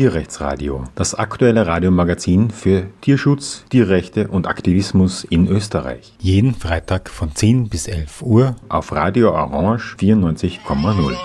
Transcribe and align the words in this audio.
Tierrechtsradio, 0.00 0.84
das 0.94 1.14
aktuelle 1.14 1.66
Radiomagazin 1.66 2.50
für 2.50 2.86
Tierschutz, 3.02 3.66
Tierrechte 3.68 4.28
und 4.28 4.46
Aktivismus 4.46 5.24
in 5.24 5.46
Österreich. 5.46 6.14
Jeden 6.18 6.54
Freitag 6.54 7.10
von 7.10 7.36
10 7.36 7.68
bis 7.68 7.86
11 7.86 8.22
Uhr 8.22 8.56
auf 8.70 8.92
Radio 8.92 9.32
Orange 9.32 9.96
94,0. 10.00 11.18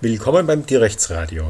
Willkommen 0.00 0.44
beim 0.44 0.66
Tierrechtsradio. 0.66 1.44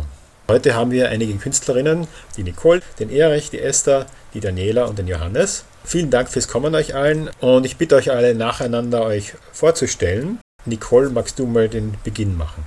Heute 0.47 0.75
haben 0.75 0.91
wir 0.91 1.09
einige 1.09 1.33
Künstlerinnen, 1.37 2.07
die 2.37 2.43
Nicole, 2.43 2.83
den 2.99 3.09
Erich, 3.09 3.49
die 3.49 3.61
Esther, 3.61 4.05
die 4.35 4.41
Daniela 4.41 4.85
und 4.85 4.99
den 4.99 5.09
Johannes. 5.09 5.65
Vielen 5.85 6.11
Dank 6.11 6.29
fürs 6.29 6.49
Kommen 6.49 6.75
euch 6.75 6.95
allen 6.95 7.31
und 7.41 7.65
ich 7.65 7.79
bitte 7.79 7.97
euch 7.97 8.11
alle 8.11 8.35
nacheinander 8.35 9.03
euch 9.05 9.33
vorzustellen. 9.53 10.42
Nicole, 10.65 11.11
magst 11.11 11.39
du 11.39 11.47
mal 11.47 11.69
den 11.69 11.95
Beginn 12.05 12.37
machen? 12.37 12.65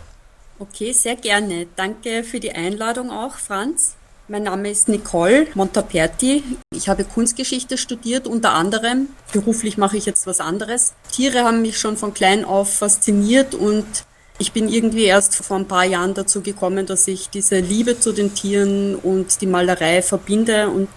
Okay, 0.60 0.94
sehr 0.94 1.16
gerne. 1.16 1.68
Danke 1.76 2.24
für 2.24 2.40
die 2.40 2.52
Einladung 2.52 3.12
auch, 3.12 3.36
Franz. 3.36 3.96
Mein 4.28 4.44
Name 4.44 4.72
ist 4.72 4.90
Nicole 4.90 5.48
Montaperti. 5.54 6.44
Ich 6.74 6.90
habe 6.90 7.04
Kunstgeschichte 7.04 7.78
studiert, 7.78 8.26
unter 8.26 8.54
anderem. 8.54 9.10
Beruflich 9.32 9.78
mache 9.78 9.98
ich 9.98 10.06
jetzt 10.06 10.26
was 10.26 10.40
anderes. 10.40 10.94
Tiere 11.12 11.44
haben 11.44 11.62
mich 11.62 11.78
schon 11.78 11.96
von 11.96 12.14
klein 12.14 12.44
auf 12.44 12.74
fasziniert 12.74 13.54
und 13.54 13.86
ich 14.40 14.52
bin 14.52 14.68
irgendwie 14.68 15.04
erst 15.04 15.36
vor 15.36 15.58
ein 15.58 15.68
paar 15.68 15.86
Jahren 15.86 16.16
dazu 16.16 16.42
gekommen, 16.42 16.88
dass 16.88 17.08
ich 17.08 17.30
diese 17.30 17.60
Liebe 17.60 18.00
zu 18.00 18.14
den 18.14 18.34
Tieren 18.34 18.96
und 18.96 19.42
die 19.42 19.48
Malerei 19.48 20.02
verbinde 20.02 20.70
und 20.70 20.90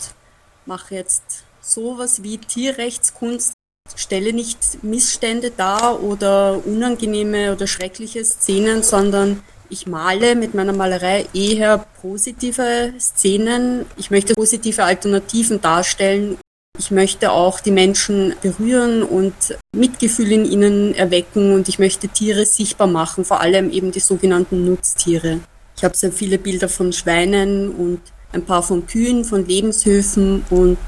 mache 0.65 0.95
jetzt 0.95 1.45
sowas 1.61 2.23
wie 2.23 2.39
Tierrechtskunst. 2.39 3.58
Stelle 3.97 4.33
nicht 4.33 4.83
Missstände 4.83 5.51
dar 5.51 6.03
oder 6.03 6.61
unangenehme 6.65 7.53
oder 7.53 7.67
schreckliche 7.67 8.25
Szenen, 8.25 8.83
sondern 8.83 9.43
ich 9.71 9.87
male 9.87 10.35
mit 10.35 10.55
meiner 10.55 10.73
Malerei 10.73 11.27
eher 11.35 11.85
positive 12.01 12.95
Szenen. 12.99 13.85
Ich 13.97 14.11
möchte 14.11 14.35
positive 14.35 14.85
Alternativen 14.85 15.61
darstellen 15.61 16.39
ich 16.79 16.93
möchte 16.93 17.33
auch 17.33 17.59
die 17.59 17.73
Menschen 17.73 18.35
berühren 18.41 19.03
und 19.03 19.35
Mitgefühl 19.75 20.31
in 20.31 20.45
ihnen 20.45 20.95
erwecken 20.95 21.53
und 21.53 21.69
ich 21.69 21.81
möchte 21.81 22.07
Tiere 22.07 22.47
sichtbar 22.47 22.87
machen, 22.87 23.25
vor 23.25 23.41
allem 23.41 23.71
eben 23.71 23.91
die 23.91 24.01
sogenannten 24.01 24.65
Nutztiere. 24.65 25.41
Ich 25.77 25.83
habe 25.83 25.97
sehr 25.97 26.13
viele 26.13 26.39
Bilder 26.39 26.69
von 26.69 26.93
Schweinen 26.93 27.71
und 27.71 28.01
ein 28.33 28.45
paar 28.45 28.63
von 28.63 28.87
Kühen, 28.87 29.25
von 29.25 29.45
Lebenshöfen 29.45 30.45
und 30.51 30.79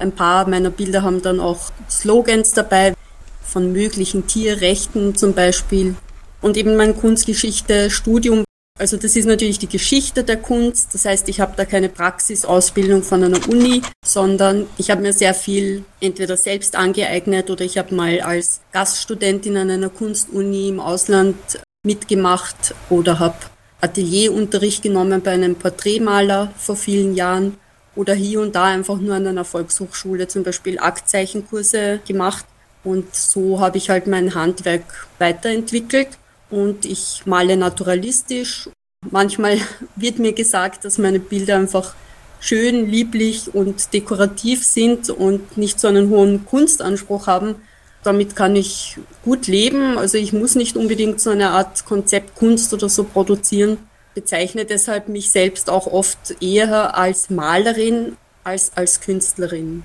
ein 0.00 0.12
paar 0.12 0.48
meiner 0.48 0.70
Bilder 0.70 1.02
haben 1.02 1.22
dann 1.22 1.40
auch 1.40 1.70
Slogans 1.88 2.52
dabei 2.52 2.94
von 3.42 3.72
möglichen 3.72 4.26
Tierrechten 4.26 5.14
zum 5.14 5.34
Beispiel. 5.34 5.94
Und 6.40 6.56
eben 6.56 6.76
mein 6.76 6.96
Kunstgeschichte-Studium 6.96 8.44
also 8.80 8.96
das 8.96 9.14
ist 9.14 9.26
natürlich 9.26 9.58
die 9.58 9.68
Geschichte 9.68 10.24
der 10.24 10.38
Kunst. 10.38 10.94
Das 10.94 11.04
heißt, 11.04 11.28
ich 11.28 11.38
habe 11.38 11.52
da 11.54 11.66
keine 11.66 11.90
Praxisausbildung 11.90 13.02
von 13.02 13.22
einer 13.22 13.46
Uni, 13.46 13.82
sondern 14.02 14.66
ich 14.78 14.90
habe 14.90 15.02
mir 15.02 15.12
sehr 15.12 15.34
viel 15.34 15.84
entweder 16.00 16.38
selbst 16.38 16.76
angeeignet 16.76 17.50
oder 17.50 17.62
ich 17.62 17.76
habe 17.76 17.94
mal 17.94 18.22
als 18.22 18.62
Gaststudentin 18.72 19.58
an 19.58 19.70
einer 19.70 19.90
Kunstuni 19.90 20.68
im 20.68 20.80
Ausland 20.80 21.36
mitgemacht 21.84 22.74
oder 22.88 23.18
habe 23.18 23.36
Atelierunterricht 23.82 24.82
genommen 24.82 25.20
bei 25.20 25.32
einem 25.32 25.56
Porträtmaler 25.56 26.50
vor 26.56 26.76
vielen 26.76 27.14
Jahren 27.14 27.58
oder 27.96 28.14
hier 28.14 28.40
und 28.40 28.54
da 28.54 28.66
einfach 28.66 28.98
nur 28.98 29.14
an 29.14 29.26
einer 29.26 29.44
Volkshochschule 29.44 30.28
zum 30.28 30.42
Beispiel 30.42 30.78
Aktzeichenkurse 30.78 32.00
gemacht. 32.06 32.44
Und 32.84 33.14
so 33.14 33.60
habe 33.60 33.78
ich 33.78 33.90
halt 33.90 34.06
mein 34.06 34.34
Handwerk 34.34 35.08
weiterentwickelt 35.18 36.08
und 36.50 36.84
ich 36.84 37.22
male 37.26 37.56
naturalistisch. 37.56 38.70
Manchmal 39.10 39.58
wird 39.96 40.18
mir 40.18 40.32
gesagt, 40.32 40.84
dass 40.84 40.98
meine 40.98 41.20
Bilder 41.20 41.56
einfach 41.56 41.94
schön, 42.40 42.90
lieblich 42.90 43.54
und 43.54 43.92
dekorativ 43.92 44.64
sind 44.64 45.10
und 45.10 45.56
nicht 45.56 45.78
so 45.78 45.88
einen 45.88 46.08
hohen 46.08 46.46
Kunstanspruch 46.46 47.26
haben. 47.26 47.56
Damit 48.02 48.34
kann 48.34 48.56
ich 48.56 48.96
gut 49.22 49.46
leben. 49.46 49.98
Also 49.98 50.16
ich 50.16 50.32
muss 50.32 50.54
nicht 50.54 50.76
unbedingt 50.76 51.20
so 51.20 51.30
eine 51.30 51.50
Art 51.50 51.84
Konzeptkunst 51.84 52.72
oder 52.72 52.88
so 52.88 53.04
produzieren. 53.04 53.76
Bezeichne 54.14 54.64
deshalb 54.64 55.08
mich 55.08 55.30
selbst 55.30 55.70
auch 55.70 55.86
oft 55.86 56.36
eher 56.40 56.96
als 56.96 57.30
Malerin 57.30 58.16
als 58.44 58.72
als 58.74 59.00
Künstlerin. 59.00 59.84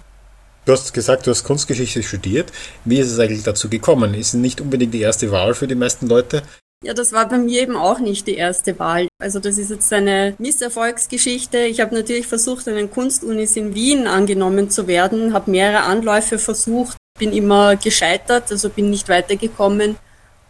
Du 0.66 0.72
hast 0.72 0.94
gesagt, 0.94 1.28
du 1.28 1.31
hast 1.31 1.44
Kunstgeschichte 1.44 2.02
studiert. 2.02 2.52
Wie 2.86 3.00
ist 3.00 3.12
es 3.12 3.19
eigentlich 3.19 3.44
dazu 3.44 3.69
gekommen? 3.69 4.16
Ist 4.16 4.34
nicht 4.34 4.62
unbedingt 4.62 4.94
die 4.94 5.02
erste 5.02 5.31
Wahl 5.31 5.53
für 5.53 5.68
die 5.68 5.75
meisten 5.75 6.08
Leute? 6.08 6.41
Ja, 6.84 6.94
das 6.94 7.13
war 7.13 7.30
bei 7.30 7.38
mir 7.38 7.62
eben 7.62 7.75
auch 7.75 8.00
nicht 8.00 8.28
die 8.28 8.36
erste 8.36 8.78
Wahl. 8.80 9.08
Also 9.19 9.40
das 9.40 9.58
ist 9.58 9.69
jetzt 9.69 9.91
eine 9.94 10.36
Misserfolgsgeschichte. 10.40 11.59
Ich 11.59 11.80
habe 11.80 11.96
natürlich 11.96 12.28
versucht, 12.28 12.68
an 12.68 12.75
den 12.75 12.92
Kunstunis 12.92 13.56
in 13.56 13.75
Wien 13.75 14.07
angenommen 14.07 14.69
zu 14.69 14.88
werden, 14.88 15.34
habe 15.34 15.52
mehrere 15.52 15.84
Anläufe 15.84 16.40
versucht, 16.40 16.97
bin 17.18 17.31
immer 17.31 17.75
gescheitert, 17.75 18.52
also 18.52 18.69
bin 18.69 18.90
nicht 18.90 19.07
weitergekommen 19.07 19.97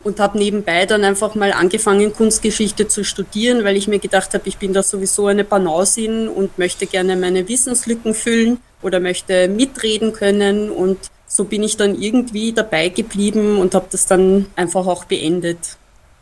und 0.06 0.20
habe 0.20 0.38
nebenbei 0.38 0.86
dann 0.86 1.04
einfach 1.04 1.34
mal 1.34 1.52
angefangen, 1.52 2.14
Kunstgeschichte 2.14 2.88
zu 2.88 3.04
studieren, 3.04 3.64
weil 3.64 3.76
ich 3.76 3.88
mir 3.88 3.98
gedacht 3.98 4.36
habe, 4.36 4.48
ich 4.48 4.58
bin 4.58 4.72
da 4.72 4.84
sowieso 4.84 5.26
eine 5.26 5.44
Banausin 5.44 6.28
und 6.30 6.60
möchte 6.60 6.86
gerne 6.86 7.16
meine 7.16 7.48
Wissenslücken 7.48 8.14
füllen 8.14 8.60
oder 8.84 9.00
möchte 9.00 9.48
mitreden 9.48 10.14
können 10.14 10.70
und 10.70 11.00
so 11.28 11.46
bin 11.46 11.64
ich 11.64 11.76
dann 11.76 12.00
irgendwie 12.00 12.54
dabei 12.54 12.90
geblieben 12.90 13.58
und 13.58 13.74
habe 13.74 13.88
das 13.90 14.06
dann 14.06 14.46
einfach 14.56 14.86
auch 14.86 15.06
beendet. 15.06 15.58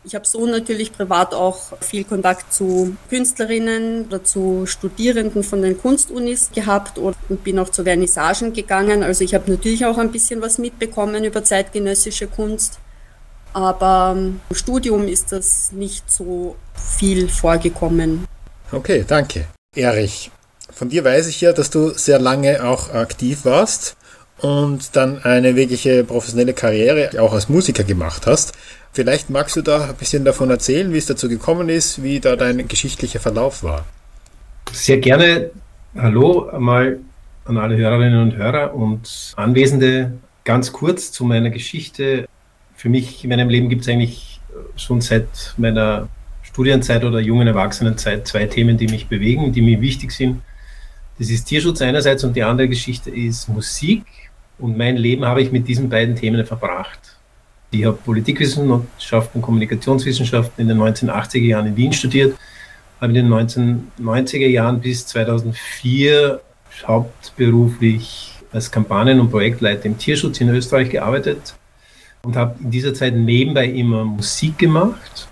Ich 0.02 0.14
habe 0.14 0.26
so 0.26 0.46
natürlich 0.46 0.92
privat 0.92 1.34
auch 1.34 1.78
viel 1.80 2.04
Kontakt 2.04 2.54
zu 2.54 2.96
Künstlerinnen 3.10 4.06
oder 4.06 4.24
zu 4.24 4.64
Studierenden 4.64 5.42
von 5.42 5.60
den 5.60 5.78
Kunstunis 5.78 6.50
gehabt 6.54 6.98
und 6.98 7.16
bin 7.44 7.58
auch 7.58 7.68
zu 7.68 7.84
Vernissagen 7.84 8.54
gegangen. 8.54 9.02
Also 9.02 9.24
ich 9.24 9.34
habe 9.34 9.50
natürlich 9.50 9.84
auch 9.84 9.98
ein 9.98 10.10
bisschen 10.10 10.40
was 10.40 10.56
mitbekommen 10.58 11.24
über 11.24 11.44
zeitgenössische 11.44 12.28
Kunst. 12.28 12.78
Aber 13.54 14.14
im 14.16 14.40
Studium 14.52 15.08
ist 15.08 15.32
das 15.32 15.72
nicht 15.72 16.10
so 16.10 16.56
viel 16.74 17.28
vorgekommen. 17.28 18.26
Okay, 18.72 19.04
danke. 19.06 19.46
Erich, 19.76 20.30
von 20.72 20.88
dir 20.88 21.04
weiß 21.04 21.28
ich 21.28 21.40
ja, 21.40 21.52
dass 21.52 21.70
du 21.70 21.90
sehr 21.90 22.18
lange 22.18 22.64
auch 22.64 22.92
aktiv 22.92 23.44
warst 23.44 23.96
und 24.38 24.96
dann 24.96 25.22
eine 25.22 25.54
wirkliche 25.54 26.02
professionelle 26.04 26.52
Karriere 26.52 27.10
auch 27.20 27.32
als 27.32 27.48
Musiker 27.48 27.84
gemacht 27.84 28.26
hast. 28.26 28.52
Vielleicht 28.92 29.30
magst 29.30 29.56
du 29.56 29.62
da 29.62 29.88
ein 29.88 29.94
bisschen 29.94 30.24
davon 30.24 30.50
erzählen, 30.50 30.92
wie 30.92 30.98
es 30.98 31.06
dazu 31.06 31.28
gekommen 31.28 31.68
ist, 31.68 32.02
wie 32.02 32.20
da 32.20 32.36
dein 32.36 32.66
geschichtlicher 32.66 33.20
Verlauf 33.20 33.62
war. 33.62 33.84
Sehr 34.72 34.98
gerne. 34.98 35.50
Hallo 35.96 36.48
einmal 36.48 36.98
an 37.44 37.56
alle 37.56 37.76
Hörerinnen 37.76 38.20
und 38.20 38.36
Hörer 38.36 38.74
und 38.74 39.32
Anwesende. 39.36 40.12
Ganz 40.44 40.72
kurz 40.72 41.12
zu 41.12 41.24
meiner 41.24 41.50
Geschichte. 41.50 42.26
Für 42.76 42.88
mich 42.88 43.24
in 43.24 43.30
meinem 43.30 43.48
Leben 43.48 43.68
gibt 43.68 43.82
es 43.82 43.88
eigentlich 43.88 44.40
schon 44.76 45.00
seit 45.00 45.54
meiner 45.56 46.08
Studienzeit 46.42 47.04
oder 47.04 47.20
jungen 47.20 47.46
Erwachsenenzeit 47.46 48.26
zwei 48.28 48.46
Themen, 48.46 48.76
die 48.76 48.86
mich 48.86 49.08
bewegen, 49.08 49.52
die 49.52 49.62
mir 49.62 49.80
wichtig 49.80 50.12
sind. 50.12 50.42
Das 51.18 51.30
ist 51.30 51.44
Tierschutz 51.44 51.80
einerseits 51.82 52.24
und 52.24 52.34
die 52.36 52.42
andere 52.42 52.68
Geschichte 52.68 53.10
ist 53.10 53.48
Musik. 53.48 54.04
Und 54.58 54.76
mein 54.76 54.96
Leben 54.96 55.24
habe 55.24 55.42
ich 55.42 55.50
mit 55.50 55.66
diesen 55.66 55.88
beiden 55.88 56.14
Themen 56.14 56.44
verbracht. 56.46 57.00
Ich 57.70 57.84
habe 57.84 57.96
Politikwissenschaften 58.04 59.40
und 59.40 59.42
Kommunikationswissenschaften 59.42 60.62
in 60.62 60.68
den 60.68 60.78
1980er 60.78 61.42
Jahren 61.42 61.66
in 61.66 61.76
Wien 61.76 61.92
studiert, 61.92 62.36
habe 63.00 63.12
in 63.18 63.28
den 63.28 63.32
1990er 63.32 64.46
Jahren 64.46 64.80
bis 64.80 65.06
2004 65.08 66.40
hauptberuflich 66.86 68.32
als 68.52 68.70
Kampagnen- 68.70 69.18
und 69.18 69.30
Projektleiter 69.30 69.86
im 69.86 69.98
Tierschutz 69.98 70.40
in 70.40 70.48
Österreich 70.50 70.90
gearbeitet 70.90 71.56
und 72.24 72.36
habe 72.36 72.56
in 72.62 72.70
dieser 72.70 72.94
Zeit 72.94 73.14
nebenbei 73.14 73.66
immer 73.66 74.04
Musik 74.04 74.58
gemacht. 74.58 75.28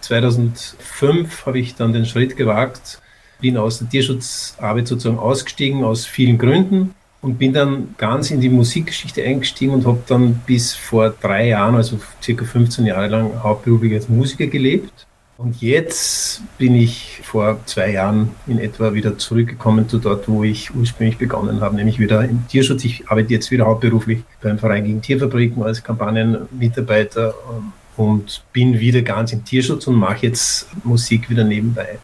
2005 0.00 1.46
habe 1.46 1.58
ich 1.58 1.74
dann 1.74 1.92
den 1.92 2.06
Schritt 2.06 2.36
gewagt, 2.36 3.00
bin 3.40 3.56
aus 3.56 3.78
der 3.78 3.88
Tierschutzarbeit 3.88 4.86
sozusagen 4.86 5.18
ausgestiegen, 5.18 5.82
aus 5.82 6.04
vielen 6.04 6.38
Gründen 6.38 6.94
und 7.22 7.38
bin 7.38 7.54
dann 7.54 7.94
ganz 7.96 8.30
in 8.30 8.40
die 8.40 8.50
Musikgeschichte 8.50 9.22
eingestiegen 9.22 9.72
und 9.72 9.86
habe 9.86 10.02
dann 10.06 10.42
bis 10.46 10.74
vor 10.74 11.10
drei 11.10 11.48
Jahren, 11.48 11.74
also 11.74 11.98
circa 12.22 12.44
15 12.44 12.84
Jahre 12.86 13.08
lang, 13.08 13.42
hauptberuflich 13.42 13.94
als 13.94 14.08
Musiker 14.08 14.46
gelebt. 14.46 15.06
Und 15.36 15.60
jetzt 15.60 16.42
bin 16.58 16.76
ich 16.76 17.20
vor 17.22 17.58
zwei 17.66 17.90
Jahren 17.90 18.30
in 18.46 18.58
etwa 18.58 18.94
wieder 18.94 19.18
zurückgekommen 19.18 19.88
zu 19.88 19.98
dort, 19.98 20.28
wo 20.28 20.44
ich 20.44 20.74
ursprünglich 20.74 21.18
begonnen 21.18 21.60
habe, 21.60 21.74
nämlich 21.74 21.98
wieder 21.98 22.24
im 22.24 22.46
Tierschutz. 22.46 22.84
Ich 22.84 23.08
arbeite 23.08 23.32
jetzt 23.32 23.50
wieder 23.50 23.66
hauptberuflich 23.66 24.22
beim 24.40 24.58
Verein 24.58 24.84
gegen 24.84 25.02
Tierfabriken 25.02 25.62
als 25.62 25.82
Kampagnenmitarbeiter 25.82 27.34
ähm, 27.50 27.72
und 27.96 28.44
bin 28.52 28.78
wieder 28.78 29.02
ganz 29.02 29.32
im 29.32 29.44
Tierschutz 29.44 29.88
und 29.88 29.96
mache 29.96 30.26
jetzt 30.26 30.68
Musik 30.84 31.28
wieder 31.28 31.44
nebenbei 31.44 31.98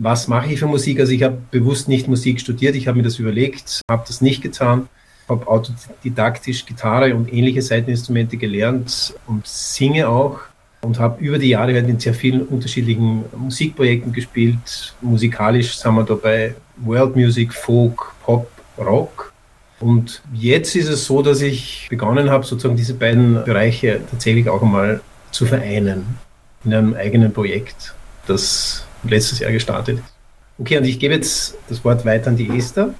was 0.00 0.28
mache 0.28 0.52
ich 0.52 0.58
für 0.58 0.66
Musik? 0.66 0.98
Also 0.98 1.12
ich 1.12 1.22
habe 1.22 1.38
bewusst 1.50 1.86
nicht 1.86 2.08
Musik 2.08 2.40
studiert, 2.40 2.74
ich 2.74 2.88
habe 2.88 2.96
mir 2.96 3.04
das 3.04 3.18
überlegt, 3.18 3.82
habe 3.88 4.04
das 4.06 4.22
nicht 4.22 4.42
getan, 4.42 4.88
habe 5.28 5.46
autodidaktisch 5.46 6.64
Gitarre 6.64 7.14
und 7.14 7.32
ähnliche 7.32 7.60
Seiteninstrumente 7.60 8.38
gelernt 8.38 9.14
und 9.26 9.46
singe 9.46 10.08
auch 10.08 10.40
und 10.82 10.98
habe 10.98 11.22
über 11.22 11.38
die 11.38 11.50
Jahre 11.50 11.74
halt 11.74 11.88
in 11.88 11.98
sehr 11.98 12.14
vielen 12.14 12.42
unterschiedlichen 12.42 13.24
Musikprojekten 13.36 14.12
gespielt. 14.12 14.94
Musikalisch 15.00 15.76
sind 15.76 15.94
wir 15.94 16.04
dabei 16.04 16.54
World 16.78 17.16
Music, 17.16 17.52
Folk, 17.52 18.12
Pop, 18.24 18.50
Rock. 18.78 19.32
Und 19.80 20.22
jetzt 20.32 20.76
ist 20.76 20.88
es 20.88 21.04
so, 21.04 21.22
dass 21.22 21.40
ich 21.40 21.86
begonnen 21.88 22.30
habe, 22.30 22.44
sozusagen 22.44 22.76
diese 22.76 22.94
beiden 22.94 23.44
Bereiche 23.44 24.00
tatsächlich 24.10 24.48
auch 24.48 24.62
einmal 24.62 25.00
zu 25.30 25.46
vereinen 25.46 26.18
in 26.64 26.74
einem 26.74 26.94
eigenen 26.94 27.32
Projekt, 27.32 27.94
das 28.26 28.84
letztes 29.04 29.38
Jahr 29.38 29.52
gestartet 29.52 29.98
ist. 29.98 30.14
Okay, 30.58 30.76
und 30.76 30.84
ich 30.84 30.98
gebe 30.98 31.14
jetzt 31.14 31.56
das 31.68 31.82
Wort 31.84 32.04
weiter 32.04 32.28
an 32.28 32.36
die 32.36 32.50
Esther. 32.50 32.94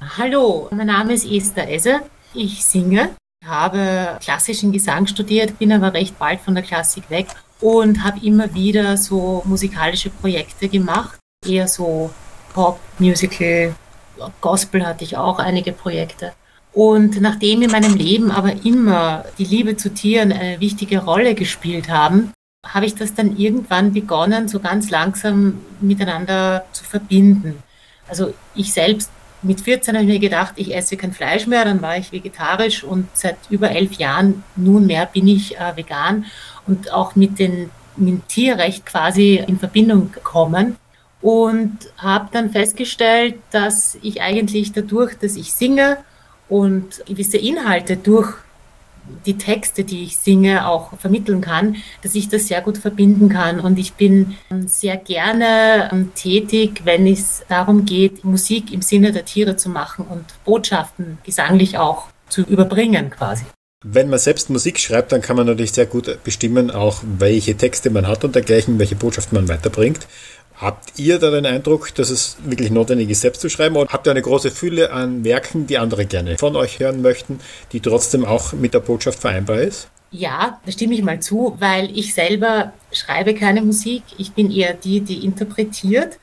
Hallo, 0.00 0.68
mein 0.72 0.88
Name 0.88 1.14
ist 1.14 1.24
Esther 1.30 1.70
Esse. 1.70 2.00
Ich 2.34 2.64
singe, 2.64 3.10
habe 3.48 4.18
klassischen 4.20 4.72
Gesang 4.72 5.06
studiert, 5.06 5.58
bin 5.58 5.72
aber 5.72 5.92
recht 5.94 6.18
bald 6.18 6.40
von 6.40 6.54
der 6.54 6.64
Klassik 6.64 7.10
weg 7.10 7.28
und 7.60 8.04
habe 8.04 8.24
immer 8.24 8.54
wieder 8.54 8.96
so 8.96 9.42
musikalische 9.44 10.10
Projekte 10.10 10.68
gemacht, 10.68 11.18
eher 11.44 11.66
so 11.66 12.10
Pop, 12.52 12.78
Musical, 12.98 13.74
Gospel 14.40 14.84
hatte 14.86 15.04
ich 15.04 15.16
auch 15.16 15.38
einige 15.38 15.72
Projekte. 15.72 16.32
Und 16.72 17.20
nachdem 17.20 17.62
in 17.62 17.70
meinem 17.70 17.94
Leben 17.94 18.30
aber 18.30 18.52
immer 18.64 19.24
die 19.38 19.44
Liebe 19.44 19.76
zu 19.76 19.92
Tieren 19.92 20.32
eine 20.32 20.60
wichtige 20.60 20.98
Rolle 20.98 21.34
gespielt 21.34 21.88
haben, 21.88 22.32
habe 22.66 22.86
ich 22.86 22.94
das 22.94 23.14
dann 23.14 23.36
irgendwann 23.36 23.92
begonnen, 23.92 24.48
so 24.48 24.60
ganz 24.60 24.90
langsam 24.90 25.60
miteinander 25.80 26.64
zu 26.72 26.84
verbinden. 26.84 27.62
Also 28.08 28.34
ich 28.54 28.72
selbst 28.72 29.10
mit 29.42 29.60
14 29.60 29.94
habe 29.94 30.04
ich 30.04 30.10
mir 30.10 30.18
gedacht, 30.18 30.54
ich 30.56 30.74
esse 30.74 30.96
kein 30.96 31.12
Fleisch 31.12 31.46
mehr, 31.46 31.64
dann 31.64 31.80
war 31.80 31.96
ich 31.96 32.12
vegetarisch 32.12 32.82
und 32.82 33.08
seit 33.14 33.36
über 33.50 33.70
elf 33.70 33.92
Jahren 33.94 34.42
nunmehr 34.56 35.06
bin 35.06 35.28
ich 35.28 35.56
äh, 35.56 35.76
vegan 35.76 36.26
und 36.66 36.92
auch 36.92 37.14
mit, 37.14 37.38
den, 37.38 37.70
mit 37.96 38.08
dem 38.08 38.28
Tierrecht 38.28 38.84
quasi 38.84 39.42
in 39.46 39.58
Verbindung 39.58 40.10
gekommen 40.12 40.76
und 41.20 41.78
habe 41.96 42.28
dann 42.32 42.50
festgestellt, 42.50 43.36
dass 43.50 43.98
ich 44.02 44.22
eigentlich 44.22 44.72
dadurch, 44.72 45.16
dass 45.18 45.36
ich 45.36 45.52
singe 45.52 45.98
und 46.48 47.04
gewisse 47.06 47.38
Inhalte 47.38 47.96
durch 47.96 48.34
die 49.26 49.38
Texte, 49.38 49.84
die 49.84 50.04
ich 50.04 50.18
singe, 50.18 50.68
auch 50.68 50.98
vermitteln 50.98 51.40
kann, 51.40 51.76
dass 52.02 52.14
ich 52.14 52.28
das 52.28 52.48
sehr 52.48 52.60
gut 52.60 52.78
verbinden 52.78 53.28
kann. 53.28 53.60
Und 53.60 53.78
ich 53.78 53.94
bin 53.94 54.36
ähm, 54.50 54.68
sehr 54.68 54.96
gerne 54.96 55.90
ähm, 55.92 56.12
tätig, 56.14 56.82
wenn 56.84 57.06
es 57.06 57.42
darum 57.48 57.84
geht, 57.84 58.24
Musik 58.24 58.72
im 58.72 58.82
Sinne 58.82 59.12
der 59.12 59.24
Tiere 59.24 59.56
zu 59.56 59.68
machen 59.68 60.06
und 60.08 60.24
Botschaften 60.44 61.18
gesanglich 61.24 61.78
auch 61.78 62.08
zu 62.28 62.42
überbringen 62.42 63.10
quasi. 63.10 63.44
Wenn 63.84 64.10
man 64.10 64.18
selbst 64.18 64.50
Musik 64.50 64.80
schreibt, 64.80 65.12
dann 65.12 65.20
kann 65.20 65.36
man 65.36 65.46
natürlich 65.46 65.70
sehr 65.70 65.86
gut 65.86 66.24
bestimmen, 66.24 66.72
auch 66.72 67.00
welche 67.04 67.56
Texte 67.56 67.90
man 67.90 68.08
hat 68.08 68.24
und 68.24 68.34
dergleichen, 68.34 68.80
welche 68.80 68.96
Botschaften 68.96 69.38
man 69.38 69.48
weiterbringt. 69.48 70.00
Habt 70.60 70.98
ihr 70.98 71.20
da 71.20 71.30
den 71.30 71.46
Eindruck, 71.46 71.94
dass 71.94 72.10
es 72.10 72.36
wirklich 72.44 72.72
notwendig 72.72 73.10
ist, 73.10 73.20
selbst 73.20 73.40
zu 73.40 73.48
schreiben? 73.48 73.76
Oder 73.76 73.92
habt 73.92 74.08
ihr 74.08 74.10
eine 74.10 74.22
große 74.22 74.50
Fülle 74.50 74.90
an 74.90 75.22
Werken, 75.22 75.68
die 75.68 75.78
andere 75.78 76.04
gerne 76.04 76.36
von 76.36 76.56
euch 76.56 76.80
hören 76.80 77.00
möchten, 77.00 77.38
die 77.72 77.78
trotzdem 77.78 78.24
auch 78.24 78.52
mit 78.52 78.74
der 78.74 78.80
Botschaft 78.80 79.20
vereinbar 79.20 79.60
ist? 79.60 79.88
Ja, 80.10 80.58
da 80.64 80.72
stimme 80.72 80.94
ich 80.94 81.02
mal 81.02 81.20
zu, 81.20 81.56
weil 81.60 81.96
ich 81.96 82.12
selber 82.12 82.72
schreibe 82.90 83.34
keine 83.34 83.62
Musik. 83.62 84.02
Ich 84.16 84.32
bin 84.32 84.50
eher 84.50 84.74
die, 84.74 85.00
die 85.00 85.24
interpretiert. 85.24 86.18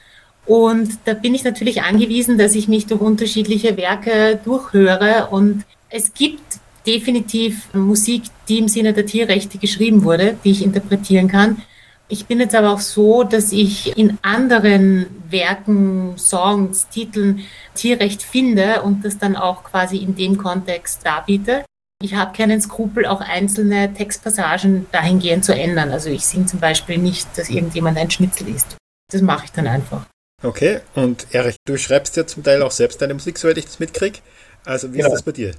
Und 0.45 0.89
da 1.05 1.13
bin 1.13 1.33
ich 1.33 1.45
natürlich 1.45 1.83
angewiesen, 1.83 2.37
dass 2.37 2.55
ich 2.55 2.67
mich 2.67 2.87
durch 2.87 2.99
unterschiedliche 2.99 3.77
Werke 3.77 4.39
durchhöre. 4.43 5.29
Und 5.31 5.63
es 5.89 6.13
gibt 6.13 6.59
definitiv 6.85 7.73
Musik, 7.73 8.23
die 8.49 8.59
im 8.59 8.67
Sinne 8.67 8.91
der 8.91 9.05
Tierrechte 9.05 9.59
geschrieben 9.59 10.03
wurde, 10.03 10.35
die 10.43 10.51
ich 10.51 10.63
interpretieren 10.63 11.29
kann. 11.29 11.61
Ich 12.07 12.27
bin 12.27 12.39
jetzt 12.39 12.53
aber 12.53 12.71
auch 12.71 12.79
so, 12.79 13.23
dass 13.23 13.51
ich 13.51 13.97
in 13.97 14.19
anderen 14.21 15.07
Werken, 15.29 16.17
Songs, 16.17 16.87
Titeln 16.89 17.41
Tierrecht 17.73 18.21
finde 18.21 18.83
und 18.83 19.03
das 19.03 19.17
dann 19.17 19.35
auch 19.35 19.63
quasi 19.63 19.97
in 19.97 20.15
dem 20.15 20.37
Kontext 20.37 21.05
darbiete. 21.05 21.65
Ich 22.03 22.13
habe 22.13 22.35
keinen 22.35 22.61
Skrupel, 22.61 23.05
auch 23.05 23.21
einzelne 23.21 23.91
Textpassagen 23.93 24.85
dahingehend 24.91 25.45
zu 25.45 25.55
ändern. 25.55 25.91
Also 25.91 26.09
ich 26.09 26.25
singe 26.25 26.45
zum 26.45 26.59
Beispiel 26.59 26.99
nicht, 26.99 27.27
dass 27.37 27.49
irgendjemand 27.49 27.97
ein 27.97 28.11
Schnitzel 28.11 28.49
ist. 28.49 28.77
Das 29.11 29.21
mache 29.21 29.45
ich 29.45 29.51
dann 29.51 29.65
einfach. 29.65 30.05
Okay, 30.43 30.81
und 30.93 31.25
Erich, 31.31 31.55
du 31.65 31.77
schreibst 31.77 32.17
ja 32.17 32.27
zum 32.27 32.43
Teil 32.43 32.61
auch 32.61 32.71
selbst 32.71 33.01
deine 33.01 33.15
Musik, 33.15 33.39
soweit 33.39 33.57
ich 33.57 33.65
das 33.65 33.79
mitkriege. 33.79 34.19
Also 34.63 34.93
wie 34.93 34.99
ja. 34.99 35.07
ist 35.07 35.13
das 35.13 35.23
bei 35.23 35.31
dir? 35.31 35.55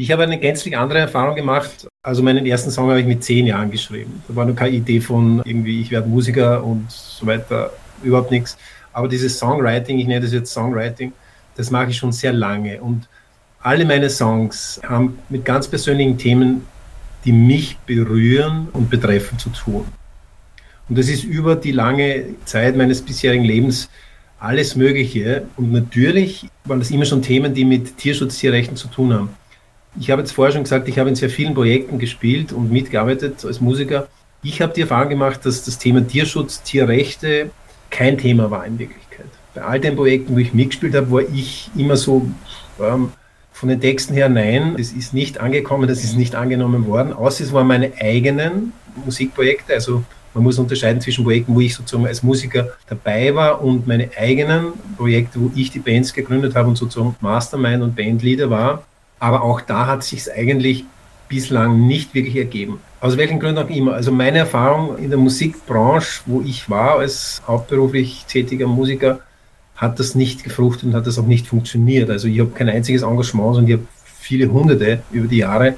Ich 0.00 0.12
habe 0.12 0.22
eine 0.22 0.38
gänzlich 0.38 0.78
andere 0.78 1.00
Erfahrung 1.00 1.34
gemacht. 1.34 1.88
Also 2.04 2.22
meinen 2.22 2.46
ersten 2.46 2.70
Song 2.70 2.88
habe 2.88 3.00
ich 3.00 3.06
mit 3.06 3.24
zehn 3.24 3.46
Jahren 3.46 3.68
geschrieben. 3.68 4.22
Da 4.28 4.36
war 4.36 4.44
noch 4.44 4.54
keine 4.54 4.76
Idee 4.76 5.00
von 5.00 5.42
irgendwie, 5.44 5.80
ich 5.80 5.90
werde 5.90 6.08
Musiker 6.08 6.62
und 6.62 6.88
so 6.88 7.26
weiter, 7.26 7.72
überhaupt 8.04 8.30
nichts. 8.30 8.56
Aber 8.92 9.08
dieses 9.08 9.36
Songwriting, 9.40 9.98
ich 9.98 10.06
nenne 10.06 10.20
das 10.20 10.32
jetzt 10.32 10.52
Songwriting, 10.52 11.12
das 11.56 11.72
mache 11.72 11.90
ich 11.90 11.96
schon 11.96 12.12
sehr 12.12 12.32
lange. 12.32 12.80
Und 12.80 13.08
alle 13.60 13.84
meine 13.84 14.08
Songs 14.08 14.80
haben 14.88 15.18
mit 15.30 15.44
ganz 15.44 15.66
persönlichen 15.66 16.16
Themen, 16.16 16.64
die 17.24 17.32
mich 17.32 17.76
berühren 17.78 18.68
und 18.72 18.90
betreffen, 18.90 19.36
zu 19.36 19.50
tun. 19.50 19.84
Und 20.88 20.96
das 20.96 21.08
ist 21.08 21.24
über 21.24 21.56
die 21.56 21.72
lange 21.72 22.36
Zeit 22.44 22.76
meines 22.76 23.02
bisherigen 23.02 23.44
Lebens 23.44 23.90
alles 24.38 24.76
Mögliche. 24.76 25.48
Und 25.56 25.72
natürlich 25.72 26.48
waren 26.66 26.78
das 26.78 26.92
immer 26.92 27.04
schon 27.04 27.20
Themen, 27.20 27.52
die 27.52 27.64
mit 27.64 27.96
Tierschutz, 27.96 28.38
Tierrechten 28.38 28.76
zu 28.76 28.86
tun 28.86 29.12
haben. 29.12 29.30
Ich 29.98 30.10
habe 30.10 30.22
jetzt 30.22 30.32
vorher 30.32 30.52
schon 30.52 30.62
gesagt, 30.62 30.88
ich 30.88 30.98
habe 30.98 31.08
in 31.08 31.14
sehr 31.14 31.30
vielen 31.30 31.54
Projekten 31.54 31.98
gespielt 31.98 32.52
und 32.52 32.70
mitgearbeitet 32.70 33.44
als 33.44 33.60
Musiker. 33.60 34.08
Ich 34.42 34.60
habe 34.60 34.72
die 34.72 34.82
Erfahrung 34.82 35.08
gemacht, 35.08 35.44
dass 35.44 35.64
das 35.64 35.78
Thema 35.78 36.06
Tierschutz, 36.06 36.62
Tierrechte 36.62 37.50
kein 37.90 38.18
Thema 38.18 38.50
war 38.50 38.66
in 38.66 38.78
Wirklichkeit. 38.78 39.26
Bei 39.54 39.62
all 39.62 39.80
den 39.80 39.96
Projekten, 39.96 40.34
wo 40.34 40.38
ich 40.38 40.52
mitgespielt 40.52 40.94
habe, 40.94 41.10
war 41.10 41.22
ich 41.22 41.70
immer 41.76 41.96
so 41.96 42.28
ähm, 42.80 43.12
von 43.52 43.68
den 43.68 43.80
Texten 43.80 44.14
her, 44.14 44.28
nein, 44.28 44.74
das 44.76 44.92
ist 44.92 45.14
nicht 45.14 45.40
angekommen, 45.40 45.88
das 45.88 46.04
ist 46.04 46.16
nicht 46.16 46.34
angenommen 46.36 46.86
worden, 46.86 47.12
außer 47.12 47.42
es 47.42 47.52
waren 47.52 47.66
meine 47.66 47.92
eigenen 48.00 48.72
Musikprojekte. 49.04 49.74
Also 49.74 50.04
man 50.34 50.44
muss 50.44 50.58
unterscheiden 50.58 51.00
zwischen 51.00 51.24
Projekten, 51.24 51.54
wo 51.54 51.60
ich 51.60 51.74
sozusagen 51.74 52.06
als 52.06 52.22
Musiker 52.22 52.68
dabei 52.88 53.34
war 53.34 53.60
und 53.62 53.86
meine 53.86 54.10
eigenen 54.16 54.74
Projekte, 54.96 55.40
wo 55.40 55.50
ich 55.56 55.72
die 55.72 55.80
Bands 55.80 56.12
gegründet 56.12 56.54
habe 56.54 56.68
und 56.68 56.76
sozusagen 56.76 57.16
Mastermind 57.20 57.82
und 57.82 57.96
Bandleader 57.96 58.48
war. 58.48 58.84
Aber 59.20 59.42
auch 59.42 59.60
da 59.60 59.86
hat 59.86 60.04
sich 60.04 60.32
eigentlich 60.32 60.84
bislang 61.28 61.86
nicht 61.86 62.14
wirklich 62.14 62.36
ergeben. 62.36 62.80
Aus 63.00 63.16
welchen 63.16 63.38
Gründen 63.38 63.62
auch 63.62 63.70
immer. 63.70 63.94
Also 63.94 64.10
meine 64.10 64.38
Erfahrung 64.38 64.98
in 64.98 65.10
der 65.10 65.18
Musikbranche, 65.18 66.22
wo 66.26 66.40
ich 66.40 66.68
war 66.68 66.98
als 66.98 67.40
hauptberuflich 67.46 68.24
tätiger 68.26 68.66
Musiker, 68.66 69.20
hat 69.76 70.00
das 70.00 70.14
nicht 70.14 70.42
gefruchtet 70.42 70.84
und 70.84 70.94
hat 70.94 71.06
das 71.06 71.18
auch 71.18 71.26
nicht 71.26 71.46
funktioniert. 71.46 72.10
Also 72.10 72.26
ich 72.26 72.40
habe 72.40 72.50
kein 72.50 72.68
einziges 72.68 73.02
Engagement, 73.02 73.54
sondern 73.54 73.66
ich 73.68 73.72
habe 73.74 73.86
viele 74.20 74.50
Hunderte 74.50 75.02
über 75.12 75.28
die 75.28 75.38
Jahre, 75.38 75.76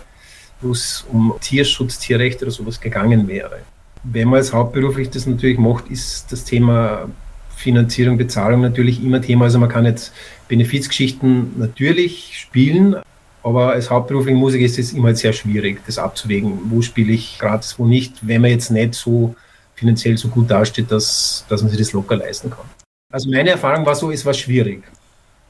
wo 0.62 0.73
es 0.73 1.04
um 1.12 1.35
Tierschutz, 1.40 1.99
Tierrechte 1.99 2.44
oder 2.47 2.52
sowas 2.52 2.80
gegangen 2.80 3.28
wäre. 3.28 3.59
Wenn 4.02 4.28
man 4.28 4.38
als 4.38 4.54
hauptberuflich 4.54 5.11
das 5.11 5.26
natürlich 5.26 5.59
macht, 5.59 5.88
ist 5.88 6.32
das 6.32 6.44
Thema 6.44 7.11
Finanzierung, 7.54 8.16
Bezahlung 8.16 8.62
natürlich 8.62 9.04
immer 9.04 9.20
Thema. 9.20 9.44
Also 9.44 9.59
man 9.59 9.68
kann 9.68 9.85
jetzt 9.85 10.14
Benefizgeschichten 10.49 11.59
natürlich 11.59 12.38
spielen, 12.38 12.97
aber 13.42 13.70
als 13.73 13.90
hauptberuflicher 13.90 14.37
Musiker 14.37 14.64
ist 14.64 14.78
es 14.78 14.92
immer 14.92 15.09
halt 15.09 15.18
sehr 15.18 15.32
schwierig, 15.32 15.80
das 15.87 15.99
abzuwägen. 15.99 16.59
Wo 16.70 16.82
spiele 16.82 17.12
ich 17.12 17.38
gratis, 17.38 17.78
wo 17.78 17.87
nicht, 17.87 18.26
wenn 18.26 18.42
man 18.42 18.50
jetzt 18.50 18.70
nicht 18.70 18.94
so 18.94 19.35
finanziell 19.75 20.18
so 20.18 20.28
gut 20.28 20.50
dasteht, 20.50 20.90
dass, 20.90 21.44
dass 21.49 21.62
man 21.62 21.70
sich 21.70 21.78
das 21.78 21.92
locker 21.92 22.16
leisten 22.16 22.50
kann. 22.50 22.66
Also 23.12 23.30
meine 23.30 23.50
Erfahrung 23.50 23.87
war 23.87 23.94
so, 23.94 24.11
es 24.11 24.25
war 24.26 24.35
schwierig. 24.35 24.82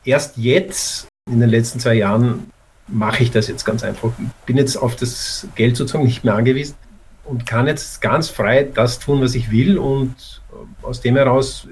Erst 0.04 0.36
jetzt, 0.36 1.08
in 1.30 1.40
den 1.40 1.50
letzten 1.50 1.80
zwei 1.80 1.94
Jahren, 1.94 2.50
mache 2.86 3.22
ich 3.22 3.30
das 3.30 3.48
jetzt 3.48 3.64
ganz 3.64 3.82
einfach. 3.82 4.12
Bin 4.46 4.56
jetzt 4.56 4.76
auf 4.76 4.96
das 4.96 5.46
Geld 5.56 5.76
sozusagen 5.76 6.04
nicht 6.04 6.24
mehr 6.24 6.34
angewiesen 6.34 6.76
und 7.24 7.46
kann 7.46 7.66
jetzt 7.66 8.00
ganz 8.00 8.28
frei 8.28 8.64
das 8.64 8.98
tun, 8.98 9.20
was 9.20 9.34
ich 9.34 9.50
will. 9.50 9.78
Und 9.78 10.42
aus 10.82 11.00
dem 11.00 11.16
heraus 11.16 11.66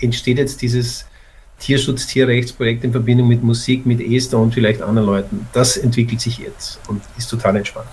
entsteht 0.00 0.38
jetzt 0.38 0.62
dieses 0.62 1.06
Tierschutz, 1.64 2.06
Tierrechtsprojekt 2.06 2.84
in 2.84 2.92
Verbindung 2.92 3.26
mit 3.26 3.42
Musik, 3.42 3.86
mit 3.86 3.98
Esther 3.98 4.38
und 4.38 4.52
vielleicht 4.52 4.82
anderen 4.82 5.06
Leuten. 5.06 5.48
Das 5.54 5.78
entwickelt 5.78 6.20
sich 6.20 6.36
jetzt 6.36 6.78
und 6.88 7.00
ist 7.16 7.30
total 7.30 7.56
entspannt. 7.56 7.88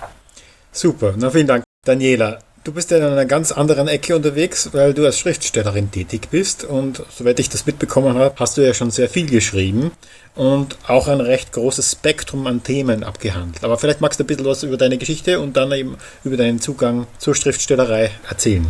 Super, 0.70 1.14
na 1.16 1.30
vielen 1.30 1.46
Dank. 1.46 1.64
Daniela, 1.86 2.40
du 2.64 2.72
bist 2.72 2.90
ja 2.90 2.98
in 2.98 3.04
einer 3.04 3.24
ganz 3.24 3.50
anderen 3.50 3.88
Ecke 3.88 4.14
unterwegs, 4.14 4.68
weil 4.72 4.92
du 4.92 5.06
als 5.06 5.18
Schriftstellerin 5.18 5.90
tätig 5.90 6.28
bist 6.30 6.64
und 6.64 7.02
soweit 7.10 7.40
ich 7.40 7.48
das 7.48 7.64
mitbekommen 7.64 8.18
habe, 8.18 8.34
hast 8.38 8.58
du 8.58 8.60
ja 8.60 8.74
schon 8.74 8.90
sehr 8.90 9.08
viel 9.08 9.24
geschrieben 9.24 9.92
und 10.34 10.76
auch 10.86 11.08
ein 11.08 11.22
recht 11.22 11.52
großes 11.52 11.92
Spektrum 11.92 12.46
an 12.46 12.62
Themen 12.62 13.02
abgehandelt. 13.02 13.64
Aber 13.64 13.78
vielleicht 13.78 14.02
magst 14.02 14.20
du 14.20 14.24
ein 14.24 14.26
bisschen 14.26 14.44
was 14.44 14.64
über 14.64 14.76
deine 14.76 14.98
Geschichte 14.98 15.40
und 15.40 15.56
dann 15.56 15.72
eben 15.72 15.96
über 16.24 16.36
deinen 16.36 16.60
Zugang 16.60 17.06
zur 17.16 17.34
Schriftstellerei 17.34 18.10
erzählen. 18.28 18.66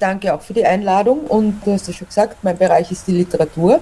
Danke 0.00 0.34
auch 0.34 0.42
für 0.42 0.52
die 0.52 0.64
Einladung 0.64 1.20
und 1.28 1.60
du 1.64 1.74
hast 1.74 1.86
ja 1.86 1.94
schon 1.94 2.08
gesagt, 2.08 2.42
mein 2.42 2.58
Bereich 2.58 2.90
ist 2.90 3.06
die 3.06 3.12
Literatur 3.12 3.80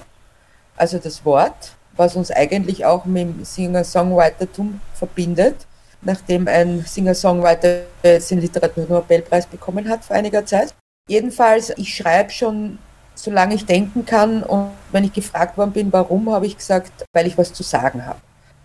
also 0.81 0.99
das 0.99 1.25
Wort, 1.25 1.77
was 1.97 2.17
uns 2.17 2.31
eigentlich 2.31 2.85
auch 2.87 3.05
mit 3.05 3.23
dem 3.23 3.45
Singer-Songwritertum 3.45 4.81
verbindet. 4.95 5.67
nachdem 6.03 6.49
ein 6.49 6.83
Singer-Songwriter 6.87 7.83
jetzt 8.03 8.31
den 8.31 8.41
Literaturnobelpreis 8.41 9.47
bekommen 9.47 9.87
hat 9.89 10.03
vor 10.03 10.17
einiger 10.17 10.47
Zeit. 10.47 10.75
Jedenfalls, 11.09 11.75
ich 11.77 11.95
schreibe 11.95 12.31
schon, 12.31 12.79
solange 13.15 13.55
ich 13.55 13.67
denken 13.67 14.07
kann. 14.07 14.43
Und 14.43 14.71
wenn 14.93 15.05
ich 15.05 15.13
gefragt 15.13 15.59
worden 15.59 15.73
bin, 15.73 15.93
warum, 15.93 16.31
habe 16.33 16.47
ich 16.47 16.57
gesagt, 16.57 17.05
weil 17.13 17.27
ich 17.27 17.37
was 17.37 17.53
zu 17.53 17.63
sagen 17.63 18.07
habe. 18.07 18.19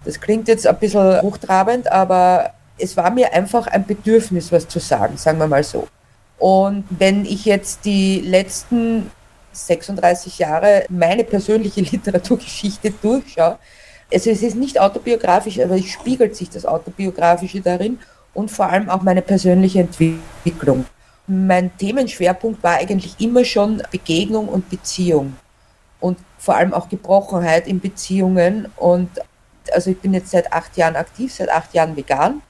Das 0.05 0.21
klingt 0.21 0.47
jetzt 0.47 0.65
ein 0.65 0.77
bisschen 0.77 1.21
hochtrabend, 1.21 1.91
aber 1.91 2.51
es 2.77 2.95
war 2.95 3.09
mir 3.09 3.33
einfach 3.33 3.67
ein 3.67 3.85
Bedürfnis, 3.85 4.51
was 4.51 4.67
zu 4.67 4.79
sagen, 4.79 5.17
sagen 5.17 5.39
wir 5.39 5.47
mal 5.47 5.63
so. 5.63 5.87
Und 6.37 6.85
wenn 6.89 7.25
ich 7.25 7.45
jetzt 7.45 7.85
die 7.85 8.21
letzten 8.21 9.11
36 9.55 10.39
Jahre 10.39 10.85
meine 10.89 11.23
persönliche 11.23 11.81
Literaturgeschichte 11.91 12.91
durchschaue, 12.91 13.57
also 14.13 14.29
es 14.29 14.43
ist 14.43 14.55
nicht 14.55 14.79
autobiografisch, 14.79 15.59
aber 15.59 15.75
es 15.75 15.85
spiegelt 15.85 16.35
sich 16.35 16.49
das 16.49 16.65
Autobiografische 16.65 17.61
darin 17.61 17.99
und 18.33 18.51
vor 18.51 18.67
allem 18.69 18.89
auch 18.89 19.01
meine 19.01 19.21
persönliche 19.21 19.79
Entwicklung. 19.79 20.85
Mein 21.27 21.75
Themenschwerpunkt 21.77 22.61
war 22.61 22.75
eigentlich 22.75 23.15
immer 23.19 23.43
schon 23.43 23.81
Begegnung 23.91 24.47
und 24.47 24.69
Beziehung 24.69 25.35
und 25.99 26.19
vor 26.37 26.55
allem 26.55 26.73
auch 26.73 26.87
Gebrochenheit 26.87 27.67
in 27.67 27.79
Beziehungen. 27.79 28.67
Und 28.75 29.09
also 29.73 29.89
ich 29.89 29.99
bin 29.99 30.13
jetzt 30.13 30.29
seit 30.29 30.53
acht 30.53 30.77
Jahren 30.77 30.95
aktiv, 30.95 31.33
seit 31.33 31.49
acht 31.49 31.73
Jahren 31.73 31.97
vegan 31.97 32.41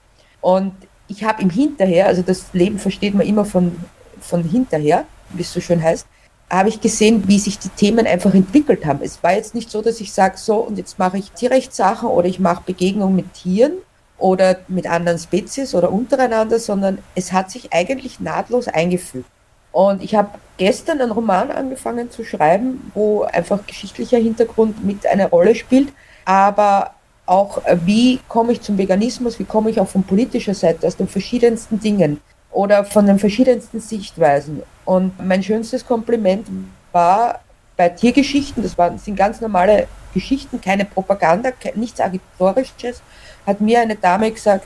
und 0.42 0.74
ich 1.08 1.24
habe 1.24 1.42
im 1.42 1.50
Hinterher, 1.50 2.08
also 2.08 2.22
das 2.22 2.48
Leben 2.54 2.80
versteht 2.80 3.14
man 3.14 3.26
immer 3.26 3.46
von, 3.46 3.76
von 4.20 4.44
hinterher, 4.44 5.06
wie 5.30 5.44
es 5.44 5.54
so 5.54 5.62
schön 5.62 5.82
heißt, 5.82 6.08
habe 6.50 6.70
ich 6.70 6.80
gesehen, 6.80 7.28
wie 7.28 7.40
sich 7.40 7.58
die 7.58 7.70
Themen 7.70 8.06
einfach 8.06 8.34
entwickelt 8.34 8.86
haben. 8.86 9.00
Es 9.02 9.24
war 9.24 9.34
jetzt 9.34 9.56
nicht 9.56 9.72
so, 9.72 9.82
dass 9.82 10.00
ich 10.00 10.14
sage, 10.14 10.38
so 10.38 10.58
und 10.58 10.78
jetzt 10.78 11.00
mache 11.00 11.18
ich 11.18 11.32
Tierrechtssachen 11.32 12.08
oder 12.08 12.28
ich 12.28 12.40
mache 12.40 12.64
Begegnungen 12.66 13.16
mit 13.16 13.34
Tieren 13.34 13.74
oder 14.18 14.58
mit 14.68 14.88
anderen 14.88 15.18
Spezies 15.18 15.74
oder 15.76 15.92
untereinander, 15.92 16.60
sondern 16.60 17.00
es 17.16 17.34
hat 17.34 17.52
sich 17.52 17.74
eigentlich 17.74 18.20
nahtlos 18.20 18.68
eingefügt. 18.68 19.26
Und 19.72 20.02
ich 20.02 20.16
habe 20.16 20.30
gestern 20.58 21.02
einen 21.02 21.12
Roman 21.12 21.52
angefangen 21.52 22.10
zu 22.10 22.24
schreiben, 22.24 22.92
wo 22.94 23.24
einfach 23.24 23.66
geschichtlicher 23.68 24.18
Hintergrund 24.18 24.86
mit 24.86 25.06
einer 25.06 25.28
Rolle 25.28 25.54
spielt, 25.54 25.92
aber 26.24 26.92
auch 27.26 27.62
wie 27.84 28.20
komme 28.30 28.54
ich 28.54 28.62
zum 28.62 28.78
Veganismus, 28.78 29.40
wie 29.40 29.44
komme 29.44 29.72
ich 29.72 29.80
auch 29.80 29.88
von 29.88 30.04
politischer 30.04 30.54
Seite 30.54 30.88
aus 30.88 30.96
den 30.96 31.08
verschiedensten 31.08 31.80
Dingen 31.80 32.22
oder 32.52 32.86
von 32.86 33.06
den 33.06 33.20
verschiedensten 33.20 33.82
Sichtweisen. 33.82 34.64
Und 34.86 35.26
mein 35.26 35.44
schönstes 35.44 35.86
Kompliment 35.86 36.48
war 36.92 37.42
bei 37.76 37.90
Tiergeschichten, 37.90 38.64
das 38.64 38.78
waren, 38.78 38.98
sind 38.98 39.16
ganz 39.16 39.42
normale 39.42 39.88
Geschichten, 40.14 40.62
keine 40.62 40.86
Propaganda, 40.86 41.52
nichts 41.76 42.00
Agitorisches, 42.00 43.02
hat 43.46 43.60
mir 43.60 43.82
eine 43.82 43.96
Dame 43.96 44.32
gesagt, 44.32 44.66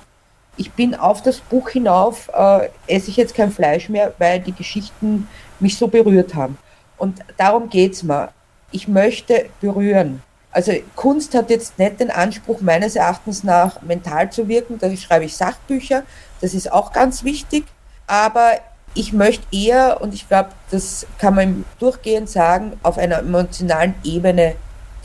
ich 0.58 0.72
bin 0.74 0.94
auf 0.94 1.24
das 1.24 1.40
Buch 1.40 1.70
hinauf, 1.70 2.30
äh, 2.34 2.70
esse 2.86 3.10
ich 3.10 3.18
jetzt 3.18 3.34
kein 3.34 3.52
Fleisch 3.52 3.88
mehr, 3.88 4.14
weil 4.20 4.42
die 4.42 4.52
Geschichten 4.52 5.28
mich 5.60 5.78
so 5.78 5.88
berührt 5.88 6.36
haben. 6.36 6.58
Und 6.98 7.20
darum 7.38 7.70
geht's 7.70 8.04
mir. 8.04 8.30
Ich 8.72 8.88
möchte 8.88 9.46
berühren. 9.62 10.22
Also 10.52 10.74
Kunst 10.96 11.34
hat 11.34 11.50
jetzt 11.50 11.80
nicht 11.80 12.00
den 12.00 12.12
Anspruch, 12.12 12.60
meines 12.62 12.96
Erachtens 12.96 13.44
nach 13.44 13.82
mental 13.82 14.32
zu 14.32 14.48
wirken. 14.48 14.78
Da 14.80 14.94
schreibe 14.96 15.26
ich 15.26 15.36
Sachbücher. 15.36 16.04
Das 16.42 16.54
ist 16.54 16.72
auch 16.72 16.92
ganz 16.92 17.24
wichtig. 17.24 17.66
Aber 18.06 18.60
ich 19.00 19.14
möchte 19.14 19.46
eher, 19.56 20.02
und 20.02 20.14
ich 20.14 20.28
glaube, 20.28 20.50
das 20.72 21.08
kann 21.20 21.34
man 21.34 21.64
durchgehend 21.80 22.30
sagen, 22.30 22.74
auf 22.84 22.98
einer 22.98 23.20
emotionalen 23.20 23.96
Ebene 24.04 24.56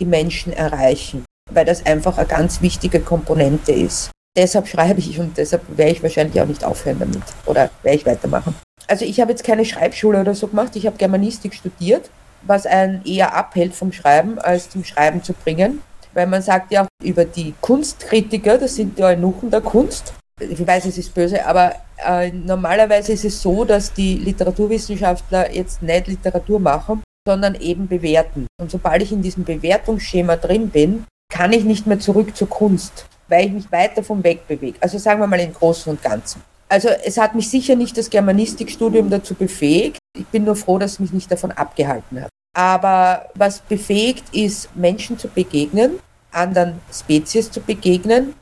die 0.00 0.04
Menschen 0.04 0.52
erreichen, 0.52 1.24
weil 1.52 1.64
das 1.64 1.86
einfach 1.86 2.18
eine 2.18 2.26
ganz 2.26 2.60
wichtige 2.60 2.98
Komponente 2.98 3.70
ist. 3.70 4.10
Deshalb 4.36 4.66
schreibe 4.66 4.98
ich 4.98 5.20
und 5.20 5.38
deshalb 5.38 5.62
werde 5.78 5.92
ich 5.92 6.02
wahrscheinlich 6.02 6.40
auch 6.40 6.46
nicht 6.46 6.64
aufhören 6.64 6.98
damit 6.98 7.22
oder 7.46 7.70
werde 7.84 7.98
ich 7.98 8.04
weitermachen. 8.04 8.56
Also 8.88 9.04
ich 9.04 9.20
habe 9.20 9.30
jetzt 9.30 9.44
keine 9.44 9.64
Schreibschule 9.64 10.20
oder 10.20 10.34
so 10.34 10.48
gemacht, 10.48 10.74
ich 10.74 10.86
habe 10.86 10.96
Germanistik 10.96 11.54
studiert, 11.54 12.10
was 12.42 12.66
einen 12.66 13.04
eher 13.04 13.36
abhält 13.36 13.74
vom 13.74 13.92
Schreiben, 13.92 14.40
als 14.40 14.70
zum 14.70 14.82
Schreiben 14.82 15.22
zu 15.22 15.34
bringen. 15.34 15.82
Weil 16.14 16.26
man 16.26 16.42
sagt 16.42 16.72
ja 16.72 16.86
über 17.00 17.24
die 17.24 17.54
Kunstkritiker, 17.60 18.58
das 18.58 18.74
sind 18.74 18.98
die 18.98 19.04
Eunuchen 19.04 19.52
der 19.52 19.60
Kunst, 19.60 20.14
ich 20.40 20.66
weiß, 20.66 20.86
es 20.86 20.98
ist 20.98 21.14
böse, 21.14 21.46
aber 21.46 21.74
äh, 22.04 22.30
normalerweise 22.30 23.12
ist 23.12 23.24
es 23.24 23.40
so, 23.40 23.64
dass 23.64 23.92
die 23.92 24.14
Literaturwissenschaftler 24.14 25.52
jetzt 25.54 25.82
nicht 25.82 26.08
Literatur 26.08 26.58
machen, 26.58 27.02
sondern 27.26 27.54
eben 27.54 27.86
bewerten. 27.86 28.46
Und 28.60 28.70
sobald 28.70 29.02
ich 29.02 29.12
in 29.12 29.22
diesem 29.22 29.44
Bewertungsschema 29.44 30.36
drin 30.36 30.70
bin, 30.70 31.04
kann 31.32 31.52
ich 31.52 31.64
nicht 31.64 31.86
mehr 31.86 32.00
zurück 32.00 32.36
zur 32.36 32.48
Kunst, 32.48 33.06
weil 33.28 33.46
ich 33.46 33.52
mich 33.52 33.72
weiter 33.72 34.02
vom 34.02 34.22
Weg 34.24 34.46
bewege. 34.46 34.78
Also 34.80 34.98
sagen 34.98 35.20
wir 35.20 35.26
mal 35.26 35.40
im 35.40 35.54
Großen 35.54 35.90
und 35.90 36.02
Ganzen. 36.02 36.42
Also 36.68 36.88
es 36.88 37.18
hat 37.18 37.34
mich 37.34 37.48
sicher 37.48 37.76
nicht 37.76 37.96
das 37.96 38.10
Germanistikstudium 38.10 39.10
dazu 39.10 39.34
befähigt. 39.34 39.98
Ich 40.16 40.26
bin 40.26 40.44
nur 40.44 40.56
froh, 40.56 40.78
dass 40.78 40.92
es 40.92 41.00
mich 41.00 41.12
nicht 41.12 41.30
davon 41.30 41.52
abgehalten 41.52 42.22
hat. 42.22 42.30
Aber 42.56 43.26
was 43.34 43.60
befähigt 43.60 44.24
ist, 44.32 44.74
Menschen 44.76 45.18
zu 45.18 45.28
begegnen, 45.28 45.98
anderen 46.30 46.80
Spezies 46.92 47.50
zu 47.50 47.60
begegnen 47.60 48.34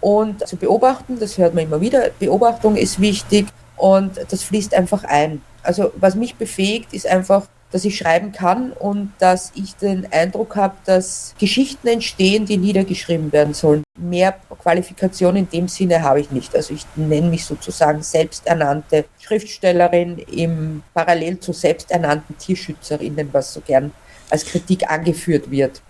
und 0.00 0.46
zu 0.46 0.56
beobachten, 0.56 1.18
das 1.18 1.38
hört 1.38 1.54
man 1.54 1.64
immer 1.64 1.80
wieder, 1.80 2.10
Beobachtung 2.18 2.76
ist 2.76 3.00
wichtig 3.00 3.46
und 3.76 4.12
das 4.30 4.42
fließt 4.42 4.74
einfach 4.74 5.04
ein. 5.04 5.42
Also 5.62 5.92
was 5.96 6.14
mich 6.14 6.36
befähigt, 6.36 6.92
ist 6.94 7.06
einfach, 7.06 7.46
dass 7.70 7.84
ich 7.84 7.96
schreiben 7.96 8.32
kann 8.32 8.72
und 8.72 9.12
dass 9.18 9.52
ich 9.54 9.76
den 9.76 10.10
Eindruck 10.12 10.56
habe, 10.56 10.74
dass 10.86 11.34
Geschichten 11.38 11.86
entstehen, 11.86 12.44
die 12.44 12.56
niedergeschrieben 12.56 13.32
werden 13.32 13.54
sollen. 13.54 13.84
Mehr 13.96 14.34
Qualifikation 14.62 15.36
in 15.36 15.48
dem 15.48 15.68
Sinne 15.68 16.02
habe 16.02 16.20
ich 16.20 16.30
nicht. 16.30 16.54
Also 16.56 16.74
ich 16.74 16.84
nenne 16.96 17.28
mich 17.28 17.44
sozusagen 17.44 18.02
selbsternannte 18.02 19.04
Schriftstellerin 19.20 20.18
im 20.18 20.82
parallel 20.94 21.38
zu 21.38 21.52
selbsternannten 21.52 22.36
Tierschützerinnen, 22.38 23.28
was 23.32 23.54
so 23.54 23.60
gern 23.60 23.92
als 24.30 24.44
Kritik 24.44 24.90
angeführt 24.90 25.50
wird. 25.50 25.80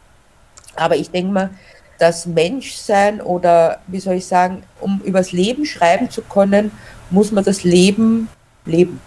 Aber 0.76 0.96
ich 0.96 1.10
denke 1.10 1.32
mal, 1.32 1.50
das 2.00 2.26
Menschsein 2.26 3.20
oder 3.20 3.80
wie 3.86 4.00
soll 4.00 4.14
ich 4.14 4.26
sagen, 4.26 4.62
um 4.80 5.00
übers 5.04 5.32
Leben 5.32 5.66
schreiben 5.66 6.10
zu 6.10 6.22
können, 6.22 6.72
muss 7.10 7.30
man 7.30 7.44
das 7.44 7.62
Leben 7.62 8.28
leben. 8.64 9.00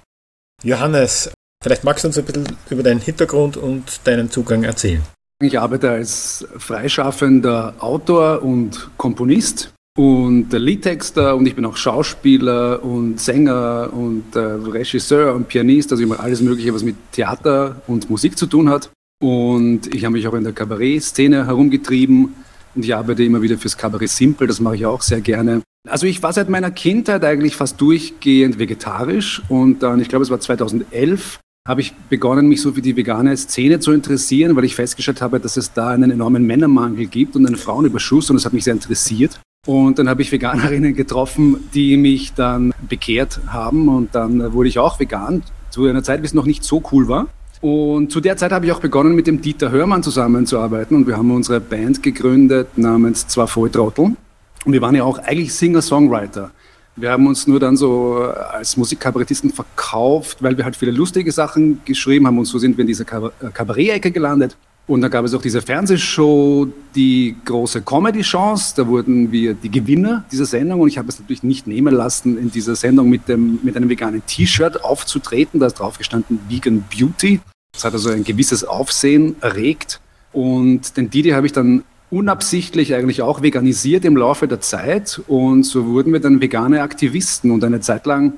Johannes, 0.63 1.31
vielleicht 1.63 1.83
magst 1.83 2.03
du 2.03 2.09
uns 2.09 2.17
ein 2.17 2.25
bisschen 2.25 2.57
über 2.69 2.83
deinen 2.83 3.01
Hintergrund 3.01 3.57
und 3.57 4.00
deinen 4.05 4.29
Zugang 4.29 4.63
erzählen. 4.63 5.01
Ich 5.41 5.59
arbeite 5.59 5.89
als 5.89 6.47
freischaffender 6.57 7.73
Autor 7.79 8.43
und 8.43 8.89
Komponist 8.97 9.73
und 9.97 10.53
Liedtexter 10.53 11.35
und 11.35 11.45
ich 11.45 11.55
bin 11.55 11.65
auch 11.65 11.75
Schauspieler 11.75 12.83
und 12.83 13.19
Sänger 13.19 13.89
und 13.91 14.35
äh, 14.35 14.39
Regisseur 14.39 15.33
und 15.35 15.47
Pianist, 15.47 15.91
also 15.91 16.01
ich 16.01 16.09
mache 16.09 16.21
alles 16.21 16.41
Mögliche, 16.41 16.73
was 16.73 16.83
mit 16.83 16.95
Theater 17.12 17.81
und 17.88 18.09
Musik 18.09 18.38
zu 18.38 18.45
tun 18.45 18.69
hat. 18.69 18.89
Und 19.21 19.93
ich 19.93 20.03
habe 20.03 20.13
mich 20.13 20.27
auch 20.27 20.33
in 20.33 20.43
der 20.43 20.53
Kabarett-Szene 20.53 21.45
herumgetrieben 21.45 22.35
und 22.75 22.85
ich 22.85 22.95
arbeite 22.95 23.23
immer 23.23 23.41
wieder 23.41 23.57
fürs 23.57 23.77
Cabaret 23.77 24.09
Simple, 24.09 24.47
das 24.47 24.59
mache 24.59 24.75
ich 24.75 24.85
auch 24.85 25.01
sehr 25.01 25.21
gerne. 25.21 25.61
Also 25.89 26.07
ich 26.07 26.23
war 26.23 26.31
seit 26.31 26.49
meiner 26.49 26.71
Kindheit 26.71 27.23
eigentlich 27.25 27.55
fast 27.55 27.79
durchgehend 27.81 28.57
vegetarisch 28.57 29.41
und 29.49 29.83
dann, 29.83 29.99
ich 29.99 30.07
glaube 30.07 30.23
es 30.23 30.29
war 30.29 30.39
2011, 30.39 31.39
habe 31.67 31.81
ich 31.81 31.93
begonnen, 32.09 32.47
mich 32.47 32.61
so 32.61 32.73
für 32.73 32.81
die 32.81 32.95
vegane 32.95 33.35
Szene 33.37 33.79
zu 33.79 33.91
interessieren, 33.91 34.55
weil 34.55 34.65
ich 34.65 34.75
festgestellt 34.75 35.21
habe, 35.21 35.39
dass 35.39 35.57
es 35.57 35.73
da 35.73 35.89
einen 35.89 36.11
enormen 36.11 36.45
Männermangel 36.45 37.07
gibt 37.07 37.35
und 37.35 37.45
einen 37.45 37.55
Frauenüberschuss 37.55 38.29
und 38.29 38.35
das 38.35 38.45
hat 38.45 38.53
mich 38.53 38.65
sehr 38.65 38.73
interessiert. 38.73 39.39
Und 39.65 39.97
dann 39.97 40.09
habe 40.09 40.21
ich 40.21 40.31
Veganerinnen 40.31 40.93
getroffen, 40.93 41.69
die 41.73 41.95
mich 41.95 42.33
dann 42.33 42.73
bekehrt 42.89 43.39
haben 43.47 43.87
und 43.87 44.13
dann 44.13 44.51
wurde 44.51 44.67
ich 44.67 44.79
auch 44.79 44.99
vegan, 44.99 45.41
zu 45.69 45.85
einer 45.85 46.03
Zeit, 46.03 46.21
wie 46.21 46.25
es 46.25 46.33
noch 46.33 46.45
nicht 46.45 46.63
so 46.65 46.83
cool 46.91 47.07
war. 47.07 47.27
Und 47.63 48.12
zu 48.12 48.20
der 48.20 48.36
Zeit 48.36 48.51
habe 48.51 48.65
ich 48.65 48.74
auch 48.74 48.82
begonnen, 48.82 49.15
mit 49.15 49.25
dem 49.25 49.39
Dieter 49.39 49.72
Hörmann 49.72 50.03
zusammenzuarbeiten 50.03 50.98
und 50.98 51.08
wir 51.08 51.15
haben 51.15 51.32
unsere 51.32 51.62
Band 51.62 52.03
gegründet 52.03 52.77
namens 52.77 53.25
Zwei 53.29 53.48
Volltrottel. 53.48 54.17
Und 54.65 54.74
wir 54.74 54.82
waren 54.82 54.96
ja 54.96 55.05
auch 55.05 55.17
eigentlich 55.20 55.53
Singer-Songwriter. 55.53 56.51
Wir 56.98 57.12
haben 57.12 57.25
uns 57.25 57.48
nur 57.48 57.62
dann 57.62 57.77
so 57.77 58.17
als 58.51 58.75
Musikkabarettisten 58.75 59.50
verkauft, 59.50 60.43
weil 60.43 60.58
wir 60.58 60.65
halt 60.65 60.75
viele 60.75 60.91
lustige 60.91 61.32
Sachen 61.32 61.79
geschrieben 61.86 62.27
haben 62.27 62.38
und 62.38 62.43
so 62.43 62.58
sind 62.58 62.75
wir 62.75 62.82
in 62.82 62.88
dieser 62.88 63.05
Kabarett-Ecke 63.05 64.12
gelandet. 64.12 64.58
Und 64.86 65.00
dann 65.00 65.10
gab 65.10 65.24
es 65.24 65.34
auch 65.34 65.41
diese 65.41 65.62
Fernsehshow, 65.62 66.67
die 66.93 67.38
große 67.46 67.82
Comedy-Chance. 67.82 68.74
Da 68.75 68.86
wurden 68.86 69.32
wir 69.32 69.53
die 69.53 69.72
Gewinner 69.72 70.25
dieser 70.29 70.46
Sendung 70.46 70.82
und 70.82 70.89
ich 70.89 70.98
habe 70.98 71.08
es 71.08 71.17
natürlich 71.17 71.43
nicht 71.43 71.65
nehmen 71.65 71.96
lassen, 71.96 72.38
in 72.38 72.51
dieser 72.51 72.75
Sendung 72.75 73.10
mit, 73.10 73.29
dem, 73.29 73.60
mit 73.63 73.77
einem 73.77 73.88
veganen 73.88 74.22
T-Shirt 74.27 74.84
aufzutreten. 74.84 75.62
Da 75.62 75.67
ist 75.67 75.75
drauf 75.75 75.98
gestanden 75.98 76.41
Vegan 76.50 76.84
Beauty. 76.93 77.39
Das 77.73 77.83
hat 77.83 77.93
also 77.93 78.09
ein 78.09 78.23
gewisses 78.23 78.63
Aufsehen 78.63 79.35
erregt. 79.41 79.99
Und 80.31 80.95
den 80.97 81.09
Didi 81.09 81.31
habe 81.31 81.45
ich 81.45 81.51
dann 81.51 81.83
unabsichtlich 82.09 82.93
eigentlich 82.93 83.21
auch 83.21 83.41
veganisiert 83.41 84.05
im 84.05 84.15
Laufe 84.15 84.47
der 84.47 84.61
Zeit. 84.61 85.21
Und 85.27 85.63
so 85.63 85.87
wurden 85.87 86.13
wir 86.13 86.19
dann 86.19 86.41
vegane 86.41 86.81
Aktivisten. 86.81 87.51
Und 87.51 87.63
eine 87.63 87.81
Zeit 87.81 88.05
lang 88.05 88.33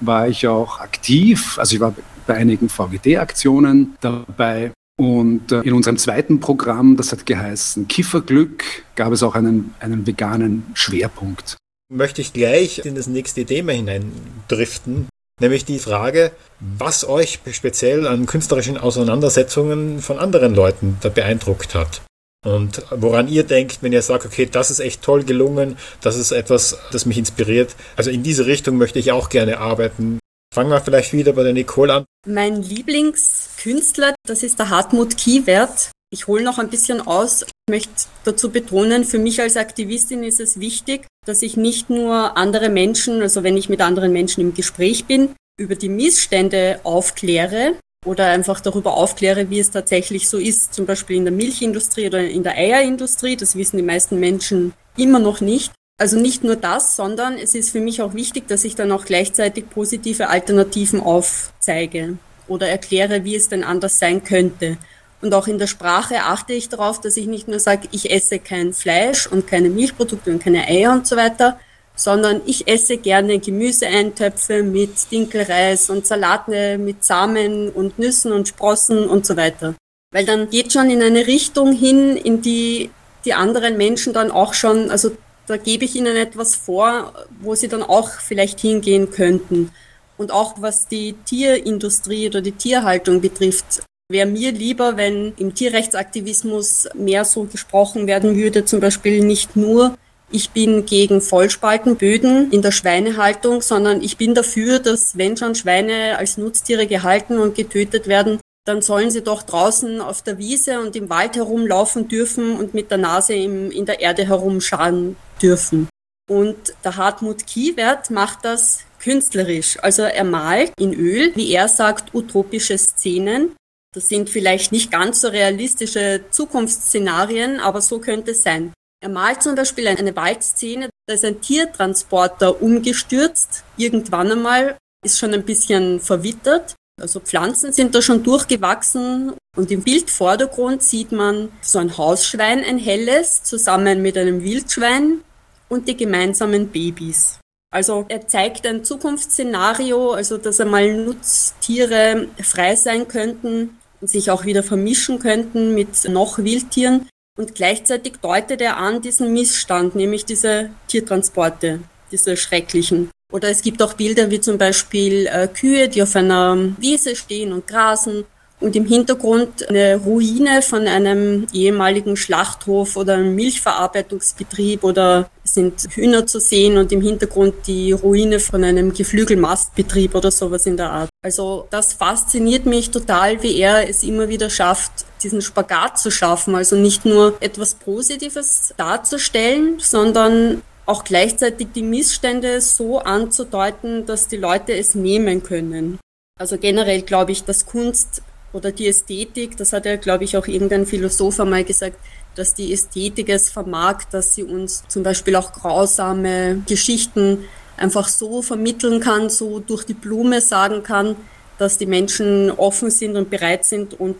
war 0.00 0.28
ich 0.28 0.46
auch 0.46 0.80
aktiv. 0.80 1.58
Also 1.58 1.74
ich 1.74 1.80
war 1.80 1.94
bei 2.26 2.34
einigen 2.34 2.68
VGD-Aktionen 2.68 3.96
dabei. 4.00 4.72
Und 4.96 5.50
äh, 5.50 5.60
in 5.62 5.72
unserem 5.72 5.96
zweiten 5.96 6.38
Programm, 6.40 6.96
das 6.96 7.10
hat 7.10 7.26
geheißen 7.26 7.88
Kifferglück, 7.88 8.84
gab 8.94 9.12
es 9.12 9.22
auch 9.22 9.34
einen, 9.34 9.74
einen 9.80 10.06
veganen 10.06 10.64
Schwerpunkt. 10.74 11.56
möchte 11.92 12.20
ich 12.20 12.32
gleich 12.32 12.84
in 12.84 12.94
das 12.94 13.08
nächste 13.08 13.44
Thema 13.44 13.72
hineindriften, 13.72 15.08
nämlich 15.40 15.64
die 15.64 15.78
Frage, 15.78 16.32
was 16.60 17.06
euch 17.06 17.40
speziell 17.52 18.06
an 18.06 18.26
künstlerischen 18.26 18.78
Auseinandersetzungen 18.78 20.00
von 20.00 20.18
anderen 20.18 20.54
Leuten 20.54 20.98
da 21.00 21.08
beeindruckt 21.08 21.74
hat. 21.74 22.02
Und 22.44 22.82
woran 22.90 23.28
ihr 23.28 23.44
denkt, 23.44 23.78
wenn 23.80 23.92
ihr 23.92 24.02
sagt, 24.02 24.26
okay, 24.26 24.46
das 24.50 24.70
ist 24.70 24.80
echt 24.80 25.02
toll 25.02 25.24
gelungen, 25.24 25.78
das 26.02 26.16
ist 26.16 26.30
etwas, 26.30 26.76
das 26.92 27.06
mich 27.06 27.16
inspiriert. 27.16 27.74
Also 27.96 28.10
in 28.10 28.22
diese 28.22 28.46
Richtung 28.46 28.76
möchte 28.76 28.98
ich 28.98 29.12
auch 29.12 29.30
gerne 29.30 29.58
arbeiten. 29.58 30.18
Fangen 30.54 30.70
wir 30.70 30.80
vielleicht 30.80 31.12
wieder 31.14 31.32
bei 31.32 31.42
der 31.42 31.54
Nicole 31.54 31.92
an. 31.92 32.04
Mein 32.26 32.62
Lieblingskünstler, 32.62 34.14
das 34.26 34.42
ist 34.42 34.58
der 34.58 34.68
Hartmut 34.68 35.16
Kiewert. 35.16 35.90
Ich 36.10 36.26
hole 36.26 36.44
noch 36.44 36.58
ein 36.58 36.68
bisschen 36.68 37.00
aus. 37.00 37.46
Ich 37.66 37.72
möchte 37.72 38.08
dazu 38.24 38.50
betonen, 38.50 39.04
für 39.04 39.18
mich 39.18 39.40
als 39.40 39.56
Aktivistin 39.56 40.22
ist 40.22 40.38
es 40.38 40.60
wichtig, 40.60 41.06
dass 41.24 41.40
ich 41.40 41.56
nicht 41.56 41.88
nur 41.88 42.36
andere 42.36 42.68
Menschen, 42.68 43.22
also 43.22 43.42
wenn 43.42 43.56
ich 43.56 43.70
mit 43.70 43.80
anderen 43.80 44.12
Menschen 44.12 44.42
im 44.42 44.52
Gespräch 44.52 45.06
bin, 45.06 45.30
über 45.58 45.74
die 45.74 45.88
Missstände 45.88 46.80
aufkläre 46.84 47.76
oder 48.04 48.26
einfach 48.26 48.60
darüber 48.60 48.98
aufkläre, 48.98 49.48
wie 49.48 49.60
es 49.60 49.70
tatsächlich 49.70 50.28
so 50.28 50.36
ist, 50.36 50.74
zum 50.74 50.84
Beispiel 50.84 51.16
in 51.16 51.24
der 51.24 51.32
Milchindustrie 51.32 52.06
oder 52.06 52.28
in 52.28 52.42
der 52.42 52.52
Eierindustrie. 52.52 53.34
Das 53.34 53.56
wissen 53.56 53.78
die 53.78 53.82
meisten 53.82 54.20
Menschen 54.20 54.74
immer 54.98 55.18
noch 55.18 55.40
nicht. 55.40 55.72
Also 55.98 56.18
nicht 56.18 56.44
nur 56.44 56.56
das, 56.56 56.96
sondern 56.96 57.38
es 57.38 57.54
ist 57.54 57.70
für 57.70 57.80
mich 57.80 58.02
auch 58.02 58.12
wichtig, 58.12 58.46
dass 58.46 58.64
ich 58.64 58.74
dann 58.74 58.92
auch 58.92 59.06
gleichzeitig 59.06 59.70
positive 59.70 60.28
Alternativen 60.28 61.00
aufzeige 61.00 62.18
oder 62.46 62.68
erkläre, 62.68 63.24
wie 63.24 63.36
es 63.36 63.48
denn 63.48 63.64
anders 63.64 63.98
sein 63.98 64.22
könnte. 64.22 64.76
Und 65.24 65.32
auch 65.32 65.46
in 65.46 65.56
der 65.56 65.68
Sprache 65.68 66.22
achte 66.24 66.52
ich 66.52 66.68
darauf, 66.68 67.00
dass 67.00 67.16
ich 67.16 67.26
nicht 67.26 67.48
nur 67.48 67.58
sage, 67.58 67.88
ich 67.92 68.10
esse 68.10 68.38
kein 68.38 68.74
Fleisch 68.74 69.26
und 69.26 69.46
keine 69.46 69.70
Milchprodukte 69.70 70.30
und 70.30 70.44
keine 70.44 70.68
Eier 70.68 70.92
und 70.92 71.06
so 71.06 71.16
weiter, 71.16 71.58
sondern 71.96 72.42
ich 72.44 72.68
esse 72.68 72.98
gerne 72.98 73.38
Gemüseeintöpfe 73.38 74.62
mit 74.62 75.10
Dinkelreis 75.10 75.88
und 75.88 76.06
Salate 76.06 76.76
mit 76.76 77.04
Samen 77.04 77.70
und 77.70 77.98
Nüssen 77.98 78.32
und 78.32 78.48
Sprossen 78.48 79.08
und 79.08 79.24
so 79.24 79.34
weiter. 79.38 79.74
Weil 80.12 80.26
dann 80.26 80.50
geht 80.50 80.74
schon 80.74 80.90
in 80.90 81.02
eine 81.02 81.26
Richtung 81.26 81.72
hin, 81.72 82.18
in 82.18 82.42
die 82.42 82.90
die 83.24 83.32
anderen 83.32 83.78
Menschen 83.78 84.12
dann 84.12 84.30
auch 84.30 84.52
schon, 84.52 84.90
also 84.90 85.12
da 85.46 85.56
gebe 85.56 85.86
ich 85.86 85.96
ihnen 85.96 86.16
etwas 86.16 86.54
vor, 86.54 87.14
wo 87.40 87.54
sie 87.54 87.68
dann 87.68 87.82
auch 87.82 88.10
vielleicht 88.10 88.60
hingehen 88.60 89.10
könnten. 89.10 89.70
Und 90.18 90.32
auch 90.32 90.56
was 90.60 90.86
die 90.86 91.14
Tierindustrie 91.24 92.28
oder 92.28 92.42
die 92.42 92.52
Tierhaltung 92.52 93.22
betrifft, 93.22 93.84
Wäre 94.10 94.26
mir 94.26 94.52
lieber, 94.52 94.98
wenn 94.98 95.32
im 95.38 95.54
Tierrechtsaktivismus 95.54 96.88
mehr 96.94 97.24
so 97.24 97.44
gesprochen 97.44 98.06
werden 98.06 98.36
würde, 98.36 98.66
zum 98.66 98.80
Beispiel 98.80 99.24
nicht 99.24 99.56
nur, 99.56 99.96
ich 100.30 100.50
bin 100.50 100.84
gegen 100.84 101.22
Vollspaltenböden 101.22 102.50
in 102.50 102.60
der 102.60 102.72
Schweinehaltung, 102.72 103.62
sondern 103.62 104.02
ich 104.02 104.18
bin 104.18 104.34
dafür, 104.34 104.78
dass 104.78 105.16
wenn 105.16 105.36
schon 105.36 105.54
Schweine 105.54 106.18
als 106.18 106.36
Nutztiere 106.36 106.86
gehalten 106.86 107.38
und 107.38 107.54
getötet 107.54 108.06
werden, 108.06 108.40
dann 108.66 108.82
sollen 108.82 109.10
sie 109.10 109.22
doch 109.22 109.42
draußen 109.42 110.00
auf 110.00 110.22
der 110.22 110.36
Wiese 110.36 110.80
und 110.80 110.96
im 110.96 111.08
Wald 111.08 111.36
herumlaufen 111.36 112.08
dürfen 112.08 112.58
und 112.58 112.74
mit 112.74 112.90
der 112.90 112.98
Nase 112.98 113.34
im, 113.34 113.70
in 113.70 113.86
der 113.86 114.00
Erde 114.00 114.26
herumscharen 114.26 115.16
dürfen. 115.40 115.88
Und 116.28 116.74
der 116.82 116.96
Hartmut 116.96 117.46
Kiewert 117.46 118.10
macht 118.10 118.44
das 118.44 118.80
künstlerisch. 118.98 119.78
Also 119.82 120.02
er 120.02 120.24
malt 120.24 120.72
in 120.78 120.94
Öl, 120.94 121.32
wie 121.36 121.52
er 121.52 121.68
sagt, 121.68 122.14
utopische 122.14 122.76
Szenen 122.76 123.54
das 123.94 124.08
sind 124.08 124.28
vielleicht 124.28 124.72
nicht 124.72 124.90
ganz 124.90 125.20
so 125.20 125.28
realistische 125.28 126.24
Zukunftsszenarien, 126.30 127.60
aber 127.60 127.80
so 127.80 128.00
könnte 128.00 128.32
es 128.32 128.42
sein. 128.42 128.72
Er 129.00 129.08
malt 129.08 129.42
zum 129.42 129.54
Beispiel 129.54 129.86
eine 129.86 130.16
Waldszene, 130.16 130.90
da 131.06 131.14
ist 131.14 131.24
ein 131.24 131.40
Tiertransporter 131.40 132.60
umgestürzt, 132.60 133.62
irgendwann 133.76 134.32
einmal, 134.32 134.76
ist 135.04 135.18
schon 135.18 135.32
ein 135.32 135.44
bisschen 135.44 136.00
verwittert. 136.00 136.74
Also 137.00 137.20
Pflanzen 137.20 137.72
sind 137.72 137.94
da 137.94 138.02
schon 138.02 138.22
durchgewachsen 138.22 139.34
und 139.56 139.70
im 139.70 139.82
Bildvordergrund 139.82 140.82
sieht 140.82 141.12
man 141.12 141.52
so 141.60 141.78
ein 141.78 141.96
Hausschwein, 141.96 142.64
ein 142.64 142.78
helles, 142.78 143.42
zusammen 143.42 144.02
mit 144.02 144.16
einem 144.16 144.42
Wildschwein 144.42 145.20
und 145.68 145.86
die 145.86 145.96
gemeinsamen 145.96 146.68
Babys. 146.68 147.38
Also 147.72 148.06
er 148.08 148.26
zeigt 148.26 148.66
ein 148.66 148.84
Zukunftsszenario, 148.84 150.12
also 150.12 150.38
dass 150.38 150.60
einmal 150.60 150.94
Nutztiere 150.94 152.28
frei 152.40 152.76
sein 152.76 153.06
könnten 153.08 153.76
sich 154.06 154.30
auch 154.30 154.44
wieder 154.44 154.62
vermischen 154.62 155.18
könnten 155.18 155.74
mit 155.74 156.08
noch 156.08 156.38
Wildtieren. 156.38 157.08
Und 157.36 157.54
gleichzeitig 157.54 158.14
deutet 158.22 158.60
er 158.60 158.76
an 158.76 159.02
diesen 159.02 159.32
Missstand, 159.32 159.96
nämlich 159.96 160.24
diese 160.24 160.70
Tiertransporte, 160.86 161.80
diese 162.12 162.36
schrecklichen. 162.36 163.10
Oder 163.32 163.50
es 163.50 163.62
gibt 163.62 163.82
auch 163.82 163.94
Bilder 163.94 164.30
wie 164.30 164.40
zum 164.40 164.58
Beispiel 164.58 165.26
äh, 165.26 165.48
Kühe, 165.48 165.88
die 165.88 166.02
auf 166.02 166.14
einer 166.14 166.56
Wiese 166.78 167.16
stehen 167.16 167.52
und 167.52 167.66
grasen 167.66 168.24
und 168.60 168.76
im 168.76 168.86
Hintergrund 168.86 169.68
eine 169.68 169.96
Ruine 169.96 170.62
von 170.62 170.86
einem 170.86 171.46
ehemaligen 171.52 172.16
Schlachthof 172.16 172.96
oder 172.96 173.14
einem 173.14 173.34
Milchverarbeitungsbetrieb 173.34 174.84
oder 174.84 175.28
sind 175.44 175.88
Hühner 175.90 176.26
zu 176.26 176.40
sehen 176.40 176.78
und 176.78 176.90
im 176.90 177.02
Hintergrund 177.02 177.54
die 177.66 177.92
Ruine 177.92 178.40
von 178.40 178.64
einem 178.64 178.94
Geflügelmastbetrieb 178.94 180.14
oder 180.14 180.30
sowas 180.30 180.66
in 180.66 180.76
der 180.76 180.90
Art. 180.90 181.10
Also 181.22 181.68
das 181.70 181.92
fasziniert 181.92 182.64
mich 182.66 182.90
total, 182.90 183.42
wie 183.42 183.58
er 183.58 183.88
es 183.88 184.02
immer 184.02 184.28
wieder 184.28 184.48
schafft, 184.48 184.92
diesen 185.22 185.42
Spagat 185.42 185.98
zu 185.98 186.10
schaffen. 186.10 186.54
Also 186.54 186.76
nicht 186.76 187.04
nur 187.04 187.36
etwas 187.40 187.74
Positives 187.74 188.74
darzustellen, 188.76 189.78
sondern 189.78 190.62
auch 190.86 191.04
gleichzeitig 191.04 191.68
die 191.74 191.82
Missstände 191.82 192.60
so 192.60 192.98
anzudeuten, 192.98 194.06
dass 194.06 194.28
die 194.28 194.36
Leute 194.36 194.74
es 194.74 194.94
nehmen 194.94 195.42
können. 195.42 195.98
Also 196.38 196.58
generell 196.58 197.02
glaube 197.02 197.32
ich, 197.32 197.44
dass 197.44 197.66
Kunst 197.66 198.22
oder 198.52 198.72
die 198.72 198.86
Ästhetik, 198.88 199.56
das 199.56 199.72
hat 199.72 199.86
ja, 199.86 199.96
glaube 199.96 200.24
ich, 200.24 200.36
auch 200.36 200.46
irgendein 200.46 200.86
Philosoph 200.86 201.40
einmal 201.40 201.64
gesagt, 201.64 201.96
dass 202.34 202.54
die 202.54 202.72
Ästhetik 202.72 203.28
es 203.28 203.50
vermag, 203.50 204.04
dass 204.10 204.34
sie 204.34 204.42
uns 204.42 204.84
zum 204.88 205.02
Beispiel 205.02 205.36
auch 205.36 205.52
grausame 205.52 206.62
Geschichten 206.66 207.44
einfach 207.76 208.08
so 208.08 208.42
vermitteln 208.42 209.00
kann, 209.00 209.30
so 209.30 209.58
durch 209.60 209.84
die 209.84 209.94
Blume 209.94 210.40
sagen 210.40 210.82
kann, 210.82 211.16
dass 211.58 211.78
die 211.78 211.86
Menschen 211.86 212.50
offen 212.50 212.90
sind 212.90 213.16
und 213.16 213.30
bereit 213.30 213.64
sind 213.64 213.98
und 213.98 214.16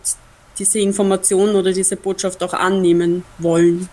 diese 0.59 0.79
Information 0.79 1.55
oder 1.57 1.73
diese 1.73 1.97
Botschaft 1.97 2.43
auch 2.43 2.55
annehmen 2.55 3.25
wollen. 3.39 3.89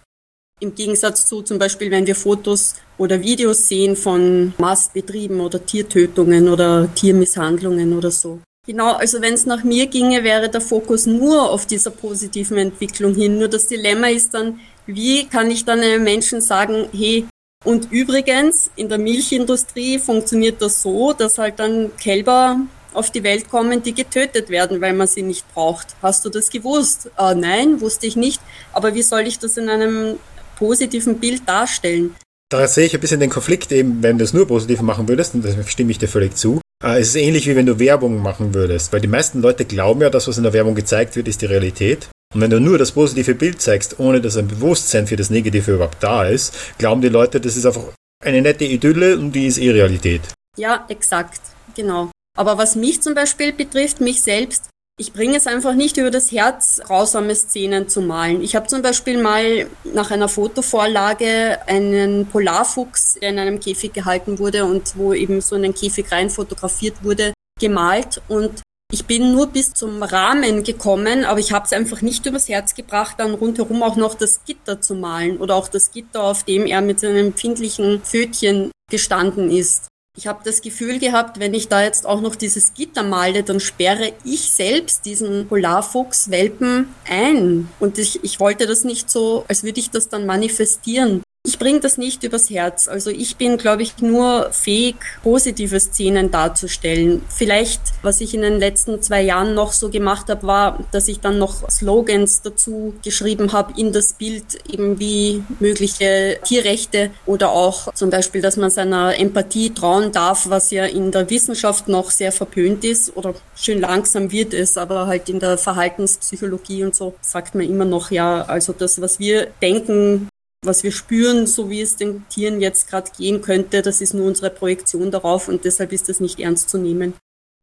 Im 0.59 0.75
Gegensatz 0.75 1.25
zu 1.25 1.41
zum 1.41 1.57
Beispiel, 1.57 1.89
wenn 1.89 2.05
wir 2.05 2.15
Fotos 2.15 2.75
oder 2.99 3.19
Videos 3.21 3.67
sehen 3.67 3.95
von 3.95 4.53
Mastbetrieben 4.59 5.39
oder 5.41 5.65
Tiertötungen 5.65 6.47
oder 6.49 6.87
Tiermisshandlungen 6.93 7.97
oder 7.97 8.11
so. 8.11 8.39
Genau, 8.71 8.93
also 8.93 9.21
wenn 9.21 9.33
es 9.33 9.45
nach 9.45 9.65
mir 9.65 9.87
ginge, 9.87 10.23
wäre 10.23 10.47
der 10.47 10.61
Fokus 10.61 11.05
nur 11.05 11.51
auf 11.51 11.65
dieser 11.65 11.91
positiven 11.91 12.57
Entwicklung 12.57 13.13
hin. 13.13 13.37
Nur 13.37 13.49
das 13.49 13.67
Dilemma 13.67 14.07
ist 14.07 14.33
dann, 14.33 14.61
wie 14.85 15.27
kann 15.27 15.51
ich 15.51 15.65
dann 15.65 15.81
einem 15.81 16.05
Menschen 16.05 16.39
sagen, 16.39 16.87
hey, 16.93 17.25
und 17.65 17.91
übrigens, 17.91 18.71
in 18.77 18.87
der 18.87 18.97
Milchindustrie 18.97 19.99
funktioniert 19.99 20.61
das 20.61 20.81
so, 20.81 21.11
dass 21.11 21.37
halt 21.37 21.59
dann 21.59 21.91
Kälber 21.97 22.61
auf 22.93 23.11
die 23.11 23.23
Welt 23.23 23.49
kommen, 23.49 23.83
die 23.83 23.93
getötet 23.93 24.47
werden, 24.47 24.79
weil 24.79 24.93
man 24.93 25.07
sie 25.07 25.23
nicht 25.23 25.53
braucht. 25.53 25.87
Hast 26.01 26.23
du 26.23 26.29
das 26.29 26.49
gewusst? 26.49 27.11
Äh, 27.17 27.35
nein, 27.35 27.81
wusste 27.81 28.07
ich 28.07 28.15
nicht. 28.15 28.41
Aber 28.71 28.95
wie 28.95 29.03
soll 29.03 29.27
ich 29.27 29.37
das 29.37 29.57
in 29.57 29.67
einem 29.67 30.15
positiven 30.55 31.19
Bild 31.19 31.41
darstellen? 31.45 32.15
Da 32.47 32.65
sehe 32.69 32.85
ich 32.85 32.93
ein 32.93 33.01
bisschen 33.01 33.19
den 33.19 33.29
Konflikt 33.29 33.73
eben, 33.73 34.01
wenn 34.01 34.17
du 34.17 34.23
es 34.23 34.31
nur 34.31 34.47
positiv 34.47 34.81
machen 34.81 35.09
würdest, 35.09 35.35
und 35.35 35.43
da 35.43 35.49
stimme 35.67 35.91
ich 35.91 35.99
dir 35.99 36.07
völlig 36.07 36.37
zu. 36.37 36.61
Äh, 36.83 36.99
es 36.99 37.09
ist 37.09 37.15
ähnlich 37.15 37.47
wie 37.47 37.55
wenn 37.55 37.65
du 37.65 37.79
Werbung 37.79 38.21
machen 38.21 38.53
würdest, 38.53 38.91
weil 38.91 39.01
die 39.01 39.07
meisten 39.07 39.41
Leute 39.41 39.65
glauben 39.65 40.01
ja, 40.01 40.09
das, 40.09 40.27
was 40.27 40.37
in 40.37 40.43
der 40.43 40.53
Werbung 40.53 40.75
gezeigt 40.75 41.15
wird, 41.15 41.27
ist 41.27 41.41
die 41.41 41.45
Realität. 41.45 42.09
Und 42.33 42.41
wenn 42.41 42.49
du 42.49 42.59
nur 42.59 42.77
das 42.77 42.93
positive 42.93 43.35
Bild 43.35 43.61
zeigst, 43.61 43.99
ohne 43.99 44.21
dass 44.21 44.37
ein 44.37 44.47
Bewusstsein 44.47 45.05
für 45.05 45.17
das 45.17 45.29
Negative 45.29 45.73
überhaupt 45.73 46.01
da 46.01 46.25
ist, 46.25 46.77
glauben 46.77 47.01
die 47.01 47.09
Leute, 47.09 47.41
das 47.41 47.57
ist 47.57 47.65
einfach 47.65 47.83
eine 48.23 48.41
nette 48.41 48.65
Idylle 48.65 49.17
und 49.17 49.33
die 49.33 49.47
ist 49.47 49.57
eh 49.57 49.71
Realität. 49.71 50.21
Ja, 50.57 50.85
exakt, 50.87 51.41
genau. 51.75 52.09
Aber 52.37 52.57
was 52.57 52.75
mich 52.75 53.01
zum 53.01 53.13
Beispiel 53.13 53.51
betrifft, 53.51 53.99
mich 53.99 54.21
selbst, 54.21 54.69
ich 55.01 55.13
bringe 55.13 55.35
es 55.35 55.47
einfach 55.47 55.73
nicht 55.73 55.97
über 55.97 56.11
das 56.11 56.31
Herz, 56.31 56.79
grausame 56.85 57.33
Szenen 57.33 57.89
zu 57.89 58.01
malen. 58.01 58.43
Ich 58.43 58.55
habe 58.55 58.67
zum 58.67 58.83
Beispiel 58.83 59.19
mal 59.19 59.67
nach 59.83 60.11
einer 60.11 60.29
Fotovorlage 60.29 61.57
einen 61.65 62.27
Polarfuchs, 62.27 63.15
der 63.19 63.31
in 63.31 63.39
einem 63.39 63.59
Käfig 63.59 63.93
gehalten 63.93 64.37
wurde 64.37 64.63
und 64.63 64.95
wo 64.95 65.11
eben 65.11 65.41
so 65.41 65.55
in 65.55 65.63
den 65.63 65.73
Käfig 65.73 66.11
rein 66.11 66.29
fotografiert 66.29 67.03
wurde, 67.03 67.33
gemalt 67.59 68.21
und 68.27 68.61
ich 68.93 69.05
bin 69.05 69.31
nur 69.31 69.47
bis 69.47 69.73
zum 69.73 70.03
Rahmen 70.03 70.63
gekommen, 70.63 71.25
aber 71.25 71.39
ich 71.39 71.51
habe 71.51 71.65
es 71.65 71.73
einfach 71.73 72.01
nicht 72.01 72.25
übers 72.27 72.47
Herz 72.47 72.75
gebracht, 72.75 73.15
dann 73.17 73.33
rundherum 73.33 73.81
auch 73.81 73.95
noch 73.95 74.13
das 74.13 74.43
Gitter 74.45 74.81
zu 74.81 74.93
malen 74.93 75.37
oder 75.37 75.55
auch 75.55 75.69
das 75.69 75.91
Gitter, 75.91 76.21
auf 76.21 76.43
dem 76.43 76.67
er 76.67 76.81
mit 76.81 76.99
seinem 76.99 77.27
empfindlichen 77.27 78.01
Pfötchen 78.03 78.69
gestanden 78.91 79.49
ist. 79.49 79.87
Ich 80.17 80.27
habe 80.27 80.41
das 80.43 80.61
Gefühl 80.61 80.99
gehabt, 80.99 81.39
wenn 81.39 81.53
ich 81.53 81.69
da 81.69 81.83
jetzt 81.83 82.05
auch 82.05 82.19
noch 82.19 82.35
dieses 82.35 82.73
Gitter 82.73 83.03
male, 83.03 83.43
dann 83.43 83.61
sperre 83.61 84.11
ich 84.25 84.51
selbst 84.51 85.05
diesen 85.05 85.47
Polarfuchs-Welpen 85.47 86.93
ein. 87.09 87.69
Und 87.79 87.97
ich, 87.97 88.21
ich 88.21 88.41
wollte 88.41 88.67
das 88.67 88.83
nicht 88.83 89.09
so, 89.09 89.45
als 89.47 89.63
würde 89.63 89.79
ich 89.79 89.89
das 89.89 90.09
dann 90.09 90.25
manifestieren. 90.25 91.23
Ich 91.43 91.57
bringe 91.57 91.79
das 91.79 91.97
nicht 91.97 92.23
übers 92.23 92.51
Herz. 92.51 92.87
Also 92.87 93.09
ich 93.09 93.35
bin, 93.35 93.57
glaube 93.57 93.81
ich, 93.81 93.97
nur 93.97 94.51
fähig, 94.51 94.97
positive 95.23 95.79
Szenen 95.79 96.29
darzustellen. 96.29 97.23
Vielleicht, 97.29 97.81
was 98.03 98.21
ich 98.21 98.35
in 98.35 98.41
den 98.43 98.59
letzten 98.59 99.01
zwei 99.01 99.23
Jahren 99.23 99.55
noch 99.55 99.73
so 99.73 99.89
gemacht 99.89 100.29
habe, 100.29 100.45
war, 100.45 100.79
dass 100.91 101.07
ich 101.07 101.19
dann 101.19 101.39
noch 101.39 101.67
Slogans 101.67 102.43
dazu 102.43 102.93
geschrieben 103.03 103.53
habe 103.53 103.73
in 103.75 103.91
das 103.91 104.13
Bild, 104.13 104.43
eben 104.71 104.99
wie 104.99 105.43
mögliche 105.59 106.37
Tierrechte 106.43 107.09
oder 107.25 107.51
auch 107.51 107.91
zum 107.95 108.11
Beispiel, 108.11 108.41
dass 108.41 108.55
man 108.55 108.69
seiner 108.69 109.19
Empathie 109.19 109.73
trauen 109.73 110.11
darf, 110.11 110.47
was 110.47 110.69
ja 110.69 110.85
in 110.85 111.09
der 111.09 111.27
Wissenschaft 111.31 111.87
noch 111.87 112.11
sehr 112.11 112.31
verpönt 112.31 112.83
ist 112.83 113.17
oder 113.17 113.33
schön 113.55 113.81
langsam 113.81 114.31
wird 114.31 114.53
es, 114.53 114.77
aber 114.77 115.07
halt 115.07 115.27
in 115.27 115.39
der 115.39 115.57
Verhaltenspsychologie 115.57 116.83
und 116.83 116.93
so 116.93 117.15
sagt 117.21 117.55
man 117.55 117.65
immer 117.65 117.85
noch, 117.85 118.11
ja, 118.11 118.43
also 118.43 118.73
das, 118.73 119.01
was 119.01 119.17
wir 119.17 119.47
denken, 119.59 120.27
was 120.65 120.83
wir 120.83 120.91
spüren, 120.91 121.47
so 121.47 121.69
wie 121.69 121.81
es 121.81 121.95
den 121.95 122.27
Tieren 122.29 122.61
jetzt 122.61 122.89
gerade 122.89 123.11
gehen 123.17 123.41
könnte, 123.41 123.81
das 123.81 124.01
ist 124.01 124.13
nur 124.13 124.27
unsere 124.27 124.49
Projektion 124.49 125.11
darauf 125.11 125.47
und 125.47 125.65
deshalb 125.65 125.91
ist 125.91 126.09
das 126.09 126.19
nicht 126.19 126.39
ernst 126.39 126.69
zu 126.69 126.77
nehmen. 126.77 127.13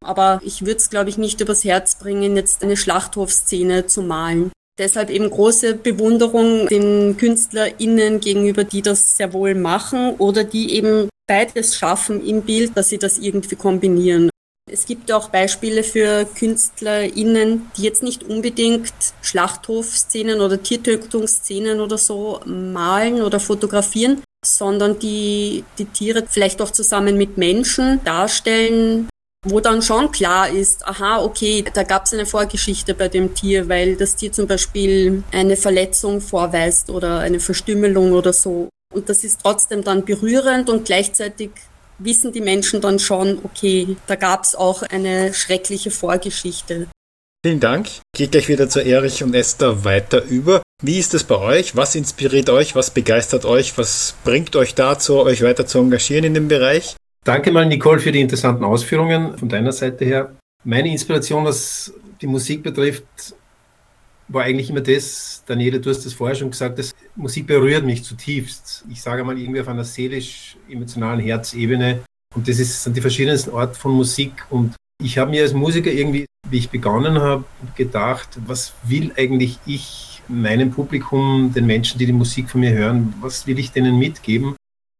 Aber 0.04 0.40
ich 0.44 0.62
würde 0.62 0.76
es, 0.76 0.90
glaube 0.90 1.10
ich, 1.10 1.18
nicht 1.18 1.40
übers 1.40 1.64
Herz 1.64 1.96
bringen, 1.96 2.36
jetzt 2.36 2.62
eine 2.62 2.76
Schlachthofszene 2.76 3.86
zu 3.86 4.02
malen. 4.02 4.50
Deshalb 4.78 5.10
eben 5.10 5.28
große 5.28 5.74
Bewunderung 5.74 6.68
den 6.68 7.16
KünstlerInnen 7.16 8.20
gegenüber, 8.20 8.62
die 8.62 8.82
das 8.82 9.16
sehr 9.16 9.32
wohl 9.32 9.56
machen 9.56 10.14
oder 10.18 10.44
die 10.44 10.74
eben 10.74 11.08
beides 11.26 11.76
schaffen 11.76 12.24
im 12.24 12.42
Bild, 12.42 12.76
dass 12.76 12.88
sie 12.88 12.98
das 12.98 13.18
irgendwie 13.18 13.56
kombinieren. 13.56 14.30
Es 14.70 14.86
gibt 14.86 15.10
auch 15.12 15.28
Beispiele 15.28 15.82
für 15.82 16.26
KünstlerInnen, 16.26 17.70
die 17.76 17.82
jetzt 17.82 18.02
nicht 18.02 18.24
unbedingt 18.24 18.92
Schlachthofszenen 19.22 20.40
oder 20.40 20.62
Tiertötungsszenen 20.62 21.80
oder 21.80 21.98
so 21.98 22.40
malen 22.44 23.22
oder 23.22 23.40
fotografieren, 23.40 24.22
sondern 24.44 24.98
die 24.98 25.64
die 25.78 25.86
Tiere 25.86 26.24
vielleicht 26.28 26.60
auch 26.62 26.70
zusammen 26.70 27.16
mit 27.16 27.38
Menschen 27.38 28.02
darstellen, 28.04 29.08
wo 29.46 29.60
dann 29.60 29.82
schon 29.82 30.10
klar 30.10 30.48
ist, 30.48 30.86
aha, 30.86 31.22
okay, 31.22 31.64
da 31.72 31.82
gab 31.82 32.06
es 32.06 32.12
eine 32.12 32.26
Vorgeschichte 32.26 32.94
bei 32.94 33.08
dem 33.08 33.34
Tier, 33.34 33.68
weil 33.68 33.96
das 33.96 34.16
Tier 34.16 34.32
zum 34.32 34.46
Beispiel 34.46 35.22
eine 35.32 35.56
Verletzung 35.56 36.20
vorweist 36.20 36.90
oder 36.90 37.20
eine 37.20 37.40
Verstümmelung 37.40 38.12
oder 38.12 38.32
so. 38.32 38.68
Und 38.92 39.08
das 39.08 39.22
ist 39.22 39.40
trotzdem 39.42 39.84
dann 39.84 40.04
berührend 40.04 40.70
und 40.70 40.84
gleichzeitig 40.86 41.50
wissen 41.98 42.32
die 42.32 42.40
Menschen 42.40 42.80
dann 42.80 42.98
schon, 42.98 43.40
okay, 43.42 43.96
da 44.06 44.14
gab 44.14 44.44
es 44.44 44.54
auch 44.54 44.82
eine 44.82 45.34
schreckliche 45.34 45.90
Vorgeschichte. 45.90 46.88
Vielen 47.44 47.60
Dank. 47.60 47.88
Geht 48.16 48.32
gleich 48.32 48.48
wieder 48.48 48.68
zu 48.68 48.80
Erich 48.80 49.22
und 49.22 49.34
Esther 49.34 49.84
weiter 49.84 50.24
über. 50.24 50.62
Wie 50.82 50.98
ist 50.98 51.14
es 51.14 51.24
bei 51.24 51.36
euch? 51.36 51.76
Was 51.76 51.94
inspiriert 51.94 52.50
euch? 52.50 52.74
Was 52.74 52.90
begeistert 52.90 53.44
euch? 53.44 53.76
Was 53.78 54.14
bringt 54.24 54.54
euch 54.56 54.74
dazu, 54.74 55.18
euch 55.18 55.42
weiter 55.42 55.66
zu 55.66 55.78
engagieren 55.78 56.24
in 56.24 56.34
dem 56.34 56.48
Bereich? 56.48 56.96
Danke 57.24 57.50
mal, 57.52 57.66
Nicole, 57.66 58.00
für 58.00 58.12
die 58.12 58.20
interessanten 58.20 58.64
Ausführungen 58.64 59.36
von 59.38 59.48
deiner 59.48 59.72
Seite 59.72 60.04
her. 60.04 60.36
Meine 60.64 60.90
Inspiration, 60.90 61.44
was 61.44 61.92
die 62.20 62.26
Musik 62.26 62.62
betrifft, 62.62 63.04
war 64.28 64.44
eigentlich 64.44 64.70
immer 64.70 64.80
das, 64.80 65.42
Daniele, 65.46 65.80
du 65.80 65.90
hast 65.90 66.04
das 66.04 66.12
vorher 66.12 66.36
schon 66.36 66.50
gesagt, 66.50 66.78
dass 66.78 66.94
Musik 67.16 67.46
berührt 67.46 67.84
mich 67.84 68.04
zutiefst. 68.04 68.84
Ich 68.90 69.00
sage 69.00 69.24
mal 69.24 69.38
irgendwie 69.38 69.60
auf 69.60 69.68
einer 69.68 69.84
seelisch-emotionalen 69.84 71.20
Herzebene. 71.20 72.00
Und 72.34 72.46
das 72.46 72.58
ist, 72.58 72.82
sind 72.82 72.96
die 72.96 73.00
verschiedensten 73.00 73.50
Orte 73.50 73.74
von 73.78 73.92
Musik. 73.92 74.44
Und 74.50 74.76
ich 75.02 75.16
habe 75.18 75.30
mir 75.30 75.42
als 75.42 75.54
Musiker 75.54 75.90
irgendwie, 75.90 76.26
wie 76.48 76.58
ich 76.58 76.70
begonnen 76.70 77.20
habe, 77.20 77.44
gedacht, 77.76 78.38
was 78.46 78.74
will 78.84 79.12
eigentlich 79.16 79.58
ich 79.64 80.22
meinem 80.28 80.70
Publikum, 80.70 81.52
den 81.54 81.66
Menschen, 81.66 81.98
die 81.98 82.06
die 82.06 82.12
Musik 82.12 82.50
von 82.50 82.60
mir 82.60 82.72
hören, 82.72 83.14
was 83.20 83.46
will 83.46 83.58
ich 83.58 83.72
denen 83.72 83.98
mitgeben? 83.98 84.48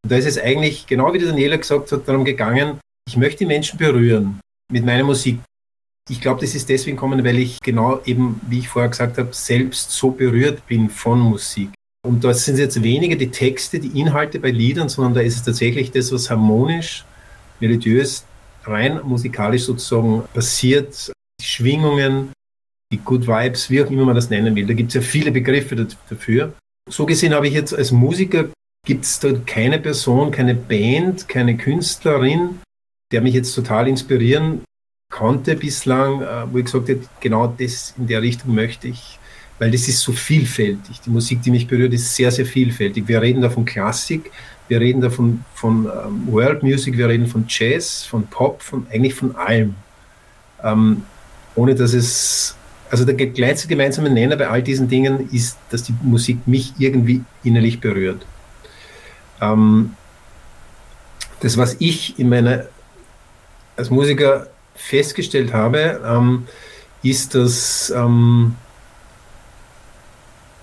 Und 0.04 0.10
da 0.10 0.16
ist 0.16 0.26
es 0.26 0.38
eigentlich, 0.38 0.86
genau 0.86 1.12
wie 1.12 1.18
Daniela 1.18 1.56
gesagt 1.56 1.92
hat, 1.92 2.08
darum 2.08 2.24
gegangen, 2.24 2.78
ich 3.08 3.16
möchte 3.16 3.38
die 3.38 3.46
Menschen 3.46 3.78
berühren 3.78 4.40
mit 4.72 4.84
meiner 4.84 5.04
Musik 5.04 5.40
ich 6.08 6.20
glaube, 6.20 6.40
das 6.40 6.54
ist 6.54 6.68
deswegen 6.68 6.96
gekommen, 6.96 7.24
weil 7.24 7.38
ich 7.38 7.60
genau 7.60 8.00
eben, 8.04 8.40
wie 8.48 8.60
ich 8.60 8.68
vorher 8.68 8.90
gesagt 8.90 9.18
habe, 9.18 9.28
selbst 9.32 9.90
so 9.90 10.10
berührt 10.10 10.66
bin 10.66 10.88
von 10.88 11.20
Musik. 11.20 11.70
Und 12.06 12.24
dort 12.24 12.36
sind 12.36 12.58
jetzt 12.58 12.82
weniger 12.82 13.16
die 13.16 13.30
Texte, 13.30 13.78
die 13.78 14.00
Inhalte 14.00 14.38
bei 14.40 14.50
Liedern, 14.50 14.88
sondern 14.88 15.14
da 15.14 15.20
ist 15.20 15.36
es 15.36 15.42
tatsächlich 15.42 15.90
das, 15.90 16.10
was 16.12 16.30
harmonisch, 16.30 17.04
melodiös, 17.60 18.24
rein 18.64 19.00
musikalisch 19.04 19.64
sozusagen 19.64 20.22
passiert. 20.32 21.12
Die 21.40 21.44
Schwingungen, 21.44 22.30
die 22.92 22.98
Good 22.98 23.26
Vibes, 23.26 23.68
wie 23.68 23.82
auch 23.82 23.90
immer 23.90 24.04
man 24.04 24.14
das 24.14 24.30
nennen 24.30 24.54
will. 24.54 24.66
Da 24.66 24.74
gibt 24.74 24.88
es 24.88 24.94
ja 24.94 25.00
viele 25.00 25.30
Begriffe 25.30 25.86
dafür. 26.08 26.54
So 26.88 27.04
gesehen 27.04 27.34
habe 27.34 27.48
ich 27.48 27.54
jetzt 27.54 27.74
als 27.74 27.92
Musiker, 27.92 28.48
gibt 28.86 29.04
es 29.04 29.20
dort 29.20 29.46
keine 29.46 29.78
Person, 29.78 30.30
keine 30.30 30.54
Band, 30.54 31.28
keine 31.28 31.56
Künstlerin, 31.56 32.60
der 33.12 33.20
mich 33.20 33.34
jetzt 33.34 33.54
total 33.54 33.88
inspirieren 33.88 34.62
konnte 35.18 35.56
bislang, 35.56 36.22
äh, 36.22 36.26
wo 36.50 36.58
ich 36.58 36.66
gesagt 36.66 36.88
habe, 36.88 37.00
genau 37.20 37.52
das 37.58 37.92
in 37.98 38.06
der 38.06 38.22
Richtung 38.22 38.54
möchte 38.54 38.86
ich, 38.86 39.18
weil 39.58 39.72
das 39.72 39.88
ist 39.88 40.00
so 40.00 40.12
vielfältig. 40.12 41.00
Die 41.04 41.10
Musik, 41.10 41.42
die 41.42 41.50
mich 41.50 41.66
berührt, 41.66 41.92
ist 41.92 42.14
sehr, 42.14 42.30
sehr 42.30 42.46
vielfältig. 42.46 43.08
Wir 43.08 43.20
reden 43.20 43.42
da 43.42 43.50
von 43.50 43.64
Klassik, 43.64 44.30
wir 44.68 44.80
reden 44.80 45.00
da 45.00 45.10
von, 45.10 45.44
von 45.54 45.86
ähm, 45.86 46.28
World 46.28 46.62
Music, 46.62 46.96
wir 46.96 47.08
reden 47.08 47.26
von 47.26 47.44
Jazz, 47.48 48.04
von 48.04 48.28
Pop, 48.28 48.62
von 48.62 48.86
eigentlich 48.92 49.14
von 49.14 49.34
allem. 49.34 49.74
Ähm, 50.62 51.02
ohne 51.56 51.74
dass 51.74 51.94
es, 51.94 52.54
also 52.88 53.04
der 53.04 53.16
kleinste 53.30 53.66
gemeinsame 53.66 54.10
Nenner 54.10 54.36
bei 54.36 54.48
all 54.48 54.62
diesen 54.62 54.88
Dingen 54.88 55.28
ist, 55.32 55.58
dass 55.70 55.82
die 55.82 55.94
Musik 56.02 56.46
mich 56.46 56.74
irgendwie 56.78 57.22
innerlich 57.42 57.80
berührt. 57.80 58.24
Ähm, 59.40 59.94
das, 61.40 61.56
was 61.56 61.74
ich 61.80 62.20
in 62.20 62.28
meiner, 62.28 62.66
als 63.76 63.90
Musiker 63.90 64.46
festgestellt 64.78 65.52
habe, 65.52 66.00
ähm, 66.06 66.46
ist, 67.02 67.34
dass 67.34 67.92
ähm, 67.94 68.54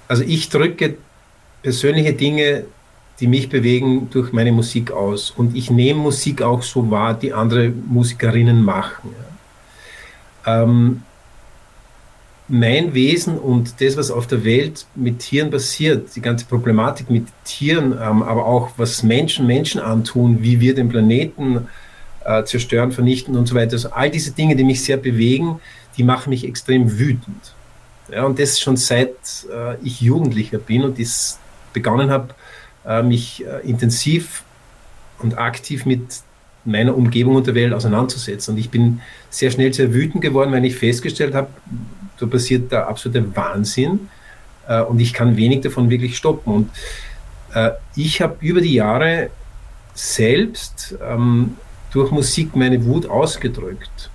also 0.08 0.24
ich 0.24 0.50
drücke 0.50 0.98
persönliche 1.62 2.14
Dinge, 2.14 2.66
die 3.20 3.28
mich 3.28 3.50
bewegen, 3.50 4.10
durch 4.12 4.34
meine 4.34 4.52
Musik 4.52 4.92
aus. 4.92 5.32
Und 5.32 5.56
ich 5.56 5.70
nehme 5.70 6.00
Musik 6.00 6.42
auch 6.42 6.62
so 6.64 6.90
wahr, 6.92 7.14
die 7.14 7.34
andere 7.34 7.70
Musikerinnen 7.70 8.64
machen. 8.64 9.10
Ja. 10.46 10.64
Ähm, 10.64 11.02
mein 12.48 12.94
Wesen 12.94 13.40
und 13.40 13.82
das, 13.82 13.98
was 13.98 14.12
auf 14.12 14.28
der 14.28 14.46
Welt 14.46 14.86
mit 14.94 15.20
Tieren 15.20 15.50
passiert, 15.50 16.16
die 16.16 16.22
ganze 16.22 16.46
Problematik 16.46 17.10
mit 17.10 17.26
Tieren, 17.44 17.94
ähm, 17.94 18.22
aber 18.22 18.46
auch 18.46 18.72
was 18.78 19.02
Menschen 19.02 19.48
Menschen 19.48 19.82
antun, 19.82 20.44
wie 20.44 20.60
wir 20.60 20.76
den 20.76 20.90
Planeten 20.90 21.58
äh, 21.58 21.62
zerstören, 22.46 22.92
vernichten 22.92 23.36
und 23.36 23.48
so 23.48 23.56
weiter. 23.56 23.74
Also 23.74 23.92
all 23.92 24.10
diese 24.10 24.32
Dinge, 24.32 24.56
die 24.56 24.64
mich 24.64 24.84
sehr 24.84 24.98
bewegen, 24.98 25.60
die 25.98 26.04
machen 26.04 26.30
mich 26.30 26.44
extrem 26.44 26.98
wütend. 26.98 27.54
Ja, 28.12 28.24
und 28.24 28.40
das 28.40 28.60
schon 28.60 28.78
seit 28.78 29.16
äh, 29.52 29.76
ich 29.84 30.02
Jugendlicher 30.02 30.60
bin 30.60 30.84
und 30.84 31.00
das 31.00 31.40
begonnen 31.74 32.12
habe, 32.12 32.36
äh, 32.86 33.02
mich 33.02 33.44
äh, 33.46 33.68
intensiv 33.68 34.44
und 35.20 35.38
aktiv 35.38 35.86
mit 35.86 36.02
meiner 36.66 36.96
Umgebung 36.96 37.36
und 37.36 37.48
der 37.48 37.56
Welt 37.56 37.74
auseinanderzusetzen. 37.74 38.54
Und 38.54 38.60
ich 38.60 38.70
bin 38.70 39.02
sehr 39.30 39.52
schnell 39.52 39.74
sehr 39.74 39.94
wütend 39.94 40.22
geworden, 40.22 40.52
weil 40.52 40.66
ich 40.66 40.76
festgestellt 40.76 41.34
habe, 41.34 41.48
da 42.20 42.26
passiert 42.26 42.72
der 42.72 42.88
absolute 42.88 43.36
Wahnsinn 43.36 44.10
äh, 44.68 44.82
und 44.82 45.00
ich 45.00 45.14
kann 45.14 45.38
wenig 45.38 45.62
davon 45.62 45.90
wirklich 45.90 46.18
stoppen. 46.18 46.54
Und 46.54 46.70
äh, 47.54 47.72
ich 47.96 48.22
habe 48.22 48.38
über 48.42 48.62
die 48.62 48.74
Jahre 48.74 49.30
selbst 49.94 50.96
ähm, 51.02 51.58
durch 51.92 52.12
Musik 52.12 52.56
meine 52.56 52.84
Wut 52.86 53.10
ausgedrückt. 53.10 54.10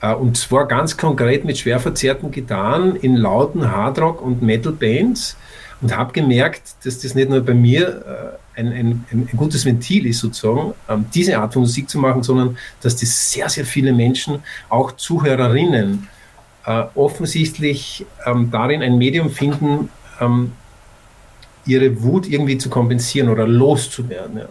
Äh, 0.00 0.14
und 0.14 0.36
zwar 0.36 0.66
ganz 0.66 0.96
konkret 0.96 1.44
mit 1.44 1.58
schwer 1.58 1.80
verzerrten 1.80 2.30
Gitarren 2.30 2.96
in 2.96 3.16
lauten 3.16 3.70
Hardrock- 3.70 4.22
und 4.22 4.42
Metal-Bands 4.42 5.36
und 5.80 5.96
habe 5.96 6.12
gemerkt, 6.12 6.74
dass 6.84 7.00
das 7.00 7.14
nicht 7.14 7.30
nur 7.30 7.40
bei 7.40 7.54
mir 7.54 8.38
äh, 8.56 8.60
ein, 8.60 8.72
ein, 8.72 9.04
ein, 9.12 9.28
gutes 9.36 9.64
Ventil 9.64 10.06
ist, 10.06 10.18
sozusagen, 10.18 10.74
ähm, 10.88 11.06
diese 11.14 11.38
Art 11.38 11.52
von 11.52 11.62
Musik 11.62 11.88
zu 11.88 11.98
machen, 11.98 12.22
sondern 12.22 12.56
dass 12.80 12.96
das 12.96 13.30
sehr, 13.30 13.48
sehr 13.48 13.64
viele 13.64 13.92
Menschen, 13.92 14.40
auch 14.68 14.92
Zuhörerinnen, 14.92 16.08
äh, 16.66 16.84
offensichtlich 16.94 18.04
ähm, 18.26 18.50
darin 18.50 18.82
ein 18.82 18.98
Medium 18.98 19.30
finden, 19.30 19.90
ähm, 20.20 20.52
ihre 21.64 22.02
Wut 22.02 22.26
irgendwie 22.26 22.58
zu 22.58 22.68
kompensieren 22.68 23.28
oder 23.28 23.46
loszuwerden. 23.46 24.38
Ja. 24.38 24.48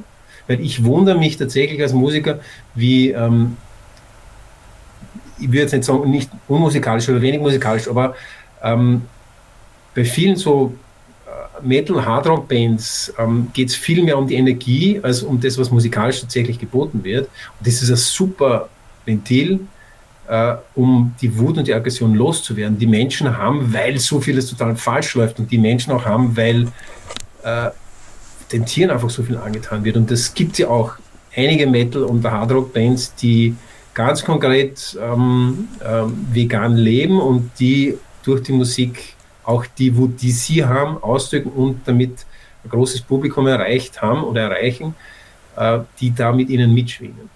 Weil 0.48 0.62
ich 0.62 0.84
wundere 0.84 1.18
mich 1.18 1.38
tatsächlich 1.38 1.82
als 1.82 1.94
Musiker, 1.94 2.40
wie, 2.76 3.12
ähm, 3.12 3.58
ich 5.40 5.48
würde 5.48 5.60
jetzt 5.60 5.74
nicht 5.74 5.84
sagen, 5.84 6.10
nicht 6.10 6.30
unmusikalisch 6.48 7.10
oder 7.10 7.22
wenig 7.22 7.40
musikalisch, 7.40 7.88
aber 7.88 8.16
ähm, 8.64 9.04
bei 9.94 10.06
vielen 10.06 10.36
so 10.36 10.74
äh, 11.26 11.66
Metal, 11.66 12.06
Hardrock 12.06 12.48
Bands 12.48 13.14
ähm, 13.18 13.48
geht 13.54 13.70
es 13.70 13.76
viel 13.76 14.04
mehr 14.04 14.18
um 14.18 14.28
die 14.28 14.36
Energie 14.36 15.00
als 15.02 15.24
um 15.24 15.40
das, 15.40 15.58
was 15.58 15.72
musikalisch 15.72 16.22
tatsächlich 16.22 16.60
geboten 16.60 17.04
wird. 17.04 17.26
Und 17.60 17.68
das 17.68 17.82
ist 17.82 17.90
ein 17.90 17.96
super 17.98 18.70
Ventil, 19.06 19.62
äh, 20.28 20.56
um 20.76 21.16
die 21.22 21.38
Wut 21.38 21.58
und 21.58 21.68
die 21.68 21.74
Aggression 21.74 22.14
loszuwerden. 22.14 22.78
Die 22.78 22.88
Menschen 22.88 23.38
haben, 23.38 23.74
weil 23.74 23.98
so 23.98 24.22
vieles 24.22 24.50
total 24.50 24.76
falsch 24.76 25.16
läuft 25.16 25.40
und 25.40 25.52
die 25.52 25.58
Menschen 25.58 25.92
auch 25.94 26.06
haben, 26.06 26.36
weil 26.36 26.68
äh, 27.44 27.70
den 28.52 28.66
Tieren 28.66 28.92
einfach 28.92 29.10
so 29.10 29.24
viel 29.24 29.38
angetan 29.38 29.84
wird. 29.84 29.98
Und 29.98 30.10
das 30.10 30.34
gibt 30.34 30.58
ja 30.58 30.68
auch 30.70 30.94
einige 31.36 31.68
Metal- 31.68 32.04
und 32.04 32.24
Hardrock-Bands, 32.24 33.16
die 33.16 33.56
ganz 33.94 34.24
konkret 34.24 34.98
ähm, 35.02 35.68
ähm, 35.84 36.28
vegan 36.32 36.76
leben 36.76 37.20
und 37.20 37.52
die 37.60 37.98
durch 38.24 38.44
die 38.44 38.52
Musik 38.52 39.16
auch 39.44 39.66
die 39.66 39.96
Wut, 39.96 40.22
die 40.22 40.32
sie 40.32 40.64
haben, 40.64 41.02
ausdrücken 41.02 41.50
und 41.50 41.82
damit 41.86 42.26
ein 42.64 42.70
großes 42.70 43.02
Publikum 43.02 43.48
erreicht 43.48 44.02
haben 44.02 44.24
oder 44.24 44.42
erreichen, 44.42 44.94
äh, 45.56 45.80
die 46.00 46.14
da 46.14 46.32
mit 46.32 46.50
ihnen 46.50 46.74
mitschwingen. 46.74 47.30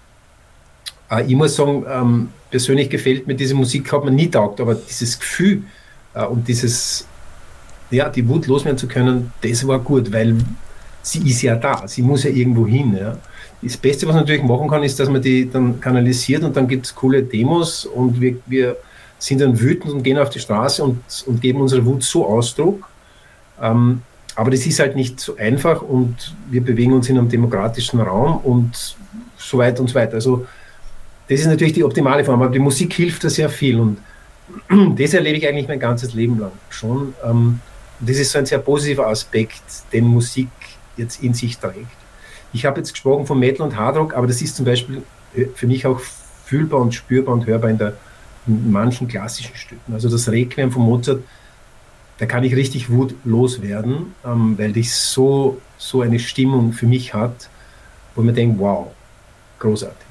Äh, 1.10 1.24
ich 1.26 1.34
muss 1.34 1.56
sagen, 1.56 1.84
ähm, 1.88 2.28
persönlich 2.50 2.90
gefällt 2.90 3.26
mir 3.26 3.34
diese 3.34 3.54
Musik, 3.54 3.90
hat 3.92 4.04
man 4.04 4.14
nie 4.14 4.30
taugt, 4.30 4.60
aber 4.60 4.74
dieses 4.74 5.18
Gefühl 5.18 5.62
äh, 6.14 6.24
und 6.24 6.46
dieses, 6.46 7.06
ja, 7.90 8.08
die 8.08 8.26
Wut 8.28 8.46
loswerden 8.46 8.78
zu 8.78 8.86
können, 8.86 9.32
das 9.40 9.66
war 9.66 9.78
gut, 9.78 10.12
weil 10.12 10.36
sie 11.02 11.28
ist 11.28 11.42
ja 11.42 11.56
da, 11.56 11.86
sie 11.86 12.02
muss 12.02 12.24
ja 12.24 12.30
irgendwo 12.30 12.66
hin. 12.66 12.96
Ja. 12.98 13.16
Das 13.60 13.76
Beste, 13.76 14.06
was 14.06 14.14
man 14.14 14.24
natürlich 14.24 14.42
machen 14.42 14.68
kann, 14.68 14.82
ist, 14.82 14.98
dass 14.98 15.08
man 15.08 15.20
die 15.20 15.48
dann 15.50 15.80
kanalisiert 15.80 16.42
und 16.42 16.56
dann 16.56 16.66
gibt 16.66 16.86
es 16.86 16.94
coole 16.94 17.22
Demos 17.22 17.84
und 17.84 18.20
wir, 18.20 18.36
wir 18.46 18.76
sind 19.18 19.40
dann 19.40 19.58
wütend 19.58 19.92
und 19.92 20.02
gehen 20.02 20.18
auf 20.18 20.30
die 20.30 20.40
Straße 20.40 20.82
und, 20.82 21.00
und 21.26 21.40
geben 21.40 21.60
unserer 21.60 21.84
Wut 21.84 22.02
so 22.02 22.26
Ausdruck. 22.26 22.88
Ähm, 23.60 24.02
aber 24.34 24.50
das 24.50 24.66
ist 24.66 24.80
halt 24.80 24.96
nicht 24.96 25.20
so 25.20 25.36
einfach 25.36 25.82
und 25.82 26.34
wir 26.50 26.62
bewegen 26.62 26.92
uns 26.94 27.08
in 27.08 27.18
einem 27.18 27.28
demokratischen 27.28 28.00
Raum 28.00 28.38
und 28.38 28.96
so 29.36 29.58
weiter 29.58 29.80
und 29.80 29.88
so 29.88 29.94
weiter. 29.94 30.14
Also 30.14 30.46
das 31.28 31.40
ist 31.40 31.46
natürlich 31.46 31.74
die 31.74 31.84
optimale 31.84 32.24
Form, 32.24 32.42
aber 32.42 32.52
die 32.52 32.58
Musik 32.58 32.94
hilft 32.94 33.24
da 33.24 33.30
sehr 33.30 33.48
viel 33.48 33.78
und 33.78 33.98
das 34.98 35.14
erlebe 35.14 35.38
ich 35.38 35.46
eigentlich 35.46 35.68
mein 35.68 35.78
ganzes 35.80 36.14
Leben 36.14 36.38
lang 36.38 36.52
schon. 36.70 37.14
Ähm, 37.24 37.60
das 38.00 38.16
ist 38.18 38.32
so 38.32 38.38
ein 38.38 38.46
sehr 38.46 38.58
positiver 38.58 39.06
Aspekt, 39.06 39.62
den 39.92 40.04
Musik 40.04 40.48
jetzt 40.96 41.22
in 41.22 41.34
sich 41.34 41.58
trägt. 41.58 41.86
Ich 42.52 42.66
habe 42.66 42.78
jetzt 42.78 42.92
gesprochen 42.92 43.26
von 43.26 43.38
Metal 43.38 43.66
und 43.66 43.76
Hardrock, 43.76 44.14
aber 44.14 44.26
das 44.26 44.42
ist 44.42 44.56
zum 44.56 44.64
Beispiel 44.64 45.02
äh, 45.34 45.46
für 45.54 45.66
mich 45.66 45.86
auch 45.86 46.00
fühlbar 46.44 46.80
und 46.80 46.94
spürbar 46.94 47.34
und 47.34 47.46
hörbar 47.46 47.70
in, 47.70 47.78
der, 47.78 47.96
in 48.46 48.70
manchen 48.70 49.08
klassischen 49.08 49.56
Stücken. 49.56 49.92
Also 49.92 50.10
das 50.10 50.28
Requiem 50.28 50.70
von 50.70 50.82
Mozart, 50.82 51.22
da 52.18 52.26
kann 52.26 52.44
ich 52.44 52.54
richtig 52.54 52.90
Wut 52.90 53.14
loswerden, 53.24 54.14
ähm, 54.24 54.56
weil 54.58 54.72
das 54.72 55.12
so, 55.12 55.60
so 55.78 56.02
eine 56.02 56.18
Stimmung 56.18 56.72
für 56.72 56.86
mich 56.86 57.14
hat, 57.14 57.48
wo 58.14 58.22
man 58.22 58.34
denkt, 58.34 58.58
wow, 58.58 58.92
großartig. 59.58 60.06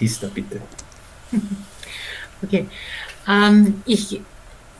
Ist 0.00 0.22
da 0.22 0.28
bitte. 0.28 0.60
Okay. 2.42 2.66
Ähm, 3.26 3.82
ich 3.86 4.20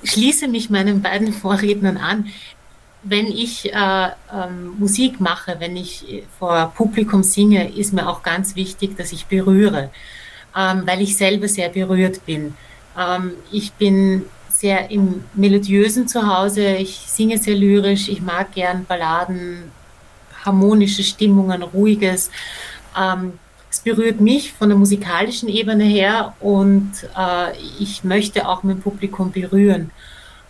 schließe 0.05 0.46
mich 0.46 0.68
meinen 0.68 1.00
beiden 1.00 1.33
Vorrednern 1.33 1.96
an 1.96 2.26
wenn 3.09 3.27
ich 3.27 3.73
äh, 3.73 4.09
ähm, 4.33 4.75
Musik 4.79 5.21
mache, 5.21 5.57
wenn 5.59 5.77
ich 5.77 6.25
vor 6.38 6.73
Publikum 6.75 7.23
singe, 7.23 7.73
ist 7.73 7.92
mir 7.92 8.09
auch 8.09 8.23
ganz 8.23 8.57
wichtig, 8.57 8.97
dass 8.97 9.12
ich 9.12 9.27
berühre, 9.27 9.90
ähm, 10.57 10.83
weil 10.87 11.01
ich 11.03 11.16
selber 11.16 11.47
sehr 11.47 11.69
berührt 11.69 12.25
bin. 12.27 12.55
Ähm, 12.99 13.33
ich 13.53 13.73
bin 13.73 14.25
sehr 14.49 14.90
im 14.90 15.25
Melodiösen 15.35 16.09
zu 16.09 16.27
Hause, 16.27 16.77
ich 16.77 16.97
singe 16.97 17.38
sehr 17.38 17.55
lyrisch, 17.55 18.09
ich 18.09 18.23
mag 18.23 18.53
gern 18.53 18.85
Balladen, 18.87 19.71
harmonische 20.45 21.05
Stimmungen, 21.05 21.62
ruhiges. 21.62 22.31
Ähm, 22.99 23.35
es 23.71 23.81
berührt 23.81 24.21
mich 24.21 24.53
von 24.53 24.69
der 24.71 24.79
musikalischen 24.79 25.49
Ebene 25.49 25.85
her 25.85 26.35
und 26.40 26.90
äh, 27.16 27.57
ich 27.79 28.03
möchte 28.03 28.49
auch 28.49 28.62
mein 28.62 28.81
Publikum 28.81 29.31
berühren. 29.31 29.90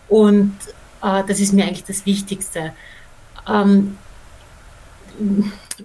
Und 0.07 0.55
das 1.01 1.39
ist 1.39 1.53
mir 1.53 1.65
eigentlich 1.65 1.83
das 1.83 2.05
Wichtigste. 2.05 2.73
Ähm, 3.47 3.97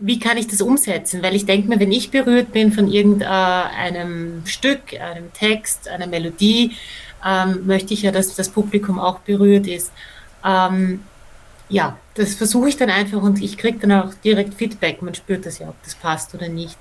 wie 0.00 0.18
kann 0.18 0.36
ich 0.36 0.46
das 0.46 0.60
umsetzen? 0.60 1.22
Weil 1.22 1.34
ich 1.34 1.46
denke 1.46 1.68
mir, 1.68 1.80
wenn 1.80 1.92
ich 1.92 2.10
berührt 2.10 2.52
bin 2.52 2.72
von 2.72 2.90
irgendeinem 2.90 4.42
Stück, 4.46 4.94
einem 5.00 5.32
Text, 5.32 5.88
einer 5.88 6.06
Melodie, 6.06 6.72
ähm, 7.24 7.66
möchte 7.66 7.94
ich 7.94 8.02
ja, 8.02 8.12
dass 8.12 8.34
das 8.34 8.48
Publikum 8.48 8.98
auch 8.98 9.20
berührt 9.20 9.66
ist. 9.66 9.92
Ähm, 10.44 11.00
ja, 11.68 11.96
das 12.14 12.34
versuche 12.34 12.68
ich 12.68 12.76
dann 12.76 12.90
einfach 12.90 13.22
und 13.22 13.42
ich 13.42 13.56
kriege 13.56 13.78
dann 13.78 13.92
auch 13.92 14.12
direkt 14.24 14.54
Feedback. 14.54 15.00
Man 15.02 15.14
spürt 15.14 15.46
das 15.46 15.58
ja, 15.58 15.68
ob 15.68 15.82
das 15.84 15.94
passt 15.94 16.34
oder 16.34 16.48
nicht. 16.48 16.76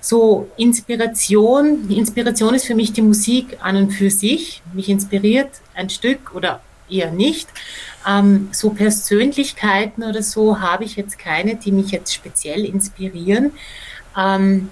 So, 0.00 0.48
Inspiration. 0.56 1.86
Die 1.88 1.98
Inspiration 1.98 2.54
ist 2.54 2.66
für 2.66 2.74
mich 2.74 2.92
die 2.92 3.02
Musik 3.02 3.58
an 3.60 3.76
und 3.76 3.90
für 3.92 4.10
sich. 4.10 4.62
Mich 4.72 4.88
inspiriert 4.88 5.50
ein 5.74 5.90
Stück 5.90 6.34
oder 6.34 6.60
eher 6.92 7.10
nicht. 7.10 7.48
Ähm, 8.06 8.48
so 8.52 8.70
Persönlichkeiten 8.70 10.02
oder 10.02 10.22
so 10.22 10.60
habe 10.60 10.84
ich 10.84 10.96
jetzt 10.96 11.18
keine, 11.18 11.56
die 11.56 11.72
mich 11.72 11.90
jetzt 11.90 12.12
speziell 12.14 12.64
inspirieren. 12.64 13.52
Ähm, 14.16 14.70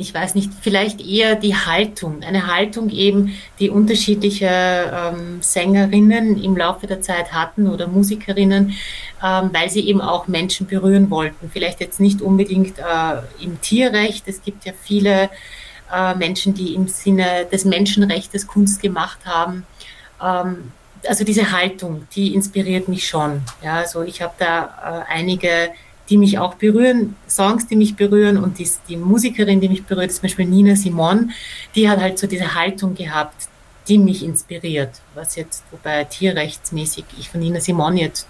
ich 0.00 0.14
weiß 0.14 0.36
nicht, 0.36 0.52
vielleicht 0.60 1.04
eher 1.04 1.34
die 1.34 1.56
Haltung, 1.56 2.22
eine 2.22 2.46
Haltung 2.46 2.88
eben, 2.88 3.34
die 3.58 3.68
unterschiedliche 3.68 4.48
ähm, 4.48 5.42
Sängerinnen 5.42 6.42
im 6.42 6.56
Laufe 6.56 6.86
der 6.86 7.02
Zeit 7.02 7.32
hatten 7.32 7.66
oder 7.66 7.88
Musikerinnen, 7.88 8.74
ähm, 9.22 9.50
weil 9.52 9.68
sie 9.68 9.80
eben 9.88 10.00
auch 10.00 10.28
Menschen 10.28 10.68
berühren 10.68 11.10
wollten. 11.10 11.50
Vielleicht 11.52 11.80
jetzt 11.80 11.98
nicht 11.98 12.22
unbedingt 12.22 12.78
äh, 12.78 13.42
im 13.44 13.60
Tierrecht. 13.60 14.28
Es 14.28 14.40
gibt 14.40 14.64
ja 14.64 14.72
viele 14.80 15.30
äh, 15.92 16.14
Menschen, 16.14 16.54
die 16.54 16.74
im 16.74 16.86
Sinne 16.86 17.46
des 17.50 17.64
Menschenrechts 17.64 18.46
Kunst 18.46 18.80
gemacht 18.80 19.18
haben 19.24 19.66
ähm, 20.22 20.72
also 21.06 21.24
diese 21.24 21.52
Haltung, 21.52 22.06
die 22.14 22.34
inspiriert 22.34 22.88
mich 22.88 23.06
schon. 23.06 23.42
Ja, 23.62 23.76
also 23.76 24.02
ich 24.02 24.20
habe 24.22 24.34
da 24.38 25.04
äh, 25.08 25.12
einige, 25.12 25.70
die 26.08 26.16
mich 26.16 26.38
auch 26.38 26.54
berühren, 26.54 27.16
Songs, 27.28 27.66
die 27.66 27.76
mich 27.76 27.96
berühren 27.96 28.36
und 28.38 28.58
die, 28.58 28.68
die 28.88 28.96
Musikerin, 28.96 29.60
die 29.60 29.68
mich 29.68 29.84
berührt, 29.84 30.12
zum 30.12 30.22
Beispiel 30.22 30.46
Nina 30.46 30.74
Simon, 30.74 31.30
die 31.74 31.88
hat 31.88 32.00
halt 32.00 32.18
so 32.18 32.26
diese 32.26 32.54
Haltung 32.54 32.94
gehabt, 32.94 33.48
die 33.86 33.98
mich 33.98 34.22
inspiriert. 34.22 35.00
Was 35.14 35.36
jetzt, 35.36 35.64
wobei 35.70 36.04
tierrechtsmäßig 36.04 37.04
ich 37.18 37.28
von 37.30 37.40
Nina 37.40 37.60
Simon 37.60 37.96
jetzt 37.96 38.26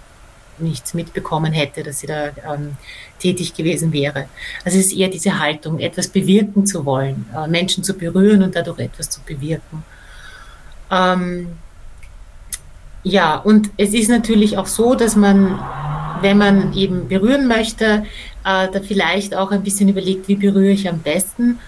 nichts 0.59 0.93
mitbekommen 0.93 1.53
hätte, 1.53 1.83
dass 1.83 1.99
sie 1.99 2.07
da 2.07 2.27
ähm, 2.27 2.75
tätig 3.17 3.53
gewesen 3.53 3.93
wäre. 3.93 4.25
Also 4.65 4.77
es 4.77 4.87
ist 4.87 4.97
eher 4.97 5.07
diese 5.07 5.39
Haltung, 5.39 5.79
etwas 5.79 6.09
bewirken 6.09 6.65
zu 6.65 6.85
wollen, 6.85 7.25
äh, 7.35 7.47
Menschen 7.47 7.83
zu 7.83 7.93
berühren 7.93 8.43
und 8.43 8.55
dadurch 8.55 8.79
etwas 8.79 9.09
zu 9.09 9.21
bewirken. 9.21 9.83
Ähm, 10.91 11.57
ja, 13.03 13.35
und 13.35 13.69
es 13.77 13.93
ist 13.93 14.09
natürlich 14.09 14.57
auch 14.57 14.67
so, 14.67 14.95
dass 14.95 15.15
man, 15.15 15.59
wenn 16.21 16.37
man 16.37 16.73
eben 16.73 17.07
berühren 17.07 17.47
möchte, 17.47 18.03
äh, 18.43 18.67
da 18.71 18.81
vielleicht 18.85 19.35
auch 19.35 19.51
ein 19.51 19.63
bisschen 19.63 19.89
überlegt, 19.89 20.27
wie 20.27 20.35
berühre 20.35 20.71
ich 20.71 20.89
am 20.89 20.99
besten 20.99 21.59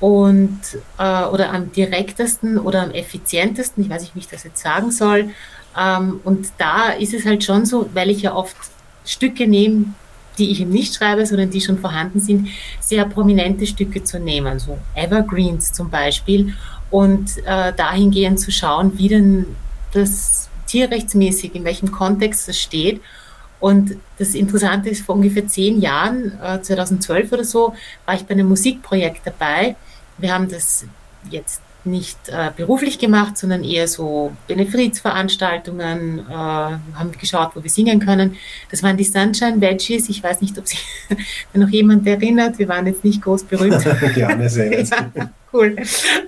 und 0.00 0.58
äh, 0.98 1.24
oder 1.24 1.52
am 1.52 1.70
direktesten 1.72 2.58
oder 2.58 2.82
am 2.82 2.90
effizientesten, 2.90 3.84
ich 3.84 3.90
weiß 3.90 4.02
nicht, 4.02 4.14
wie 4.14 4.20
ich 4.20 4.28
das 4.28 4.44
jetzt 4.44 4.62
sagen 4.62 4.90
soll. 4.90 5.30
Ähm, 5.78 6.20
und 6.24 6.48
da 6.58 6.90
ist 6.90 7.14
es 7.14 7.26
halt 7.26 7.44
schon 7.44 7.66
so, 7.66 7.88
weil 7.92 8.10
ich 8.10 8.22
ja 8.22 8.34
oft 8.34 8.56
Stücke 9.04 9.46
nehme, 9.46 9.86
die 10.38 10.50
ich 10.50 10.60
eben 10.60 10.70
nicht 10.70 10.94
schreibe, 10.94 11.26
sondern 11.26 11.50
die 11.50 11.60
schon 11.60 11.78
vorhanden 11.78 12.20
sind, 12.20 12.48
sehr 12.80 13.04
prominente 13.04 13.66
Stücke 13.66 14.02
zu 14.02 14.18
nehmen, 14.18 14.58
so 14.58 14.78
Evergreens 14.94 15.72
zum 15.72 15.90
Beispiel, 15.90 16.54
und 16.90 17.38
äh, 17.44 17.72
dahingehend 17.72 18.40
zu 18.40 18.50
schauen, 18.50 18.98
wie 18.98 19.08
denn 19.08 19.46
das 19.92 20.39
tierrechtsmäßig, 20.70 21.54
in 21.54 21.64
welchem 21.64 21.90
Kontext 21.90 22.48
es 22.48 22.60
steht. 22.60 23.00
Und 23.58 23.96
das 24.18 24.34
Interessante 24.34 24.88
ist, 24.88 25.02
vor 25.02 25.16
ungefähr 25.16 25.46
zehn 25.46 25.80
Jahren, 25.80 26.32
2012 26.62 27.30
äh, 27.30 27.34
oder 27.34 27.44
so, 27.44 27.74
war 28.06 28.14
ich 28.14 28.24
bei 28.24 28.32
einem 28.32 28.48
Musikprojekt 28.48 29.26
dabei. 29.26 29.76
Wir 30.16 30.32
haben 30.32 30.48
das 30.48 30.86
jetzt 31.30 31.60
nicht 31.84 32.18
äh, 32.28 32.50
beruflich 32.56 32.98
gemacht, 32.98 33.38
sondern 33.38 33.64
eher 33.64 33.88
so 33.88 34.32
Benefizveranstaltungen, 34.46 36.18
äh, 36.18 36.32
haben 36.32 37.12
geschaut, 37.18 37.52
wo 37.54 37.62
wir 37.62 37.70
singen 37.70 38.00
können. 38.00 38.36
Das 38.70 38.82
waren 38.82 38.96
die 38.96 39.04
Sunshine 39.04 39.60
Veggies. 39.60 40.08
Ich 40.08 40.22
weiß 40.22 40.40
nicht, 40.40 40.58
ob 40.58 40.66
sich 40.68 40.84
noch 41.54 41.68
jemand 41.68 42.06
erinnert. 42.06 42.58
Wir 42.58 42.68
waren 42.68 42.86
jetzt 42.86 43.04
nicht 43.04 43.22
groß 43.22 43.44
berühmt. 43.44 43.82
Gerne, 44.14 44.48
sehr. 44.48 44.82
ja, 45.14 45.30
cool. 45.52 45.76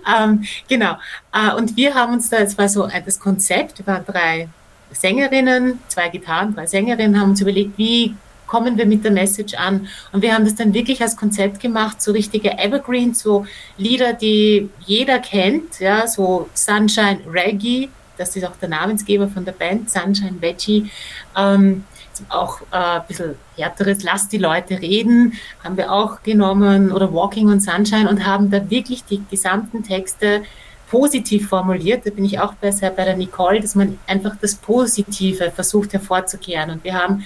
Ähm, 0.04 0.44
genau. 0.68 0.96
Äh, 1.32 1.54
und 1.54 1.76
wir 1.76 1.94
haben 1.94 2.14
uns 2.14 2.28
da, 2.28 2.38
es 2.38 2.56
war 2.58 2.68
so 2.68 2.86
das 2.86 3.18
Konzept, 3.18 3.78
wir 3.78 3.86
waren 3.86 4.04
drei 4.04 4.48
Sängerinnen, 4.92 5.78
zwei 5.88 6.08
Gitarren, 6.08 6.54
drei 6.54 6.66
Sängerinnen, 6.66 7.18
haben 7.20 7.30
uns 7.30 7.40
überlegt, 7.40 7.78
wie 7.78 8.14
kommen 8.46 8.76
wir 8.76 8.84
mit 8.84 9.04
der 9.04 9.12
Message 9.12 9.54
an? 9.54 9.88
Und 10.12 10.20
wir 10.22 10.34
haben 10.34 10.44
das 10.44 10.54
dann 10.54 10.74
wirklich 10.74 11.00
als 11.00 11.16
Konzept 11.16 11.60
gemacht, 11.60 12.02
so 12.02 12.12
richtige 12.12 12.58
Evergreens, 12.58 13.22
so 13.22 13.46
Lieder, 13.78 14.12
die 14.12 14.68
jeder 14.84 15.20
kennt, 15.20 15.80
ja, 15.80 16.06
so 16.06 16.50
Sunshine 16.52 17.20
Reggae, 17.26 17.88
das 18.18 18.36
ist 18.36 18.44
auch 18.44 18.56
der 18.60 18.68
Namensgeber 18.68 19.28
von 19.28 19.44
der 19.44 19.52
Band, 19.52 19.90
Sunshine 19.90 20.40
Veggie. 20.40 20.90
Ähm, 21.36 21.84
auch 22.28 22.60
äh, 22.72 22.76
ein 22.76 23.02
bisschen 23.08 23.34
härteres, 23.56 24.02
lass 24.02 24.28
die 24.28 24.38
Leute 24.38 24.80
reden, 24.80 25.34
haben 25.62 25.76
wir 25.76 25.92
auch 25.92 26.22
genommen 26.22 26.92
oder 26.92 27.12
Walking 27.12 27.50
on 27.50 27.60
Sunshine 27.60 28.08
und 28.08 28.26
haben 28.26 28.50
da 28.50 28.68
wirklich 28.70 29.04
die 29.04 29.22
gesamten 29.30 29.82
Texte 29.82 30.42
positiv 30.90 31.48
formuliert. 31.48 32.06
Da 32.06 32.10
bin 32.10 32.24
ich 32.24 32.38
auch 32.38 32.54
besser 32.54 32.90
bei 32.90 33.04
der 33.04 33.16
Nicole, 33.16 33.60
dass 33.60 33.74
man 33.74 33.98
einfach 34.06 34.36
das 34.40 34.54
Positive 34.54 35.50
versucht 35.50 35.94
hervorzukehren. 35.94 36.70
Und 36.70 36.84
wir 36.84 36.94
haben 36.94 37.24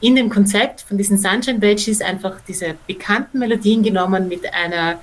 in 0.00 0.16
dem 0.16 0.30
Konzept 0.30 0.82
von 0.82 0.98
diesen 0.98 1.18
Sunshine 1.18 1.58
Badges 1.58 2.00
einfach 2.00 2.34
diese 2.46 2.74
bekannten 2.86 3.38
Melodien 3.38 3.82
genommen 3.82 4.28
mit 4.28 4.52
einer 4.52 5.00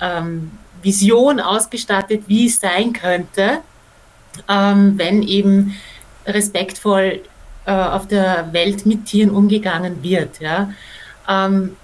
ähm, 0.00 0.52
Vision 0.82 1.40
ausgestattet, 1.40 2.24
wie 2.26 2.46
es 2.46 2.60
sein 2.60 2.92
könnte, 2.92 3.58
ähm, 4.48 4.94
wenn 4.96 5.22
eben 5.22 5.74
respektvoll 6.26 7.22
äh, 7.66 7.72
auf 7.72 8.08
der 8.08 8.52
Welt 8.52 8.86
mit 8.86 9.06
Tieren 9.06 9.30
umgegangen 9.30 10.02
wird. 10.02 10.40
Ja, 10.40 10.72
ähm, 11.28 11.76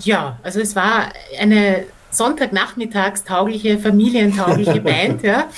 ja 0.00 0.38
also 0.42 0.60
es 0.60 0.76
war 0.76 1.08
eine 1.40 1.84
Sonntagnachmittagstaugliche, 2.10 3.78
familientaugliche 3.78 4.80
Band. 4.80 5.22
Ja, 5.22 5.48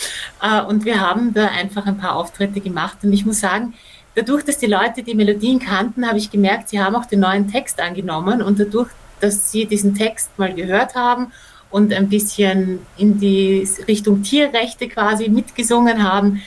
äh, 0.42 0.62
und 0.62 0.84
wir 0.84 1.00
haben 1.00 1.32
da 1.34 1.46
einfach 1.46 1.86
ein 1.86 1.98
paar 1.98 2.16
Auftritte 2.16 2.60
gemacht. 2.60 2.98
Und 3.02 3.12
ich 3.12 3.24
muss 3.24 3.40
sagen, 3.40 3.74
dadurch, 4.14 4.44
dass 4.44 4.58
die 4.58 4.66
Leute 4.66 5.02
die 5.02 5.14
Melodien 5.14 5.58
kannten, 5.58 6.06
habe 6.06 6.18
ich 6.18 6.30
gemerkt, 6.30 6.68
sie 6.70 6.80
haben 6.80 6.96
auch 6.96 7.06
den 7.06 7.20
neuen 7.20 7.50
Text 7.50 7.80
angenommen 7.80 8.42
und 8.42 8.58
dadurch, 8.58 8.90
dass 9.20 9.52
sie 9.52 9.66
diesen 9.66 9.94
Text 9.94 10.30
mal 10.38 10.54
gehört 10.54 10.94
haben 10.94 11.32
und 11.70 11.92
ein 11.92 12.08
bisschen 12.08 12.80
in 12.96 13.20
die 13.20 13.68
Richtung 13.86 14.22
Tierrechte 14.22 14.88
quasi 14.88 15.28
mitgesungen 15.28 16.02
haben, 16.02 16.42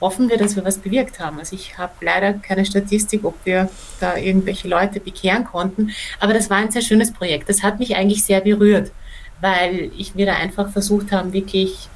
hoffen 0.00 0.28
wir, 0.28 0.36
dass 0.36 0.56
wir 0.56 0.64
was 0.64 0.78
bewirkt 0.78 1.20
haben. 1.20 1.38
Also 1.38 1.56
ich 1.56 1.76
habe 1.78 1.92
leider 2.00 2.34
keine 2.34 2.64
Statistik, 2.64 3.24
ob 3.24 3.34
wir 3.44 3.68
da 4.00 4.16
irgendwelche 4.16 4.68
Leute 4.68 5.00
bekehren 5.00 5.44
konnten, 5.44 5.90
aber 6.20 6.34
das 6.34 6.50
war 6.50 6.58
ein 6.58 6.70
sehr 6.70 6.82
schönes 6.82 7.12
Projekt. 7.12 7.48
Das 7.48 7.62
hat 7.62 7.78
mich 7.78 7.96
eigentlich 7.96 8.24
sehr 8.24 8.40
berührt, 8.40 8.92
weil 9.40 9.90
ich 9.96 10.14
mir 10.14 10.26
da 10.26 10.34
einfach 10.34 10.70
versucht 10.70 11.12
habe, 11.12 11.32
wirklich 11.32 11.88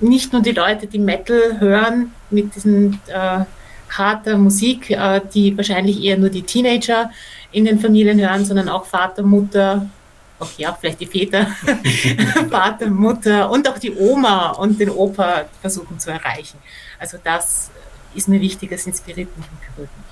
nicht 0.00 0.32
nur 0.32 0.42
die 0.42 0.52
Leute, 0.52 0.86
die 0.86 0.98
Metal 0.98 1.60
hören 1.60 2.12
mit 2.30 2.54
diesen 2.54 3.00
äh, 3.06 3.44
harter 3.90 4.36
Musik, 4.36 4.90
äh, 4.90 5.20
die 5.32 5.56
wahrscheinlich 5.56 6.02
eher 6.02 6.18
nur 6.18 6.30
die 6.30 6.42
Teenager 6.42 7.10
in 7.52 7.64
den 7.64 7.78
Familien 7.78 8.20
hören, 8.20 8.44
sondern 8.44 8.68
auch 8.68 8.84
Vater, 8.84 9.22
Mutter, 9.22 9.86
auch 10.42 10.58
ja, 10.58 10.76
vielleicht 10.78 11.00
die 11.00 11.06
Väter, 11.06 11.46
Vater, 12.50 12.88
Mutter 12.88 13.50
und 13.50 13.68
auch 13.68 13.78
die 13.78 13.92
Oma 13.92 14.50
und 14.50 14.78
den 14.78 14.90
Opa 14.90 15.46
versuchen 15.60 15.98
zu 15.98 16.10
erreichen. 16.10 16.58
Also 16.98 17.18
das 17.22 17.70
ist 18.14 18.28
mir 18.28 18.40
wichtig, 18.40 18.70
das 18.70 18.86
inspiriert 18.86 19.36
mich 19.36 19.46
und 19.46 19.60
berührt 19.60 19.90
mich. 19.96 20.11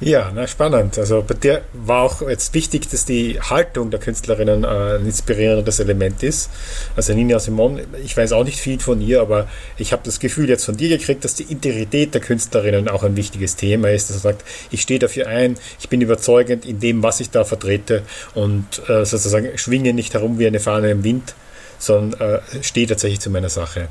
Ja, 0.00 0.32
na, 0.34 0.46
spannend. 0.48 0.98
Also 0.98 1.24
bei 1.26 1.34
dir 1.34 1.62
war 1.72 2.02
auch 2.02 2.20
jetzt 2.28 2.52
wichtig, 2.52 2.90
dass 2.90 3.04
die 3.04 3.40
Haltung 3.40 3.90
der 3.90 4.00
Künstlerinnen 4.00 4.64
äh, 4.64 4.96
ein 4.96 5.06
inspirierendes 5.06 5.78
Element 5.78 6.22
ist. 6.22 6.50
Also 6.96 7.14
Nina 7.14 7.38
Simon, 7.38 7.80
ich 8.04 8.16
weiß 8.16 8.32
auch 8.32 8.42
nicht 8.42 8.58
viel 8.58 8.80
von 8.80 9.00
ihr, 9.00 9.20
aber 9.20 9.46
ich 9.78 9.92
habe 9.92 10.02
das 10.04 10.18
Gefühl 10.18 10.48
jetzt 10.48 10.64
von 10.64 10.76
dir 10.76 10.88
gekriegt, 10.88 11.24
dass 11.24 11.36
die 11.36 11.44
Integrität 11.44 12.12
der 12.12 12.20
Künstlerinnen 12.20 12.88
auch 12.88 13.04
ein 13.04 13.14
wichtiges 13.16 13.54
Thema 13.54 13.90
ist. 13.90 14.10
Dass 14.10 14.16
er 14.16 14.20
sagt, 14.20 14.44
ich 14.70 14.82
stehe 14.82 14.98
dafür 14.98 15.28
ein, 15.28 15.56
ich 15.78 15.88
bin 15.88 16.00
überzeugend 16.00 16.66
in 16.66 16.80
dem, 16.80 17.02
was 17.04 17.20
ich 17.20 17.30
da 17.30 17.44
vertrete 17.44 18.02
und 18.34 18.82
äh, 18.88 19.06
sozusagen 19.06 19.56
schwinge 19.56 19.94
nicht 19.94 20.12
herum 20.12 20.40
wie 20.40 20.46
eine 20.48 20.60
Fahne 20.60 20.90
im 20.90 21.04
Wind, 21.04 21.34
sondern 21.78 22.20
äh, 22.20 22.40
stehe 22.62 22.88
tatsächlich 22.88 23.20
zu 23.20 23.30
meiner 23.30 23.48
Sache. 23.48 23.88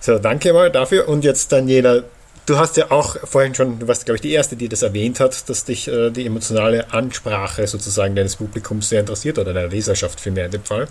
So, 0.00 0.18
danke 0.18 0.52
mal 0.52 0.70
dafür. 0.70 1.08
Und 1.08 1.24
jetzt 1.24 1.52
Daniela, 1.52 2.02
Du 2.46 2.58
hast 2.58 2.76
ja 2.76 2.90
auch 2.90 3.16
vorhin 3.28 3.54
schon, 3.54 3.78
du 3.78 3.86
warst, 3.86 4.06
glaube 4.06 4.16
ich, 4.16 4.22
die 4.22 4.32
Erste, 4.32 4.56
die 4.56 4.68
das 4.68 4.82
erwähnt 4.82 5.20
hat, 5.20 5.48
dass 5.48 5.64
dich 5.64 5.86
äh, 5.88 6.10
die 6.10 6.26
emotionale 6.26 6.92
Ansprache 6.92 7.66
sozusagen 7.66 8.16
deines 8.16 8.36
Publikums 8.36 8.88
sehr 8.88 9.00
interessiert 9.00 9.38
oder 9.38 9.52
deiner 9.52 9.68
Leserschaft 9.68 10.20
vielmehr 10.20 10.46
in 10.46 10.50
dem 10.50 10.64
Fall. 10.64 10.88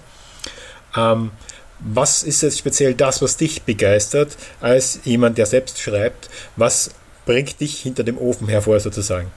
Ähm, 0.95 1.31
was 1.79 2.23
ist 2.23 2.41
jetzt 2.41 2.59
speziell 2.59 2.93
das, 2.93 3.21
was 3.21 3.38
dich 3.38 3.63
begeistert, 3.63 4.38
als 4.59 4.99
jemand, 5.03 5.38
der 5.38 5.45
selbst 5.45 5.79
schreibt? 5.79 6.29
Was 6.55 6.91
bringt 7.25 7.59
dich 7.59 7.79
hinter 7.79 8.03
dem 8.03 8.17
Ofen 8.17 8.47
hervor 8.47 8.79
sozusagen? 8.79 9.31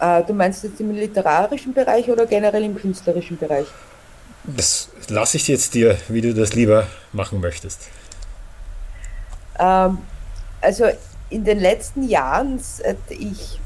Äh, 0.00 0.24
du 0.24 0.32
meinst 0.32 0.64
jetzt 0.64 0.80
im 0.80 0.94
literarischen 0.94 1.74
Bereich 1.74 2.08
oder 2.08 2.26
generell 2.26 2.64
im 2.64 2.76
künstlerischen 2.76 3.36
Bereich? 3.36 3.66
Das 4.44 4.88
lasse 5.08 5.36
ich 5.36 5.48
jetzt 5.48 5.74
dir, 5.74 5.98
wie 6.08 6.22
du 6.22 6.34
das 6.34 6.54
lieber 6.54 6.86
machen 7.12 7.40
möchtest. 7.40 7.88
Ähm, 9.60 9.98
also 10.60 10.86
in 11.28 11.44
den 11.44 11.60
letzten 11.60 12.08
Jahren, 12.08 12.58
seit 12.58 12.98
ich 13.10 13.60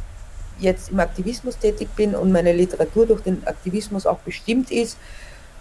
jetzt 0.58 0.90
im 0.90 1.00
Aktivismus 1.00 1.58
tätig 1.58 1.88
bin 1.96 2.14
und 2.14 2.30
meine 2.30 2.52
Literatur 2.52 3.06
durch 3.06 3.22
den 3.22 3.46
Aktivismus 3.46 4.06
auch 4.06 4.18
bestimmt 4.18 4.70
ist, 4.70 4.98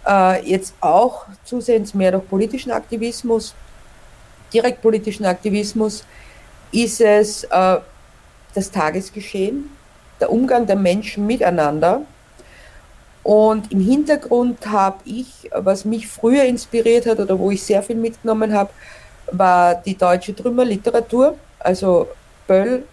äh, 0.06 0.46
jetzt 0.48 0.74
auch 0.80 1.26
zusehends 1.44 1.94
mehr 1.94 2.12
durch 2.12 2.28
politischen 2.28 2.70
Aktivismus, 2.70 3.54
direkt 4.52 4.82
politischen 4.82 5.24
Aktivismus, 5.24 6.04
ist 6.70 7.00
es 7.00 7.44
äh, 7.44 7.78
das 8.54 8.70
Tagesgeschehen, 8.70 9.70
der 10.20 10.30
Umgang 10.30 10.66
der 10.66 10.76
Menschen 10.76 11.26
miteinander. 11.26 12.02
Und 13.22 13.72
im 13.72 13.80
Hintergrund 13.80 14.66
habe 14.66 14.98
ich, 15.06 15.50
was 15.54 15.86
mich 15.86 16.06
früher 16.06 16.44
inspiriert 16.44 17.06
hat 17.06 17.18
oder 17.18 17.38
wo 17.38 17.50
ich 17.50 17.62
sehr 17.62 17.82
viel 17.82 17.96
mitgenommen 17.96 18.52
habe, 18.52 18.70
war 19.30 19.74
die 19.76 19.96
deutsche 19.96 20.34
Trümmerliteratur, 20.34 21.36
also 21.58 22.08
Böll, 22.46 22.84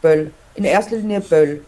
Böll, 0.00 0.32
in 0.54 0.64
erster 0.64 0.96
Linie 0.96 1.20
Böll. 1.20 1.64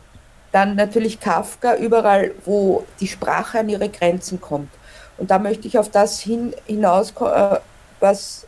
Dann 0.53 0.75
natürlich 0.75 1.21
Kafka, 1.21 1.77
überall, 1.77 2.33
wo 2.45 2.85
die 3.01 3.07
Sprache 3.07 3.61
an 3.61 3.69
ihre 3.69 3.89
Grenzen 3.89 4.41
kommt. 4.41 4.71
Und 5.17 5.31
da 5.31 5.39
möchte 5.39 5.69
ich 5.69 5.79
auf 5.79 5.91
das 5.91 6.21
hin, 6.21 6.55
hinaus, 6.67 7.13
äh, 7.21 7.59
was, 8.01 8.47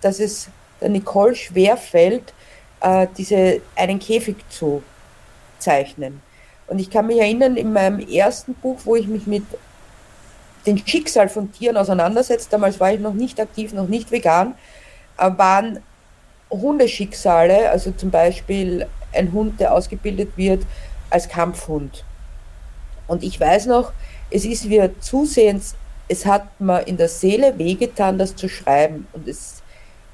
dass 0.00 0.20
es 0.20 0.48
der 0.80 0.90
Nicole 0.90 1.34
schwerfällt, 1.34 2.34
äh, 2.80 3.06
diese, 3.16 3.60
einen 3.76 3.98
Käfig 3.98 4.36
zu 4.50 4.82
zeichnen. 5.58 6.20
Und 6.66 6.78
ich 6.78 6.90
kann 6.90 7.06
mich 7.06 7.18
erinnern, 7.18 7.56
in 7.56 7.72
meinem 7.72 8.00
ersten 8.00 8.54
Buch, 8.54 8.78
wo 8.84 8.96
ich 8.96 9.06
mich 9.06 9.26
mit 9.26 9.44
den 10.68 10.86
Schicksal 10.86 11.28
von 11.28 11.50
Tieren 11.52 11.76
auseinandersetzt, 11.76 12.52
damals 12.52 12.78
war 12.78 12.92
ich 12.92 13.00
noch 13.00 13.14
nicht 13.14 13.40
aktiv, 13.40 13.72
noch 13.72 13.88
nicht 13.88 14.10
vegan, 14.10 14.54
äh, 15.16 15.30
waren 15.36 15.80
Hundeschicksale, 16.50 17.70
also 17.70 17.90
zum 17.90 18.10
Beispiel 18.10 18.86
ein 19.12 19.32
Hund, 19.32 19.60
der 19.60 19.72
ausgebildet 19.72 20.36
wird 20.36 20.64
als 21.10 21.28
Kampfhund. 21.28 22.04
Und 23.06 23.22
ich 23.22 23.40
weiß 23.40 23.66
noch, 23.66 23.92
es 24.30 24.44
ist 24.44 24.66
mir 24.66 25.00
zusehends, 25.00 25.74
es 26.08 26.26
hat 26.26 26.60
mir 26.60 26.86
in 26.86 26.96
der 26.96 27.08
Seele 27.08 27.58
wehgetan, 27.58 28.18
das 28.18 28.36
zu 28.36 28.48
schreiben. 28.48 29.06
Und 29.12 29.26
es 29.26 29.62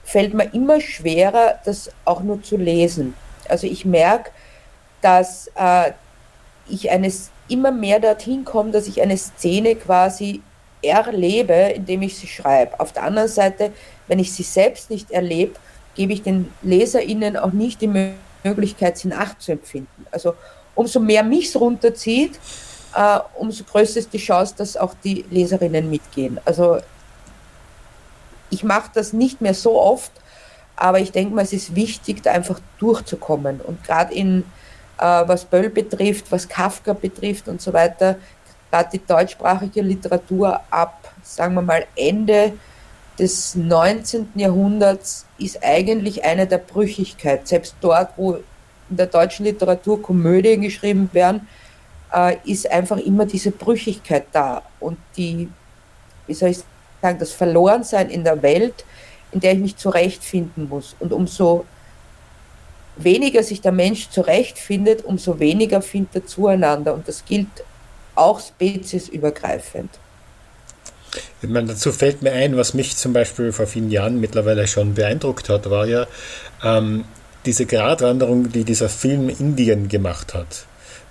fällt 0.04 0.34
mir 0.34 0.52
immer 0.54 0.80
schwerer, 0.80 1.58
das 1.64 1.90
auch 2.04 2.20
nur 2.20 2.42
zu 2.42 2.56
lesen. 2.56 3.14
Also 3.48 3.66
ich 3.66 3.84
merke, 3.84 4.30
dass 5.02 5.50
äh, 5.56 5.92
ich 6.68 6.90
eines 6.90 7.30
immer 7.48 7.72
mehr 7.72 8.00
dorthin 8.00 8.44
komme, 8.44 8.70
dass 8.70 8.86
ich 8.86 9.02
eine 9.02 9.16
Szene 9.16 9.76
quasi 9.76 10.42
erlebe, 10.82 11.72
indem 11.74 12.02
ich 12.02 12.16
sie 12.16 12.26
schreibe. 12.26 12.78
Auf 12.78 12.92
der 12.92 13.04
anderen 13.04 13.28
Seite, 13.28 13.72
wenn 14.06 14.18
ich 14.18 14.32
sie 14.32 14.42
selbst 14.42 14.90
nicht 14.90 15.10
erlebe, 15.10 15.54
gebe 15.94 16.12
ich 16.12 16.22
den 16.22 16.52
LeserInnen 16.62 17.36
auch 17.36 17.52
nicht 17.52 17.80
die 17.80 18.12
Möglichkeit, 18.44 18.98
sie 18.98 19.08
nachzuempfinden. 19.08 20.06
Also 20.10 20.34
umso 20.74 21.00
mehr 21.00 21.22
mich 21.22 21.48
es 21.48 21.56
runterzieht, 21.60 22.38
äh, 22.94 23.18
umso 23.38 23.64
größer 23.64 24.00
ist 24.00 24.12
die 24.12 24.18
Chance, 24.18 24.54
dass 24.56 24.76
auch 24.76 24.94
die 25.02 25.24
Leserinnen 25.30 25.90
mitgehen. 25.90 26.38
Also 26.44 26.78
ich 28.50 28.62
mache 28.62 28.90
das 28.94 29.12
nicht 29.12 29.40
mehr 29.40 29.54
so 29.54 29.80
oft, 29.80 30.12
aber 30.76 31.00
ich 31.00 31.12
denke 31.12 31.34
mal, 31.34 31.42
es 31.42 31.52
ist 31.52 31.74
wichtig, 31.74 32.22
da 32.22 32.32
einfach 32.32 32.60
durchzukommen. 32.78 33.60
Und 33.60 33.82
gerade 33.84 34.14
in 34.14 34.44
was 34.98 35.44
Böll 35.44 35.70
betrifft, 35.70 36.30
was 36.30 36.48
Kafka 36.48 36.92
betrifft 36.92 37.48
und 37.48 37.60
so 37.60 37.72
weiter, 37.72 38.16
gerade 38.70 38.90
die 38.92 39.06
deutschsprachige 39.06 39.82
Literatur 39.82 40.60
ab, 40.70 41.12
sagen 41.22 41.54
wir 41.54 41.62
mal, 41.62 41.86
Ende 41.94 42.52
des 43.18 43.54
19. 43.54 44.28
Jahrhunderts 44.34 45.26
ist 45.38 45.62
eigentlich 45.62 46.24
eine 46.24 46.46
der 46.46 46.58
Brüchigkeit. 46.58 47.46
Selbst 47.46 47.76
dort, 47.80 48.10
wo 48.16 48.34
in 48.90 48.96
der 48.96 49.06
deutschen 49.06 49.44
Literatur 49.44 50.02
Komödien 50.02 50.62
geschrieben 50.62 51.08
werden, 51.12 51.46
äh, 52.12 52.36
ist 52.44 52.70
einfach 52.70 52.98
immer 52.98 53.26
diese 53.26 53.50
Brüchigkeit 53.50 54.26
da 54.32 54.62
und 54.80 54.98
die, 55.16 55.48
wie 56.26 56.34
soll 56.34 56.50
ich 56.50 56.58
sagen, 57.00 57.18
das 57.18 57.32
Verlorensein 57.32 58.10
in 58.10 58.24
der 58.24 58.42
Welt, 58.42 58.84
in 59.30 59.40
der 59.40 59.52
ich 59.52 59.58
mich 59.58 59.76
zurechtfinden 59.76 60.68
muss. 60.68 60.96
Und 60.98 61.12
umso 61.12 61.64
weniger 62.96 63.42
sich 63.42 63.60
der 63.60 63.72
Mensch 63.72 64.10
zurechtfindet, 64.10 65.04
umso 65.04 65.38
weniger 65.38 65.82
findet 65.82 66.14
er 66.14 66.26
zueinander. 66.26 66.94
Und 66.94 67.08
das 67.08 67.24
gilt 67.24 67.48
auch 68.14 68.40
speziesübergreifend. 68.40 69.90
Ich 71.42 71.48
meine, 71.48 71.68
dazu 71.68 71.92
fällt 71.92 72.22
mir 72.22 72.32
ein, 72.32 72.56
was 72.56 72.74
mich 72.74 72.96
zum 72.96 73.12
Beispiel 73.12 73.52
vor 73.52 73.66
vielen 73.66 73.90
Jahren 73.90 74.20
mittlerweile 74.20 74.66
schon 74.66 74.94
beeindruckt 74.94 75.48
hat, 75.48 75.70
war 75.70 75.86
ja 75.86 76.06
ähm, 76.62 77.04
diese 77.46 77.66
Gratwanderung, 77.66 78.50
die 78.50 78.64
dieser 78.64 78.88
Film 78.88 79.28
Indien 79.28 79.88
gemacht 79.88 80.34
hat. 80.34 80.64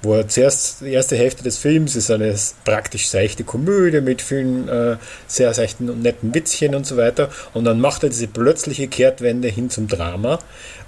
Wo 0.03 0.15
er 0.15 0.27
zuerst 0.27 0.81
die 0.81 0.91
erste 0.91 1.15
Hälfte 1.15 1.43
des 1.43 1.57
Films 1.57 1.95
ist 1.95 2.11
eine 2.11 2.35
praktisch 2.65 3.07
seichte 3.07 3.43
Komödie 3.43 4.01
mit 4.01 4.21
vielen 4.21 4.67
äh, 4.67 4.97
sehr 5.27 5.53
seichten 5.53 5.89
und 5.89 6.01
netten 6.01 6.35
Witzchen 6.35 6.75
und 6.75 6.85
so 6.85 6.97
weiter. 6.97 7.29
Und 7.53 7.63
dann 7.63 7.79
macht 7.79 8.03
er 8.03 8.09
diese 8.09 8.27
plötzliche 8.27 8.89
Kehrtwende 8.89 9.47
hin 9.47 9.69
zum 9.69 9.87
Drama. 9.87 10.39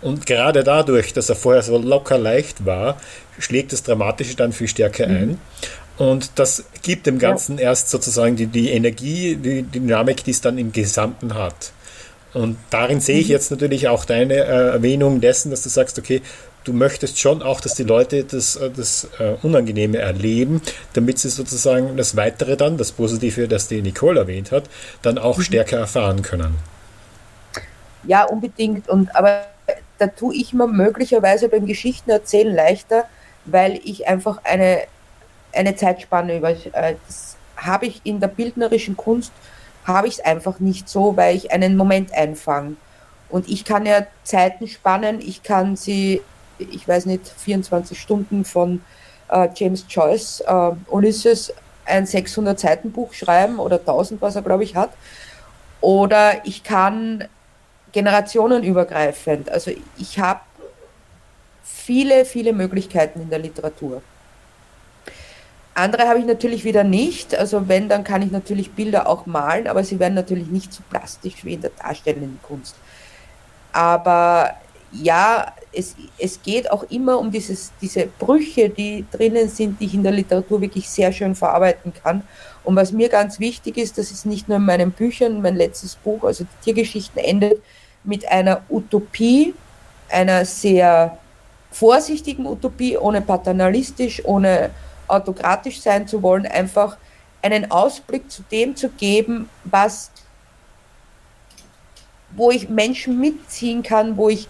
Und 0.02 0.26
gerade 0.26 0.64
dadurch, 0.64 1.14
dass 1.14 1.30
er 1.30 1.36
vorher 1.36 1.64
so 1.64 1.78
locker 1.78 2.18
leicht 2.18 2.66
war, 2.66 2.98
schlägt 3.40 3.72
das 3.72 3.84
Dramatische 3.84 4.36
dann 4.36 4.52
viel 4.52 4.68
stärker 4.68 5.08
mhm. 5.08 5.16
ein. 5.16 5.40
Und 5.98 6.32
das 6.36 6.66
gibt 6.82 7.08
dem 7.08 7.18
Ganzen 7.18 7.58
ja. 7.58 7.66
erst 7.66 7.90
sozusagen 7.90 8.36
die, 8.36 8.48
die 8.48 8.70
Energie, 8.72 9.38
die, 9.38 9.64
Dynamik, 9.64 10.26
die 10.26 10.32
es 10.32 10.42
dann 10.42 10.58
im 10.58 10.74
Gesamten 10.74 11.36
hat. 11.36 11.72
Und 12.34 12.58
darin 12.70 13.00
sehe 13.00 13.20
ich 13.20 13.28
mhm. 13.28 13.32
jetzt 13.32 13.52
natürlich 13.52 13.88
auch 13.88 14.04
deine 14.04 14.34
äh, 14.34 14.72
Erwähnung 14.72 15.22
dessen, 15.22 15.52
dass 15.52 15.64
du 15.64 15.70
sagst, 15.70 15.98
okay, 15.98 16.22
du 16.66 16.74
möchtest 16.74 17.20
schon 17.20 17.42
auch, 17.42 17.62
dass 17.62 17.76
die 17.76 17.84
Leute 17.84 18.26
das, 18.26 18.58
äh, 18.58 18.70
das 18.70 19.08
äh, 19.20 19.36
Unangenehme 19.42 19.98
erleben, 19.98 20.62
damit 20.94 21.20
sie 21.20 21.30
sozusagen 21.30 21.96
das 21.96 22.18
Weitere 22.18 22.58
dann, 22.58 22.78
das 22.78 22.92
Positive, 22.92 23.48
das 23.48 23.68
die 23.70 23.82
Nicole 23.82 24.20
erwähnt 24.20 24.52
hat, 24.52 24.66
dann 25.02 25.18
auch 25.18 25.38
mhm. 25.38 25.44
stärker 25.44 25.78
erfahren 25.78 26.22
können. 26.22 26.58
Ja, 28.04 28.24
unbedingt. 28.26 28.90
Und 28.90 29.16
aber 29.16 29.46
da 29.98 30.08
tue 30.08 30.36
ich 30.36 30.54
mir 30.54 30.68
möglicherweise 30.68 31.50
beim 31.50 31.66
Geschichtenerzählen 31.66 32.54
leichter, 32.54 33.06
weil 33.46 33.80
ich 33.84 34.08
einfach 34.08 34.42
eine, 34.44 34.82
eine 35.54 35.76
Zeitspanne 35.76 36.38
über. 36.38 36.50
Äh, 36.50 36.96
das 37.08 37.38
habe 37.56 37.86
ich 37.86 38.02
in 38.04 38.20
der 38.20 38.28
bildnerischen 38.28 38.98
Kunst 38.98 39.32
habe 39.86 40.08
ich 40.08 40.16
es 40.16 40.20
einfach 40.20 40.60
nicht 40.60 40.90
so, 40.90 41.16
weil 41.16 41.36
ich 41.36 41.52
einen 41.52 41.78
Moment 41.78 42.12
einfange. 42.12 42.76
Und 43.30 43.48
ich 43.48 43.66
kann 43.66 43.86
ja 43.86 44.06
Zeiten 44.24 44.68
spannen, 44.68 45.20
ich 45.20 45.44
kann 45.44 45.76
sie, 45.76 46.22
ich 46.58 46.88
weiß 46.88 47.06
nicht, 47.06 47.28
24 47.28 48.00
Stunden 48.00 48.46
von 48.46 48.82
äh, 49.30 49.50
James 49.56 49.86
Joyce, 49.90 50.42
äh, 50.42 50.72
Ulysses, 50.88 51.54
ein 51.86 52.06
600 52.06 52.60
Seiten 52.60 52.92
Buch 52.92 53.14
schreiben 53.14 53.60
oder 53.60 53.80
1000, 53.80 54.22
was 54.22 54.36
er 54.36 54.42
glaube 54.42 54.64
ich 54.64 54.76
hat. 54.76 54.92
Oder 55.82 56.46
ich 56.46 56.64
kann 56.64 57.26
generationenübergreifend, 57.92 59.50
also 59.50 59.72
ich 59.98 60.20
habe 60.20 60.42
viele, 61.64 62.26
viele 62.26 62.52
Möglichkeiten 62.52 63.22
in 63.22 63.30
der 63.30 63.40
Literatur. 63.40 64.02
Andere 65.76 66.08
habe 66.08 66.20
ich 66.20 66.26
natürlich 66.26 66.64
wieder 66.64 66.84
nicht. 66.84 67.36
Also 67.36 67.68
wenn, 67.68 67.90
dann 67.90 68.04
kann 68.04 68.22
ich 68.22 68.32
natürlich 68.32 68.72
Bilder 68.72 69.08
auch 69.08 69.26
malen, 69.26 69.68
aber 69.68 69.84
sie 69.84 70.00
werden 70.00 70.14
natürlich 70.14 70.48
nicht 70.48 70.74
so 70.74 70.82
plastisch 70.90 71.44
wie 71.44 71.54
in 71.54 71.62
der 71.62 71.72
darstellenden 71.72 72.40
Kunst. 72.42 72.76
Aber 73.74 74.56
ja, 75.02 75.54
es, 75.74 75.96
es 76.18 76.42
geht 76.42 76.72
auch 76.72 76.84
immer 76.90 77.20
um 77.20 77.32
dieses, 77.32 77.72
diese 77.82 78.08
Brüche, 78.08 78.70
die 78.70 79.06
drinnen 79.12 79.50
sind, 79.50 79.80
die 79.80 79.86
ich 79.86 79.94
in 79.94 80.04
der 80.04 80.12
Literatur 80.12 80.62
wirklich 80.62 80.90
sehr 80.90 81.12
schön 81.12 81.36
verarbeiten 81.36 81.94
kann. 82.04 82.24
Und 82.64 82.76
was 82.76 82.92
mir 82.92 83.10
ganz 83.10 83.40
wichtig 83.40 83.78
ist, 83.78 83.98
das 83.98 84.12
ist 84.12 84.26
nicht 84.26 84.48
nur 84.48 84.58
in 84.58 84.66
meinen 84.66 84.92
Büchern, 84.92 85.42
mein 85.42 85.56
letztes 85.56 85.96
Buch, 85.96 86.24
also 86.24 86.44
die 86.46 86.64
Tiergeschichten 86.64 87.22
endet 87.22 87.62
mit 88.04 88.28
einer 88.28 88.62
Utopie, 88.70 89.54
einer 90.10 90.46
sehr 90.46 91.18
vorsichtigen 91.72 92.46
Utopie, 92.46 92.98
ohne 92.98 93.22
paternalistisch, 93.22 94.24
ohne 94.26 94.70
autokratisch 95.08 95.82
sein 95.82 96.08
zu 96.08 96.24
wollen, 96.24 96.46
einfach 96.46 96.98
einen 97.42 97.70
Ausblick 97.70 98.32
zu 98.32 98.44
dem 98.52 98.76
zu 98.76 98.90
geben, 98.90 99.50
was, 99.66 100.12
wo 102.36 102.50
ich 102.50 102.70
Menschen 102.70 103.20
mitziehen 103.20 103.84
kann, 103.84 104.18
wo 104.18 104.30
ich 104.30 104.48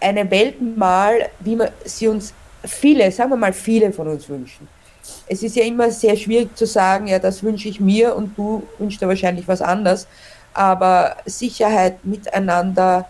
eine 0.00 0.30
Welt 0.30 0.60
mal, 0.76 1.28
wie 1.40 1.56
wir 1.56 1.72
sie 1.84 2.08
uns 2.08 2.32
viele, 2.64 3.10
sagen 3.10 3.30
wir 3.30 3.36
mal 3.36 3.52
viele 3.52 3.92
von 3.92 4.08
uns 4.08 4.28
wünschen. 4.28 4.68
Es 5.28 5.42
ist 5.42 5.56
ja 5.56 5.64
immer 5.64 5.90
sehr 5.90 6.16
schwierig 6.16 6.56
zu 6.56 6.66
sagen, 6.66 7.06
ja, 7.06 7.18
das 7.18 7.42
wünsche 7.42 7.68
ich 7.68 7.80
mir 7.80 8.14
und 8.14 8.36
du 8.36 8.62
wünschst 8.78 9.00
dir 9.00 9.08
wahrscheinlich 9.08 9.46
was 9.46 9.62
anderes. 9.62 10.06
Aber 10.54 11.16
Sicherheit, 11.26 12.04
Miteinander, 12.04 13.08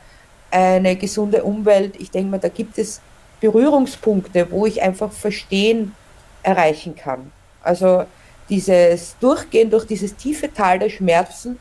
eine 0.51 0.97
gesunde 0.97 1.43
Umwelt, 1.43 1.95
ich 1.99 2.11
denke 2.11 2.31
mal, 2.31 2.39
da 2.39 2.49
gibt 2.49 2.79
es 2.79 3.01
Berührungspunkte, 3.41 4.51
wo 4.51 4.67
ich 4.67 4.83
einfach 4.83 5.13
verstehen 5.13 5.95
erreichen 6.43 6.95
kann. 6.95 7.33
Also 7.63 8.05
dieses 8.49 9.17
Durchgehen 9.19 9.71
durch 9.71 9.87
dieses 9.87 10.15
tiefe 10.17 10.53
Tal 10.53 10.79
der 10.79 10.89
Schmerzen, 10.89 11.59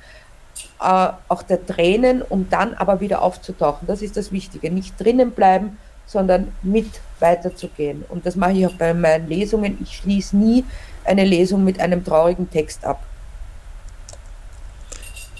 äh, 0.81 1.09
auch 1.27 1.43
der 1.43 1.65
Tränen, 1.65 2.21
um 2.21 2.49
dann 2.49 2.73
aber 2.73 2.99
wieder 2.99 3.21
aufzutauchen. 3.21 3.87
Das 3.87 4.01
ist 4.01 4.17
das 4.17 4.31
Wichtige. 4.31 4.71
Nicht 4.71 4.99
drinnen 4.99 5.31
bleiben, 5.31 5.77
sondern 6.05 6.53
mit 6.61 6.87
weiterzugehen. 7.19 8.03
Und 8.09 8.25
das 8.25 8.35
mache 8.35 8.53
ich 8.53 8.67
auch 8.67 8.73
bei 8.73 8.93
meinen 8.93 9.27
Lesungen. 9.27 9.77
Ich 9.81 9.97
schließe 9.97 10.35
nie 10.35 10.63
eine 11.03 11.23
Lesung 11.23 11.63
mit 11.63 11.79
einem 11.79 12.03
traurigen 12.03 12.49
Text 12.49 12.83
ab. 12.83 13.03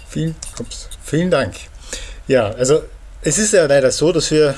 Vielen, 0.08 0.34
ups, 0.58 0.88
vielen 1.02 1.30
Dank. 1.30 1.54
Ja, 2.26 2.50
also 2.50 2.82
es 3.22 3.38
ist 3.38 3.52
ja 3.52 3.66
leider 3.66 3.90
so, 3.90 4.12
dass 4.12 4.30
wir 4.30 4.54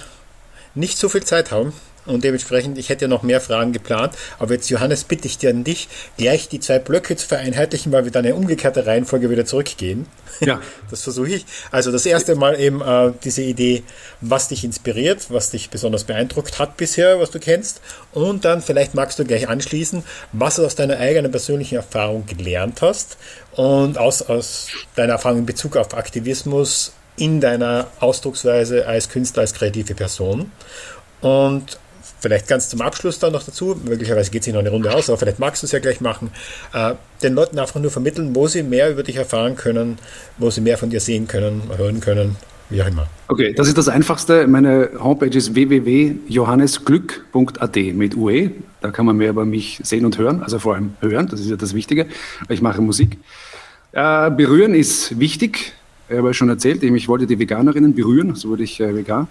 nicht 0.75 0.99
so 0.99 1.09
viel 1.09 1.25
Zeit 1.25 1.51
haben. 1.51 1.73
Und 2.09 2.25
dementsprechend, 2.25 2.79
ich 2.79 2.89
hätte 2.89 3.05
ja 3.05 3.09
noch 3.09 3.23
mehr 3.23 3.41
Fragen 3.41 3.73
geplant. 3.73 4.15
Aber 4.39 4.55
jetzt, 4.55 4.69
Johannes, 4.71 5.05
bitte 5.05 5.27
ich 5.27 5.39
dir 5.39 5.51
an 5.51 5.65
dich, 5.65 5.89
gleich 6.17 6.49
die 6.49 6.61
zwei 6.61 6.79
Blöcke 6.79 7.17
zu 7.17 7.27
vereinheitlichen, 7.27 7.93
weil 7.93 8.05
wir 8.05 8.13
dann 8.13 8.25
in 8.25 8.33
umgekehrte 8.33 8.87
Reihenfolge 8.87 9.31
wieder 9.31 9.45
zurückgehen. 9.45 10.07
Ja. 10.41 10.61
Das 10.91 11.03
versuche 11.03 11.29
ich. 11.29 11.45
Also 11.71 11.93
das 11.93 12.07
erste 12.07 12.35
Mal 12.35 12.59
eben 12.59 12.81
äh, 12.81 13.13
diese 13.23 13.43
Idee, 13.43 13.83
was 14.23 14.49
dich 14.49 14.65
inspiriert, 14.65 15.27
was 15.29 15.51
dich 15.51 15.69
besonders 15.69 16.05
beeindruckt 16.05 16.59
hat 16.59 16.79
bisher, 16.79 17.21
was 17.21 17.31
du 17.31 17.39
kennst. 17.39 17.83
Und 18.13 18.47
dann 18.47 18.63
vielleicht 18.63 18.95
magst 18.95 19.19
du 19.19 19.25
gleich 19.25 19.49
anschließen, 19.49 20.03
was 20.33 20.57
du 20.57 20.65
aus 20.65 20.77
deiner 20.77 20.97
eigenen 20.99 21.31
persönlichen 21.31 21.75
Erfahrung 21.75 22.25
gelernt 22.25 22.81
hast 22.81 23.19
und 23.53 23.99
aus, 23.99 24.23
aus 24.23 24.69
deiner 24.95 25.15
Erfahrung 25.15 25.41
in 25.41 25.47
Bezug 25.47 25.77
auf 25.77 25.93
Aktivismus 25.95 26.93
in 27.17 27.41
deiner 27.41 27.89
Ausdrucksweise 28.01 28.87
als 28.87 29.09
Künstler, 29.09 29.43
als 29.43 29.53
kreative 29.53 29.95
Person. 29.95 30.53
Und 31.21 31.79
Vielleicht 32.21 32.49
ganz 32.49 32.69
zum 32.69 32.81
Abschluss 32.81 33.21
dann 33.21 33.33
noch 33.33 33.45
dazu, 33.45 33.81
möglicherweise 33.85 34.31
geht 34.31 34.47
es 34.47 34.53
noch 34.53 34.61
eine 34.61 34.71
Runde 34.71 34.95
aus, 34.95 35.09
aber 35.09 35.17
vielleicht 35.19 35.39
magst 35.39 35.63
du 35.63 35.67
es 35.67 35.73
ja 35.73 35.79
gleich 35.79 36.01
machen, 36.01 36.31
äh, 36.73 36.95
den 37.23 37.35
Leuten 37.35 37.59
einfach 37.59 37.81
nur 37.81 37.93
vermitteln, 37.93 38.35
wo 38.35 38.49
sie 38.49 38.63
mehr 38.63 38.91
über 38.91 39.03
dich 39.03 39.17
erfahren 39.17 39.57
können, 39.57 39.99
wo 40.37 40.51
sie 40.51 40.61
mehr 40.61 40.77
von 40.79 40.91
dir 40.91 41.01
sehen 41.01 41.27
können, 41.29 41.63
hören 41.77 42.01
können, 42.01 42.37
wie 42.71 42.83
auch 42.83 42.89
immer. 42.89 43.07
Okay, 43.29 43.55
das 43.55 43.69
ist 43.69 43.79
das 43.79 43.89
Einfachste. 43.89 44.49
Meine 44.49 44.91
Homepage 44.99 45.37
ist 45.37 45.55
www.johannesglück.at 45.55 47.77
mit 47.77 48.17
UE. 48.17 48.51
Da 48.81 48.91
kann 48.91 49.07
man 49.07 49.17
mehr 49.17 49.31
über 49.31 49.45
mich 49.45 49.81
sehen 49.85 50.05
und 50.05 50.19
hören, 50.19 50.43
also 50.43 50.59
vor 50.59 50.75
allem 50.75 50.95
hören, 51.01 51.29
das 51.29 51.39
ist 51.41 51.51
ja 51.51 51.57
das 51.57 51.75
Wichtige, 51.75 52.07
weil 52.47 52.55
ich 52.55 52.63
mache 52.63 52.83
Musik. 52.83 53.19
Äh, 53.93 54.31
berühren 54.31 54.75
ist 54.75 55.21
wichtig. 55.21 55.75
Ich 56.09 56.17
habe 56.17 56.29
ja 56.29 56.35
schon 56.35 56.49
erzählt, 56.49 56.83
ich 56.83 57.09
wollte 57.09 57.27
die 57.27 57.39
Veganerinnen 57.39 57.95
berühren, 57.95 58.35
so 58.35 58.49
wurde 58.49 58.65
ich 58.65 58.81
äh, 58.81 58.95
vegan. 58.95 59.29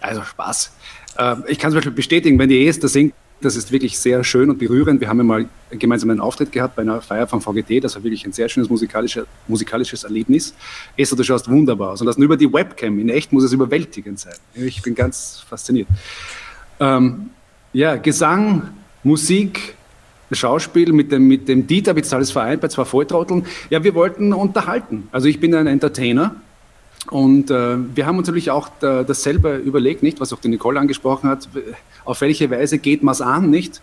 Also 0.00 0.22
Spaß. 0.22 0.72
Äh, 1.18 1.36
ich 1.48 1.58
kann 1.58 1.70
zum 1.70 1.78
Beispiel 1.78 1.92
bestätigen, 1.92 2.38
wenn 2.38 2.48
die 2.48 2.66
Esther 2.66 2.88
singt, 2.88 3.14
das 3.40 3.54
ist 3.54 3.70
wirklich 3.70 3.98
sehr 3.98 4.24
schön 4.24 4.48
und 4.48 4.58
berührend. 4.58 5.00
Wir 5.00 5.08
haben 5.08 5.18
ja 5.18 5.24
mal 5.24 5.46
gemeinsam 5.70 6.08
einen 6.08 6.20
Auftritt 6.20 6.52
gehabt 6.52 6.74
bei 6.76 6.82
einer 6.82 7.02
Feier 7.02 7.26
vom 7.26 7.42
VGT. 7.42 7.84
Das 7.84 7.94
war 7.94 8.02
wirklich 8.02 8.24
ein 8.24 8.32
sehr 8.32 8.48
schönes 8.48 8.70
musikalisches, 8.70 9.26
musikalisches 9.46 10.04
Erlebnis. 10.04 10.54
Esther, 10.96 11.16
du 11.16 11.22
schaust 11.22 11.48
wunderbar 11.50 11.92
aus. 11.92 12.00
Und 12.00 12.06
das 12.06 12.16
nur 12.16 12.24
über 12.24 12.36
die 12.38 12.50
Webcam. 12.50 12.98
In 12.98 13.10
echt 13.10 13.32
muss 13.32 13.44
es 13.44 13.52
überwältigend 13.52 14.18
sein. 14.18 14.34
Ich 14.54 14.80
bin 14.80 14.94
ganz 14.94 15.44
fasziniert. 15.46 15.88
Ähm, 16.80 17.30
ja, 17.74 17.96
Gesang, 17.96 18.70
Musik, 19.02 19.74
Schauspiel 20.32 20.92
mit 20.92 21.12
dem, 21.12 21.28
mit 21.28 21.46
dem 21.46 21.66
Dieter, 21.66 21.94
wird 21.94 22.10
alles 22.12 22.30
vereint 22.30 22.62
bei 22.62 22.68
zwei 22.68 22.86
Volltrotteln. 22.86 23.44
Ja, 23.68 23.84
wir 23.84 23.94
wollten 23.94 24.32
unterhalten. 24.32 25.08
Also 25.12 25.28
ich 25.28 25.40
bin 25.40 25.54
ein 25.54 25.66
Entertainer 25.66 26.36
und 27.10 27.50
äh, 27.50 27.76
wir 27.94 28.06
haben 28.06 28.18
uns 28.18 28.26
natürlich 28.26 28.50
auch 28.50 28.68
da, 28.80 29.04
dasselbe 29.04 29.56
überlegt, 29.56 30.02
nicht, 30.02 30.20
was 30.20 30.32
auch 30.32 30.40
die 30.40 30.48
Nicole 30.48 30.80
angesprochen 30.80 31.28
hat, 31.28 31.48
auf 32.04 32.20
welche 32.20 32.50
Weise 32.50 32.78
geht 32.78 33.02
man 33.02 33.12
es 33.12 33.20
an, 33.20 33.50
nicht? 33.50 33.80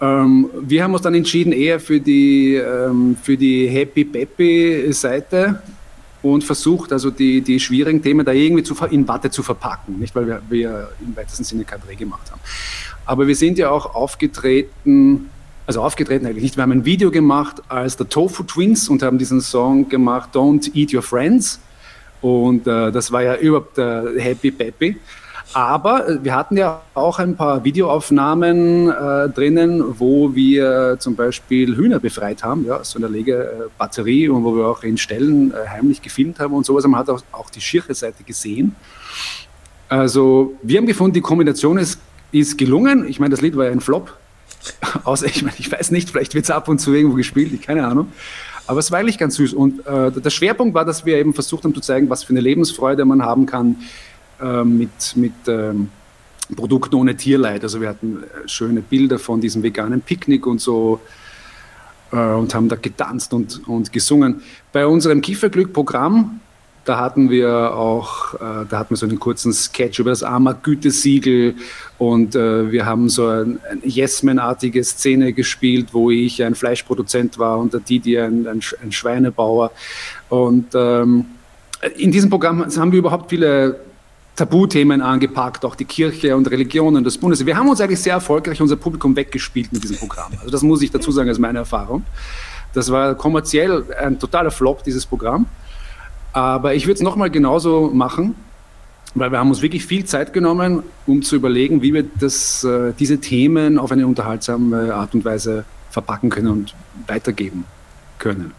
Ähm, 0.00 0.50
wir 0.60 0.82
haben 0.84 0.92
uns 0.92 1.02
dann 1.02 1.14
entschieden 1.14 1.52
eher 1.52 1.80
für 1.80 2.00
die, 2.00 2.54
ähm, 2.54 3.16
für 3.22 3.36
die 3.36 3.68
Happy 3.68 4.04
Peppy 4.04 4.92
Seite 4.92 5.62
und 6.22 6.44
versucht 6.44 6.92
also 6.92 7.10
die, 7.10 7.40
die 7.40 7.60
schwierigen 7.60 8.02
Themen 8.02 8.26
da 8.26 8.32
irgendwie 8.32 8.62
zu, 8.62 8.74
in 8.90 9.06
Watte 9.08 9.30
zu 9.30 9.42
verpacken, 9.42 9.98
nicht 9.98 10.14
weil 10.14 10.26
wir, 10.26 10.42
wir 10.48 10.90
im 11.00 11.16
weitesten 11.16 11.44
Sinne 11.44 11.64
Kadre 11.64 11.94
gemacht 11.94 12.30
haben. 12.30 12.40
Aber 13.06 13.26
wir 13.26 13.36
sind 13.36 13.56
ja 13.56 13.70
auch 13.70 13.94
aufgetreten, 13.94 15.30
also 15.66 15.80
aufgetreten 15.82 16.26
eigentlich 16.26 16.42
nicht, 16.42 16.56
wir 16.56 16.62
haben 16.62 16.72
ein 16.72 16.84
Video 16.84 17.10
gemacht 17.10 17.62
als 17.68 17.96
The 17.96 18.04
Tofu 18.04 18.42
Twins 18.42 18.88
und 18.88 19.02
haben 19.02 19.16
diesen 19.16 19.40
Song 19.40 19.88
gemacht, 19.88 20.30
Don't 20.34 20.74
Eat 20.74 20.92
Your 20.92 21.02
Friends 21.02 21.60
und 22.20 22.66
äh, 22.66 22.90
das 22.92 23.12
war 23.12 23.22
ja 23.22 23.36
überhaupt 23.36 23.78
äh, 23.78 24.20
Happy 24.20 24.50
Peppy. 24.50 24.96
Aber 25.52 26.08
äh, 26.08 26.24
wir 26.24 26.34
hatten 26.34 26.56
ja 26.56 26.82
auch 26.94 27.18
ein 27.18 27.36
paar 27.36 27.64
Videoaufnahmen 27.64 28.90
äh, 28.90 29.28
drinnen, 29.28 29.98
wo 29.98 30.34
wir 30.34 30.96
zum 30.98 31.16
Beispiel 31.16 31.76
Hühner 31.76 32.00
befreit 32.00 32.42
haben, 32.42 32.66
ja, 32.66 32.82
so 32.82 32.98
eine 32.98 33.08
Legebatterie 33.08 34.28
und 34.28 34.44
wo 34.44 34.56
wir 34.56 34.66
auch 34.66 34.82
in 34.82 34.98
Stellen 34.98 35.52
äh, 35.52 35.68
heimlich 35.68 36.02
gefilmt 36.02 36.40
haben 36.40 36.54
und 36.54 36.66
sowas. 36.66 36.86
Man 36.86 36.98
hat 36.98 37.08
auch, 37.10 37.22
auch 37.32 37.50
die 37.50 37.60
schiere 37.60 37.94
Seite 37.94 38.24
gesehen. 38.24 38.74
Also 39.88 40.54
wir 40.62 40.78
haben 40.78 40.86
gefunden, 40.86 41.14
die 41.14 41.20
Kombination 41.20 41.78
ist 41.78 42.00
ist 42.32 42.58
gelungen. 42.58 43.06
Ich 43.08 43.20
meine, 43.20 43.30
das 43.30 43.40
Lied 43.40 43.56
war 43.56 43.66
ja 43.66 43.70
ein 43.70 43.80
Flop. 43.80 44.16
Außer, 45.04 45.26
ich 45.26 45.42
meine, 45.42 45.56
ich 45.58 45.70
weiß 45.70 45.90
nicht, 45.90 46.10
vielleicht 46.10 46.34
wird 46.34 46.44
es 46.44 46.50
ab 46.50 46.68
und 46.68 46.80
zu 46.80 46.92
irgendwo 46.92 47.16
gespielt, 47.16 47.62
keine 47.62 47.86
Ahnung. 47.86 48.12
Aber 48.66 48.80
es 48.80 48.90
war 48.90 48.98
eigentlich 48.98 49.18
ganz 49.18 49.36
süß. 49.36 49.54
Und 49.54 49.86
äh, 49.86 50.10
der 50.10 50.30
Schwerpunkt 50.30 50.74
war, 50.74 50.84
dass 50.84 51.06
wir 51.06 51.16
eben 51.18 51.34
versucht 51.34 51.64
haben 51.64 51.74
zu 51.74 51.80
zeigen, 51.80 52.10
was 52.10 52.24
für 52.24 52.30
eine 52.30 52.40
Lebensfreude 52.40 53.04
man 53.04 53.22
haben 53.22 53.46
kann 53.46 53.76
äh, 54.40 54.64
mit, 54.64 55.16
mit 55.16 55.34
ähm, 55.46 55.90
Produkten 56.54 56.94
ohne 56.96 57.16
Tierleid. 57.16 57.62
Also 57.62 57.80
wir 57.80 57.88
hatten 57.88 58.22
äh, 58.22 58.48
schöne 58.48 58.80
Bilder 58.80 59.18
von 59.18 59.40
diesem 59.40 59.62
veganen 59.62 60.00
Picknick 60.00 60.46
und 60.46 60.60
so 60.60 61.00
äh, 62.12 62.16
und 62.16 62.54
haben 62.54 62.68
da 62.68 62.76
getanzt 62.76 63.32
und, 63.32 63.66
und 63.68 63.92
gesungen. 63.92 64.42
Bei 64.72 64.86
unserem 64.86 65.20
Kieferglück-Programm, 65.20 66.40
da 66.86 66.98
hatten 66.98 67.30
wir 67.30 67.74
auch, 67.74 68.34
äh, 68.34 68.64
da 68.68 68.78
hatten 68.78 68.90
wir 68.90 68.96
so 68.96 69.06
einen 69.06 69.18
kurzen 69.18 69.52
Sketch 69.52 69.98
über 69.98 70.10
das 70.10 70.22
Armer-Gütesiegel 70.22 71.56
und 71.98 72.36
äh, 72.36 72.70
wir 72.70 72.86
haben 72.86 73.08
so 73.08 73.26
eine 73.26 73.58
ein 73.70 73.82
Yes-Man-artige 73.82 74.82
Szene 74.84 75.32
gespielt, 75.32 75.88
wo 75.92 76.10
ich 76.10 76.42
ein 76.42 76.54
Fleischproduzent 76.54 77.38
war 77.38 77.58
und 77.58 77.72
der 77.72 77.80
Didi 77.80 78.18
ein, 78.18 78.46
ein, 78.46 78.60
ein 78.82 78.92
Schweinebauer. 78.92 79.72
Und 80.28 80.66
ähm, 80.74 81.26
in 81.96 82.12
diesem 82.12 82.30
Programm 82.30 82.64
haben 82.64 82.92
wir 82.92 83.00
überhaupt 83.00 83.30
viele 83.30 83.80
Tabuthemen 84.36 85.00
angepackt, 85.00 85.64
auch 85.64 85.74
die 85.74 85.86
Kirche 85.86 86.36
und 86.36 86.48
Religionen 86.50 87.02
des 87.02 87.18
Bundes. 87.18 87.44
Wir 87.44 87.56
haben 87.56 87.68
uns 87.68 87.80
eigentlich 87.80 88.00
sehr 88.00 88.14
erfolgreich 88.14 88.60
unser 88.60 88.76
Publikum 88.76 89.16
weggespielt 89.16 89.72
mit 89.72 89.82
diesem 89.82 89.96
Programm. 89.96 90.32
Also 90.38 90.50
das 90.50 90.62
muss 90.62 90.82
ich 90.82 90.90
dazu 90.90 91.10
sagen, 91.10 91.28
als 91.28 91.38
meine 91.38 91.58
Erfahrung. 91.58 92.04
Das 92.74 92.92
war 92.92 93.14
kommerziell 93.14 93.84
ein 93.98 94.18
totaler 94.18 94.50
Flop, 94.50 94.84
dieses 94.84 95.04
Programm. 95.04 95.46
Aber 96.36 96.74
ich 96.74 96.84
würde 96.84 96.96
es 96.96 97.00
nochmal 97.00 97.30
genauso 97.30 97.90
machen, 97.94 98.34
weil 99.14 99.32
wir 99.32 99.38
haben 99.38 99.48
uns 99.48 99.62
wirklich 99.62 99.86
viel 99.86 100.04
Zeit 100.04 100.34
genommen, 100.34 100.82
um 101.06 101.22
zu 101.22 101.34
überlegen, 101.34 101.80
wie 101.80 101.94
wir 101.94 102.04
das, 102.20 102.62
äh, 102.62 102.92
diese 102.98 103.20
Themen 103.22 103.78
auf 103.78 103.90
eine 103.90 104.06
unterhaltsame 104.06 104.94
Art 104.94 105.14
und 105.14 105.24
Weise 105.24 105.64
verpacken 105.88 106.28
können 106.28 106.48
und 106.48 106.74
weitergeben 107.06 107.64
können. 108.18 108.52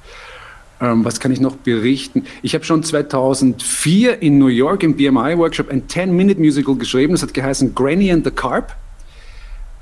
Ähm, 0.82 1.06
was 1.06 1.20
kann 1.20 1.32
ich 1.32 1.40
noch 1.40 1.56
berichten? 1.56 2.26
Ich 2.42 2.56
habe 2.56 2.64
schon 2.64 2.82
2004 2.82 4.24
in 4.24 4.40
New 4.40 4.48
York 4.48 4.82
im 4.82 4.96
BMI-Workshop 4.96 5.70
ein 5.70 5.84
10-Minute-Musical 5.88 6.78
geschrieben. 6.78 7.14
Das 7.14 7.22
hat 7.22 7.36
geheißen 7.36 7.76
Granny 7.76 8.12
and 8.12 8.26
the 8.26 8.32
Carp. 8.32 8.76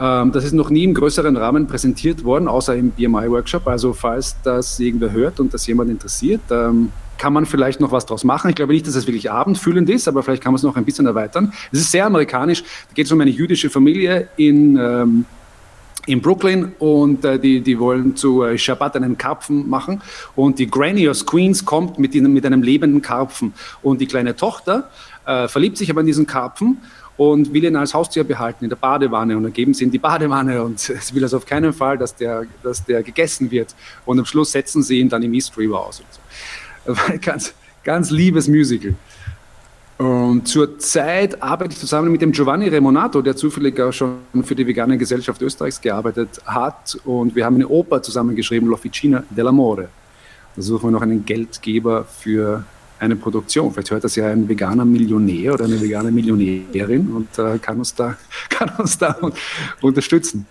Ähm, 0.01 0.33
das 0.33 0.43
ist 0.43 0.51
noch 0.51 0.69
nie 0.69 0.83
im 0.83 0.95
größeren 0.95 1.37
Rahmen 1.37 1.65
präsentiert 1.65 2.25
worden, 2.25 2.49
außer 2.49 2.75
im 2.75 2.91
BMI-Workshop. 2.91 3.65
Also 3.69 3.93
falls 3.93 4.35
das 4.43 4.81
irgendwer 4.81 5.13
hört 5.13 5.39
und 5.39 5.53
das 5.53 5.65
jemand 5.65 5.89
interessiert, 5.89 6.41
ähm, 6.51 6.91
kann 7.17 7.33
man 7.33 7.45
vielleicht 7.45 7.79
noch 7.79 7.91
was 7.91 8.05
draus 8.05 8.23
machen. 8.23 8.49
Ich 8.49 8.55
glaube 8.55 8.73
nicht, 8.73 8.87
dass 8.87 8.95
es 8.95 9.07
wirklich 9.07 9.31
abendfüllend 9.31 9.89
ist, 9.89 10.07
aber 10.07 10.23
vielleicht 10.23 10.43
kann 10.43 10.51
man 10.51 10.57
es 10.57 10.63
noch 10.63 10.75
ein 10.75 10.85
bisschen 10.85 11.05
erweitern. 11.05 11.53
Es 11.71 11.79
ist 11.79 11.91
sehr 11.91 12.05
amerikanisch. 12.05 12.61
Da 12.61 12.93
geht 12.93 13.05
es 13.05 13.11
um 13.11 13.21
eine 13.21 13.31
jüdische 13.31 13.69
Familie 13.69 14.27
in 14.37 14.77
ähm, 14.77 15.25
in 16.07 16.21
Brooklyn 16.21 16.73
und 16.79 17.25
äh, 17.25 17.39
die, 17.39 17.61
die 17.61 17.79
wollen 17.79 18.15
zu 18.15 18.43
äh, 18.43 18.57
Shabbat 18.57 18.95
einen 18.97 19.17
Karpfen 19.17 19.67
machen 19.67 20.01
und 20.35 20.59
die 20.59 20.69
Granny 20.69 21.09
aus 21.09 21.25
Queens 21.25 21.65
kommt 21.65 21.97
mit, 21.99 22.13
ihnen, 22.13 22.33
mit 22.33 22.45
einem 22.45 22.61
lebenden 22.61 23.01
Karpfen 23.01 23.53
und 23.81 24.01
die 24.01 24.05
kleine 24.05 24.35
Tochter 24.35 24.89
äh, 25.25 25.47
verliebt 25.47 25.77
sich 25.77 25.89
aber 25.89 26.01
in 26.01 26.07
diesen 26.07 26.27
Karpfen 26.27 26.77
und 27.17 27.53
will 27.53 27.63
ihn 27.63 27.75
als 27.75 27.93
Haustier 27.93 28.23
behalten 28.23 28.65
in 28.65 28.69
der 28.69 28.75
Badewanne 28.75 29.35
und 29.37 29.43
dann 29.43 29.53
geben 29.53 29.73
sie 29.73 29.85
ihn 29.85 29.91
die 29.91 29.99
Badewanne 29.99 30.61
und 30.63 30.79
sie 30.79 31.15
will 31.15 31.23
also 31.23 31.37
auf 31.37 31.45
keinen 31.45 31.73
Fall, 31.73 31.97
dass 31.97 32.15
der, 32.15 32.45
dass 32.61 32.85
der 32.85 33.01
gegessen 33.01 33.49
wird 33.49 33.73
und 34.05 34.19
am 34.19 34.25
Schluss 34.25 34.51
setzen 34.51 34.83
sie 34.83 34.99
ihn 34.99 35.09
dann 35.09 35.23
im 35.23 35.33
East 35.33 35.57
River 35.57 35.79
aus. 35.79 36.01
Und 36.01 36.07
so. 36.11 36.19
Ganz, 37.21 37.53
ganz 37.83 38.11
liebes 38.11 38.47
Musical. 38.47 38.95
Und 39.97 40.47
zurzeit 40.47 41.41
arbeite 41.41 41.71
ich 41.71 41.79
zusammen 41.79 42.11
mit 42.11 42.21
dem 42.21 42.33
Giovanni 42.33 42.67
Remonato, 42.67 43.21
der 43.21 43.35
zufällig 43.35 43.79
auch 43.79 43.93
schon 43.93 44.17
für 44.43 44.53
die 44.53 44.67
Vegane 44.67 44.97
Gesellschaft 44.97 45.41
Österreichs 45.41 45.79
gearbeitet 45.79 46.41
hat. 46.45 46.97
Und 47.05 47.33
wir 47.33 47.45
haben 47.45 47.55
eine 47.55 47.67
Oper 47.67 48.01
zusammengeschrieben, 48.01 48.69
L'Officina 48.69 49.23
dell'Amore. 49.35 49.87
Da 50.55 50.61
suchen 50.61 50.87
wir 50.87 50.91
noch 50.91 51.01
einen 51.01 51.23
Geldgeber 51.23 52.03
für 52.03 52.65
eine 52.99 53.15
Produktion. 53.15 53.71
Vielleicht 53.71 53.91
hört 53.91 54.03
das 54.03 54.15
ja 54.15 54.27
ein 54.27 54.47
veganer 54.47 54.85
Millionär 54.85 55.53
oder 55.53 55.65
eine 55.65 55.79
vegane 55.81 56.11
Millionärin 56.11 57.11
und 57.13 57.39
äh, 57.39 57.57
kann 57.59 57.77
uns 57.77 57.95
da, 57.95 58.17
kann 58.49 58.71
uns 58.77 58.97
da 58.97 59.17
unterstützen. 59.81 60.45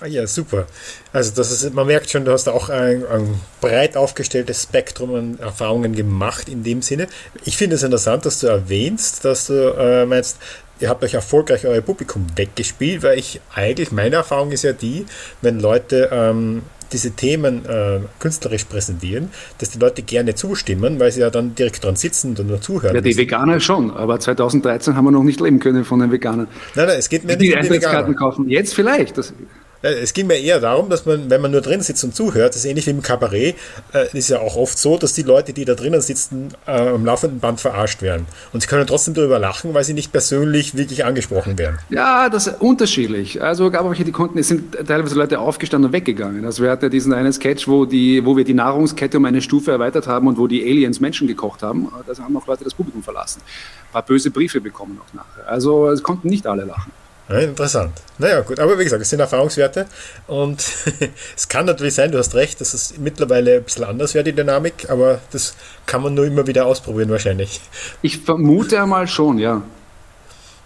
Ah 0.00 0.06
ja, 0.06 0.26
super. 0.28 0.66
Also 1.12 1.32
das 1.34 1.50
ist, 1.50 1.74
man 1.74 1.86
merkt 1.86 2.08
schon, 2.08 2.24
du 2.24 2.30
hast 2.30 2.48
auch 2.48 2.68
ein, 2.68 3.04
ein 3.06 3.40
breit 3.60 3.96
aufgestelltes 3.96 4.62
Spektrum 4.62 5.14
an 5.14 5.38
Erfahrungen 5.40 5.94
gemacht 5.94 6.48
in 6.48 6.62
dem 6.62 6.82
Sinne. 6.82 7.08
Ich 7.44 7.56
finde 7.56 7.76
es 7.76 7.82
interessant, 7.82 8.24
dass 8.24 8.38
du 8.38 8.46
erwähnst, 8.46 9.24
dass 9.24 9.48
du 9.48 9.74
äh, 9.76 10.06
meinst, 10.06 10.38
ihr 10.78 10.88
habt 10.88 11.02
euch 11.02 11.14
erfolgreich 11.14 11.66
euer 11.66 11.80
Publikum 11.80 12.26
weggespielt, 12.36 13.02
weil 13.02 13.18
ich 13.18 13.40
eigentlich, 13.52 13.90
meine 13.90 14.16
Erfahrung 14.16 14.52
ist 14.52 14.62
ja 14.62 14.72
die, 14.72 15.04
wenn 15.42 15.58
Leute 15.58 16.10
ähm, 16.12 16.62
diese 16.92 17.10
Themen 17.10 17.66
äh, 17.66 17.98
künstlerisch 18.20 18.64
präsentieren, 18.64 19.30
dass 19.58 19.70
die 19.70 19.80
Leute 19.80 20.02
gerne 20.02 20.36
zustimmen, 20.36 21.00
weil 21.00 21.10
sie 21.10 21.20
ja 21.20 21.30
dann 21.30 21.56
direkt 21.56 21.84
dran 21.84 21.96
sitzen 21.96 22.36
und 22.38 22.46
nur 22.46 22.60
zuhören. 22.60 22.94
Ja, 22.94 23.00
die 23.00 23.08
müssen. 23.08 23.18
Veganer 23.18 23.58
schon, 23.58 23.90
aber 23.90 24.20
2013 24.20 24.94
haben 24.94 25.04
wir 25.04 25.10
noch 25.10 25.24
nicht 25.24 25.40
leben 25.40 25.58
können 25.58 25.84
von 25.84 25.98
den 25.98 26.12
Veganern. 26.12 26.46
Nein, 26.76 26.86
nein, 26.86 26.98
es 26.98 27.08
geht 27.08 27.24
mir 27.24 27.36
die 27.36 27.48
nicht 27.48 27.56
um 27.56 27.62
die 27.64 27.70
Veganer. 27.70 28.14
kaufen. 28.14 28.48
Jetzt 28.48 28.74
vielleicht. 28.74 29.18
Das, 29.18 29.34
es 29.82 30.12
ging 30.12 30.26
mir 30.26 30.38
eher 30.38 30.60
darum, 30.60 30.88
dass 30.88 31.06
man, 31.06 31.30
wenn 31.30 31.40
man 31.40 31.50
nur 31.50 31.60
drin 31.60 31.80
sitzt 31.80 32.02
und 32.04 32.14
zuhört, 32.14 32.50
das 32.50 32.56
ist 32.56 32.64
ähnlich 32.64 32.86
wie 32.86 32.90
im 32.90 33.02
Kabarett, 33.02 33.56
äh, 33.92 34.16
ist 34.16 34.28
ja 34.28 34.40
auch 34.40 34.56
oft 34.56 34.76
so, 34.78 34.98
dass 34.98 35.12
die 35.12 35.22
Leute, 35.22 35.52
die 35.52 35.64
da 35.64 35.74
drinnen 35.74 36.00
sitzen, 36.00 36.48
äh, 36.66 36.72
am 36.72 37.04
laufenden 37.04 37.38
Band 37.38 37.60
verarscht 37.60 38.02
werden. 38.02 38.26
Und 38.52 38.60
sie 38.60 38.66
können 38.66 38.86
trotzdem 38.86 39.14
darüber 39.14 39.38
lachen, 39.38 39.74
weil 39.74 39.84
sie 39.84 39.94
nicht 39.94 40.10
persönlich 40.10 40.76
wirklich 40.76 41.04
angesprochen 41.04 41.58
werden. 41.58 41.78
Ja, 41.90 42.28
das 42.28 42.48
ist 42.48 42.60
unterschiedlich. 42.60 43.40
Also 43.42 43.70
gab 43.70 43.88
welche, 43.88 44.04
die 44.04 44.12
konnten, 44.12 44.38
es 44.38 44.48
sind 44.48 44.76
teilweise 44.86 45.14
Leute 45.14 45.38
aufgestanden 45.38 45.88
und 45.88 45.92
weggegangen. 45.92 46.44
Also 46.44 46.62
wir 46.62 46.70
hatten 46.70 46.90
diesen 46.90 47.12
einen 47.12 47.32
Sketch, 47.32 47.68
wo, 47.68 47.84
die, 47.84 48.24
wo 48.24 48.36
wir 48.36 48.44
die 48.44 48.54
Nahrungskette 48.54 49.18
um 49.18 49.24
eine 49.24 49.40
Stufe 49.40 49.70
erweitert 49.70 50.06
haben 50.06 50.26
und 50.26 50.38
wo 50.38 50.46
die 50.46 50.62
Aliens 50.62 51.00
Menschen 51.00 51.28
gekocht 51.28 51.62
haben. 51.62 51.88
Da 52.06 52.22
haben 52.22 52.36
auch 52.36 52.46
Leute 52.46 52.64
das 52.64 52.74
Publikum 52.74 53.02
verlassen. 53.02 53.42
Ein 53.88 53.92
paar 53.92 54.02
böse 54.02 54.30
Briefe 54.30 54.60
bekommen 54.60 54.98
auch 55.00 55.14
nachher. 55.14 55.48
Also 55.48 55.88
es 55.90 56.02
konnten 56.02 56.28
nicht 56.28 56.46
alle 56.46 56.64
lachen. 56.64 56.90
Ja, 57.28 57.38
interessant. 57.40 57.92
Naja, 58.16 58.40
gut. 58.40 58.58
Aber 58.58 58.78
wie 58.78 58.84
gesagt, 58.84 59.02
es 59.02 59.10
sind 59.10 59.20
Erfahrungswerte. 59.20 59.86
Und 60.26 60.64
es 61.36 61.48
kann 61.48 61.66
natürlich 61.66 61.94
sein, 61.94 62.10
du 62.10 62.18
hast 62.18 62.34
recht, 62.34 62.60
dass 62.60 62.72
es 62.72 62.96
mittlerweile 62.98 63.56
ein 63.56 63.64
bisschen 63.64 63.84
anders 63.84 64.14
wäre, 64.14 64.24
die 64.24 64.32
Dynamik. 64.32 64.88
Aber 64.88 65.20
das 65.30 65.54
kann 65.84 66.02
man 66.02 66.14
nur 66.14 66.26
immer 66.26 66.46
wieder 66.46 66.64
ausprobieren, 66.66 67.10
wahrscheinlich. 67.10 67.60
Ich 68.00 68.18
vermute 68.18 68.80
einmal 68.80 69.06
schon, 69.06 69.38
ja. 69.38 69.62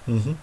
Mhm. 0.07 0.37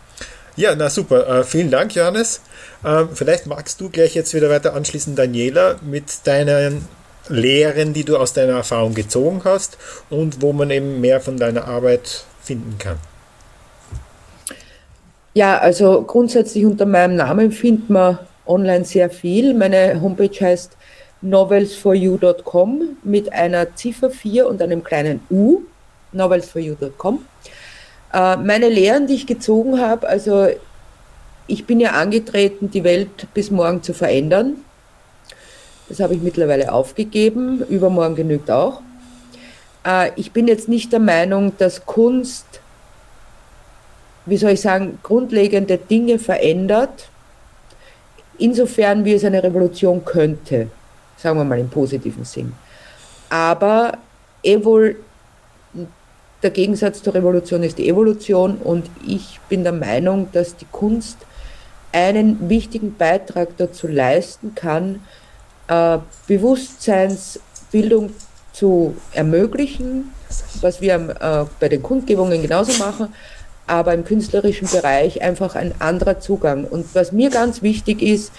Ja, 0.58 0.76
na 0.76 0.90
super. 0.90 1.40
Äh, 1.40 1.44
vielen 1.46 1.72
Dank, 1.72 1.96
Johannes. 1.96 2.42
Äh, 2.84 3.06
vielleicht 3.14 3.48
magst 3.48 3.80
du 3.80 3.90
gleich 3.90 4.14
jetzt 4.14 4.34
wieder 4.34 4.50
weiter 4.50 4.74
anschließen, 4.74 5.16
Daniela, 5.16 5.78
mit 5.82 6.28
deinen 6.28 6.86
Lehren, 7.30 7.94
die 7.94 8.04
du 8.04 8.18
aus 8.18 8.34
deiner 8.34 8.54
Erfahrung 8.54 8.94
gezogen 8.94 9.42
hast 9.46 9.78
und 10.10 10.42
wo 10.42 10.52
man 10.52 10.70
eben 10.70 11.00
mehr 11.00 11.22
von 11.22 11.38
deiner 11.38 11.66
Arbeit 11.66 12.26
finden 12.44 12.78
kann. 12.78 12.98
Ja, 15.34 15.60
also 15.60 16.02
grundsätzlich 16.04 16.66
unter 16.66 16.86
meinem 16.86 17.16
Namen 17.16 17.52
findet 17.52 17.90
man 17.90 18.20
online 18.48 18.84
sehr 18.84 19.10
viel. 19.10 19.54
Meine 19.54 20.02
Homepage 20.02 20.34
heißt 20.40 20.76
novelsforyou.com 21.22 22.98
mit 23.04 23.32
einer 23.32 23.76
Ziffer 23.76 24.10
4 24.10 24.48
und 24.48 24.62
einem 24.62 24.84
kleinen 24.84 25.22
U, 25.30 25.62
novelsforyou.com. 26.14 27.26
Äh, 28.14 28.38
meine 28.38 28.70
Lehren, 28.70 29.06
die 29.06 29.16
ich 29.16 29.28
gezogen 29.28 29.80
habe, 29.80 30.08
also 30.08 30.48
ich 31.46 31.66
bin 31.66 31.80
ja 31.80 31.92
angetreten, 31.92 32.72
die 32.72 32.84
Welt 32.84 33.28
bis 33.34 33.52
morgen 33.52 33.84
zu 33.84 33.94
verändern. 33.94 34.56
Das 35.90 36.00
habe 36.00 36.16
ich 36.16 36.22
mittlerweile 36.22 36.72
aufgegeben. 36.72 37.64
Übermorgen 37.68 38.16
genügt 38.16 38.50
auch. 38.50 38.82
Äh, 39.86 40.12
ich 40.16 40.32
bin 40.32 40.48
jetzt 40.48 40.70
nicht 40.70 40.92
der 40.92 41.00
Meinung, 41.00 41.54
dass 41.58 41.86
Kunst 41.86 42.62
wie 44.30 44.38
soll 44.38 44.52
ich 44.52 44.62
sagen, 44.62 45.00
grundlegende 45.04 45.78
Dinge 45.78 46.20
verändert, 46.20 47.10
insofern 48.38 49.06
wie 49.06 49.14
es 49.14 49.24
eine 49.24 49.44
Revolution 49.44 50.04
könnte, 50.06 50.68
sagen 51.18 51.38
wir 51.38 51.44
mal 51.44 51.60
im 51.60 51.70
positiven 51.70 52.26
Sinn. 52.26 52.54
Aber 53.30 53.98
evol 54.44 54.96
der 56.42 56.52
Gegensatz 56.52 57.04
zur 57.04 57.14
Revolution 57.16 57.64
ist 57.64 57.78
die 57.78 57.90
Evolution 57.90 58.58
und 58.58 58.90
ich 59.06 59.40
bin 59.50 59.64
der 59.64 59.74
Meinung, 59.74 60.30
dass 60.32 60.56
die 60.56 60.68
Kunst 60.72 61.18
einen 61.92 62.50
wichtigen 62.50 62.96
Beitrag 62.96 63.58
dazu 63.58 63.88
leisten 63.88 64.56
kann, 64.56 65.02
äh, 65.68 65.98
Bewusstseinsbildung 66.28 68.12
zu 68.54 68.96
ermöglichen, 69.14 70.14
was 70.62 70.82
wir 70.82 70.94
äh, 70.96 71.46
bei 71.60 71.70
den 71.70 71.84
Kundgebungen 71.84 72.42
genauso 72.42 72.78
machen, 72.78 73.14
aber 73.70 73.94
im 73.94 74.04
künstlerischen 74.04 74.68
Bereich 74.68 75.22
einfach 75.22 75.56
ein 75.56 75.74
anderer 75.80 76.20
Zugang. 76.20 76.66
Und 76.66 76.94
was 76.94 77.12
mir 77.12 77.30
ganz 77.30 77.62
wichtig 77.62 78.02
ist, 78.02 78.32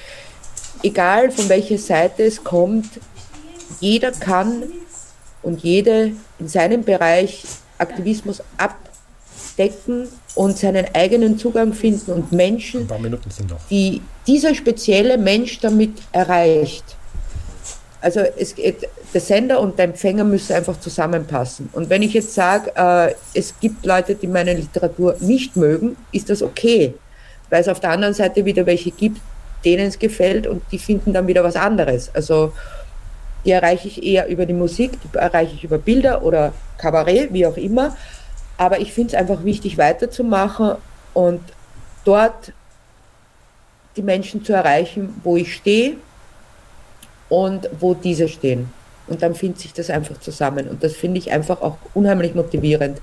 egal 0.83 1.31
von 1.31 1.49
welcher 1.49 1.79
Seite 1.79 2.25
es 2.25 2.43
kommt, 2.43 2.87
jeder 3.81 4.13
kann 4.13 4.65
und 5.43 5.63
jede 5.63 6.13
in 6.39 6.49
seinem 6.49 6.85
Bereich 6.85 7.45
Aktivismus 7.79 8.43
entdecken 9.57 10.09
und 10.35 10.59
seinen 10.59 10.87
eigenen 10.95 11.39
Zugang 11.39 11.73
finden 11.73 12.13
und 12.13 12.33
Menschen, 12.33 12.89
die 13.71 14.03
dieser 14.27 14.55
spezielle 14.55 15.19
Mensch 15.19 15.61
damit 15.61 15.95
erreicht. 16.13 16.97
Also 18.01 18.21
es, 18.21 18.55
der 18.55 19.21
Sender 19.21 19.61
und 19.61 19.79
der 19.79 19.87
Empfänger 19.87 20.25
müssen 20.25 20.55
einfach 20.55 20.81
zusammenpassen. 20.81 21.69
Und 21.73 21.91
wenn 21.91 22.03
ich 22.03 22.15
jetzt 22.15 22.35
sage, 22.35 22.73
äh, 22.75 23.15
es 23.35 23.55
gibt 23.61 23.85
Leute, 23.85 24.15
die 24.15 24.27
meine 24.27 24.55
Literatur 24.55 25.17
nicht 25.21 25.57
mögen, 25.57 25.97
ist 26.11 26.31
das 26.31 26.43
okay, 26.43 26.95
weil 27.51 27.61
es 27.61 27.69
auf 27.69 27.81
der 27.81 27.91
anderen 27.91 28.15
Seite 28.15 28.45
wieder 28.45 28.65
welche 28.65 28.91
gibt, 28.91 29.21
denen 29.65 29.87
es 29.87 29.99
gefällt 29.99 30.47
und 30.47 30.63
die 30.73 30.79
finden 30.79 31.13
dann 31.13 31.27
wieder 31.27 31.45
was 31.45 31.57
anderes. 31.57 32.11
Also 32.15 32.53
die 33.45 33.51
erreiche 33.51 33.89
ich 33.89 34.03
eher 34.03 34.29
über 34.29 34.47
die 34.47 34.55
Musik, 34.55 34.93
die 35.03 35.19
erreiche 35.19 35.55
ich 35.55 35.65
über 35.65 35.79
Bilder 35.79 36.23
oder 36.23 36.53
Kabarett, 36.79 37.33
wie 37.33 37.47
auch 37.47 37.57
immer. 37.57 37.97
Aber 38.57 38.81
ich 38.81 38.93
finde 38.93 39.09
es 39.09 39.15
einfach 39.15 39.45
wichtig, 39.45 39.77
weiterzumachen 39.79 40.77
und 41.13 41.41
dort 42.05 42.53
die 43.97 44.03
Menschen 44.03 44.45
zu 44.45 44.53
erreichen, 44.53 45.21
wo 45.25 45.37
ich 45.37 45.55
stehe 45.55 45.97
und 47.31 47.71
wo 47.81 47.95
diese 47.95 48.29
stehen. 48.29 48.69
Und 49.07 49.23
dann 49.23 49.35
findet 49.35 49.61
sich 49.61 49.73
das 49.73 49.89
einfach 49.89 50.21
zusammen. 50.21 50.69
Und 50.69 50.85
das 50.85 50.93
finde 50.95 51.19
ich 51.19 51.33
einfach 51.33 51.63
auch 51.63 51.79
unheimlich 51.95 52.35
motivierend, 52.35 53.01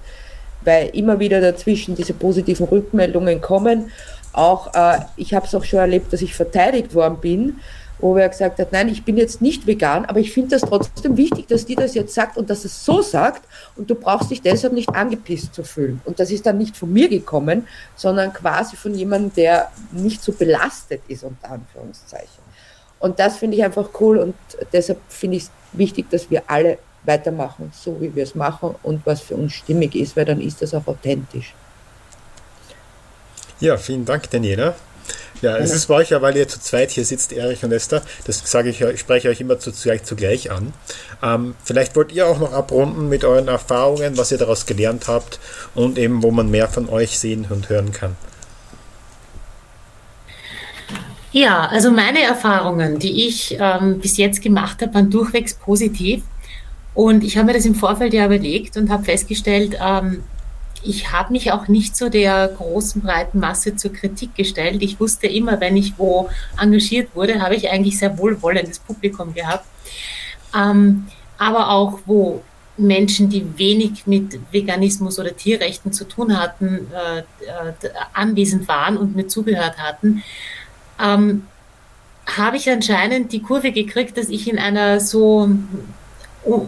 weil 0.63 0.89
immer 0.89 1.19
wieder 1.19 1.41
dazwischen 1.41 1.95
diese 1.95 2.13
positiven 2.13 2.67
Rückmeldungen 2.67 3.41
kommen. 3.41 3.91
Auch 4.33 4.73
äh, 4.75 4.99
ich 5.15 5.33
habe 5.33 5.47
es 5.47 5.55
auch 5.55 5.63
schon 5.63 5.79
erlebt, 5.79 6.13
dass 6.13 6.21
ich 6.21 6.35
verteidigt 6.35 6.93
worden 6.93 7.17
bin 7.19 7.55
wo 7.99 8.15
er 8.17 8.29
gesagt 8.29 8.59
hat, 8.59 8.71
nein, 8.71 8.89
ich 8.89 9.03
bin 9.03 9.17
jetzt 9.17 9.41
nicht 9.41 9.65
vegan, 9.65 10.05
aber 10.05 10.19
ich 10.19 10.31
finde 10.31 10.51
das 10.51 10.61
trotzdem 10.61 11.17
wichtig, 11.17 11.47
dass 11.47 11.65
die 11.65 11.75
das 11.75 11.95
jetzt 11.95 12.13
sagt 12.13 12.37
und 12.37 12.49
dass 12.49 12.65
es 12.65 12.85
so 12.85 13.01
sagt 13.01 13.43
und 13.75 13.89
du 13.89 13.95
brauchst 13.95 14.29
dich 14.29 14.41
deshalb 14.41 14.73
nicht 14.73 14.89
angepisst 14.89 15.53
zu 15.53 15.63
fühlen. 15.63 16.01
Und 16.05 16.19
das 16.19 16.31
ist 16.31 16.45
dann 16.45 16.57
nicht 16.57 16.77
von 16.77 16.91
mir 16.91 17.09
gekommen, 17.09 17.67
sondern 17.95 18.33
quasi 18.33 18.75
von 18.75 18.93
jemandem, 18.93 19.33
der 19.35 19.71
nicht 19.91 20.21
so 20.21 20.31
belastet 20.31 21.01
ist, 21.07 21.23
unter 21.23 21.51
Anführungszeichen. 21.51 22.46
Und 22.99 23.19
das 23.19 23.37
finde 23.37 23.57
ich 23.57 23.63
einfach 23.63 23.89
cool 23.99 24.17
und 24.17 24.35
deshalb 24.73 24.99
finde 25.09 25.37
ich 25.37 25.43
es 25.43 25.51
wichtig, 25.73 26.09
dass 26.09 26.29
wir 26.29 26.43
alle 26.47 26.79
weitermachen, 27.03 27.71
so 27.73 27.99
wie 28.01 28.13
wir 28.15 28.23
es 28.23 28.35
machen 28.35 28.75
und 28.83 29.05
was 29.05 29.21
für 29.21 29.35
uns 29.35 29.53
stimmig 29.53 29.95
ist, 29.95 30.15
weil 30.15 30.25
dann 30.25 30.41
ist 30.41 30.61
das 30.61 30.73
auch 30.73 30.87
authentisch. 30.87 31.53
Ja, 33.59 33.77
vielen 33.77 34.05
Dank, 34.05 34.29
Daniela. 34.29 34.75
Ja, 35.41 35.57
es 35.57 35.71
ist 35.71 35.87
bei 35.87 35.95
euch 35.95 36.09
ja, 36.09 36.21
weil 36.21 36.35
ihr 36.35 36.47
zu 36.47 36.59
zweit 36.59 36.89
hier 36.89 37.05
sitzt, 37.05 37.31
Erich 37.31 37.63
und 37.63 37.71
Esther. 37.71 38.01
Das 38.25 38.41
sage 38.43 38.69
ich, 38.69 38.81
ich 38.81 38.99
spreche 38.99 39.29
euch 39.29 39.39
immer 39.39 39.59
zu, 39.59 39.71
zugleich 39.71 40.51
an. 40.51 40.73
Ähm, 41.21 41.55
vielleicht 41.63 41.95
wollt 41.95 42.11
ihr 42.11 42.27
auch 42.27 42.39
noch 42.39 42.53
abrunden 42.53 43.07
mit 43.07 43.23
euren 43.23 43.47
Erfahrungen, 43.47 44.17
was 44.17 44.31
ihr 44.31 44.39
daraus 44.39 44.65
gelernt 44.65 45.07
habt 45.07 45.39
und 45.75 45.99
eben, 45.99 46.23
wo 46.23 46.31
man 46.31 46.49
mehr 46.49 46.67
von 46.67 46.89
euch 46.89 47.19
sehen 47.19 47.45
und 47.49 47.69
hören 47.69 47.91
kann. 47.91 48.15
Ja, 51.37 51.67
also 51.67 51.91
meine 51.91 52.23
Erfahrungen, 52.23 52.97
die 52.97 53.27
ich 53.27 53.55
ähm, 53.59 53.99
bis 53.99 54.17
jetzt 54.17 54.41
gemacht 54.41 54.81
habe, 54.81 54.95
waren 54.95 55.11
durchwegs 55.11 55.53
positiv. 55.53 56.23
Und 56.95 57.23
ich 57.23 57.37
habe 57.37 57.45
mir 57.45 57.53
das 57.53 57.65
im 57.67 57.75
Vorfeld 57.75 58.11
ja 58.15 58.25
überlegt 58.25 58.75
und 58.75 58.89
habe 58.89 59.03
festgestellt, 59.03 59.77
ähm, 59.79 60.23
ich 60.81 61.11
habe 61.11 61.31
mich 61.31 61.51
auch 61.51 61.67
nicht 61.67 61.95
so 61.95 62.09
der 62.09 62.47
großen 62.47 63.03
breiten 63.03 63.39
Masse 63.39 63.75
zur 63.75 63.93
Kritik 63.93 64.33
gestellt. 64.33 64.81
Ich 64.81 64.99
wusste 64.99 65.27
immer, 65.27 65.61
wenn 65.61 65.77
ich 65.77 65.93
wo 65.99 66.27
engagiert 66.59 67.09
wurde, 67.13 67.39
habe 67.39 67.53
ich 67.53 67.69
eigentlich 67.69 67.99
sehr 67.99 68.17
wohlwollendes 68.17 68.79
Publikum 68.79 69.35
gehabt. 69.35 69.65
Ähm, 70.55 71.05
aber 71.37 71.69
auch 71.69 71.99
wo 72.07 72.41
Menschen, 72.77 73.29
die 73.29 73.45
wenig 73.59 74.07
mit 74.07 74.39
Veganismus 74.51 75.19
oder 75.19 75.35
Tierrechten 75.35 75.93
zu 75.93 76.05
tun 76.05 76.39
hatten, 76.39 76.87
äh, 76.91 77.19
äh, 77.19 77.23
anwesend 78.13 78.67
waren 78.67 78.97
und 78.97 79.15
mir 79.15 79.27
zugehört 79.27 79.77
hatten, 79.77 80.23
ähm, 80.99 81.47
habe 82.25 82.57
ich 82.57 82.69
anscheinend 82.69 83.31
die 83.31 83.41
Kurve 83.41 83.71
gekriegt, 83.71 84.17
dass 84.17 84.29
ich 84.29 84.49
in 84.49 84.59
einer 84.59 84.99
so 84.99 85.49
oh, 86.43 86.67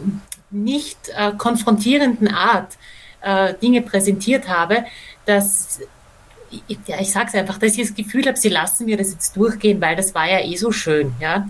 nicht 0.52 0.98
äh, 1.16 1.32
konfrontierenden 1.38 2.30
Art 2.30 2.78
äh, 3.22 3.54
Dinge 3.56 3.82
präsentiert 3.82 4.48
habe, 4.48 4.86
dass 5.26 5.82
ja, 6.88 7.00
ich 7.00 7.12
sage 7.12 7.28
es 7.28 7.36
einfach, 7.36 7.58
dass 7.58 7.74
ich 7.78 7.88
das 7.88 7.96
Gefühl 7.96 8.26
habe, 8.26 8.38
sie 8.38 8.50
lassen 8.50 8.86
mir 8.86 8.98
das 8.98 9.12
jetzt 9.12 9.36
durchgehen, 9.36 9.80
weil 9.82 9.96
das 9.96 10.16
war 10.16 10.30
ja 10.30 10.40
eh 10.44 10.56
so 10.56 10.72
schön. 10.72 11.14
Ja. 11.20 11.48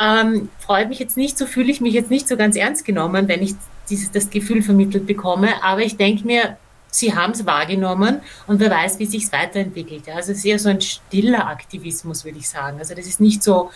Ähm, 0.00 0.48
freut 0.58 0.88
mich 0.88 0.98
jetzt 0.98 1.16
nicht, 1.16 1.36
so 1.36 1.46
fühle 1.46 1.70
ich 1.70 1.80
mich 1.80 1.94
jetzt 1.94 2.10
nicht 2.10 2.28
so 2.28 2.36
ganz 2.36 2.56
ernst 2.56 2.84
genommen, 2.84 3.28
wenn 3.28 3.42
ich 3.42 3.54
dieses, 3.88 4.10
das 4.12 4.30
Gefühl 4.30 4.62
vermittelt 4.62 5.06
bekomme, 5.06 5.62
aber 5.62 5.80
ich 5.80 5.96
denke 5.96 6.24
mir, 6.24 6.56
sie 6.90 7.14
haben 7.14 7.32
es 7.32 7.46
wahrgenommen 7.46 8.20
und 8.46 8.60
wer 8.60 8.70
weiß, 8.70 8.98
wie 8.98 9.06
sich 9.06 9.24
es 9.24 9.32
weiterentwickelt. 9.32 10.08
Also 10.08 10.32
es 10.32 10.38
ist 10.38 10.44
eher 10.44 10.58
so 10.58 10.68
ein 10.68 10.80
stiller 10.80 11.46
Aktivismus, 11.46 12.24
würde 12.24 12.38
ich 12.38 12.48
sagen. 12.48 12.78
Also 12.78 12.94
das 12.94 13.06
ist 13.06 13.20
nicht 13.20 13.42
so 13.42 13.70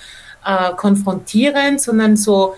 äh, 0.44 0.72
konfrontierend, 0.76 1.80
sondern 1.80 2.16
so, 2.16 2.54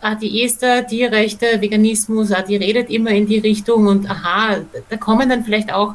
ah, 0.00 0.14
die 0.14 0.44
Esther, 0.44 0.86
Tierrechte, 0.86 1.60
Veganismus, 1.60 2.32
ah, 2.32 2.42
die 2.42 2.56
redet 2.56 2.90
immer 2.90 3.10
in 3.10 3.26
die 3.26 3.38
Richtung 3.38 3.86
und 3.86 4.10
aha, 4.10 4.58
da 4.88 4.96
kommen 4.96 5.28
dann 5.28 5.44
vielleicht 5.44 5.72
auch, 5.72 5.94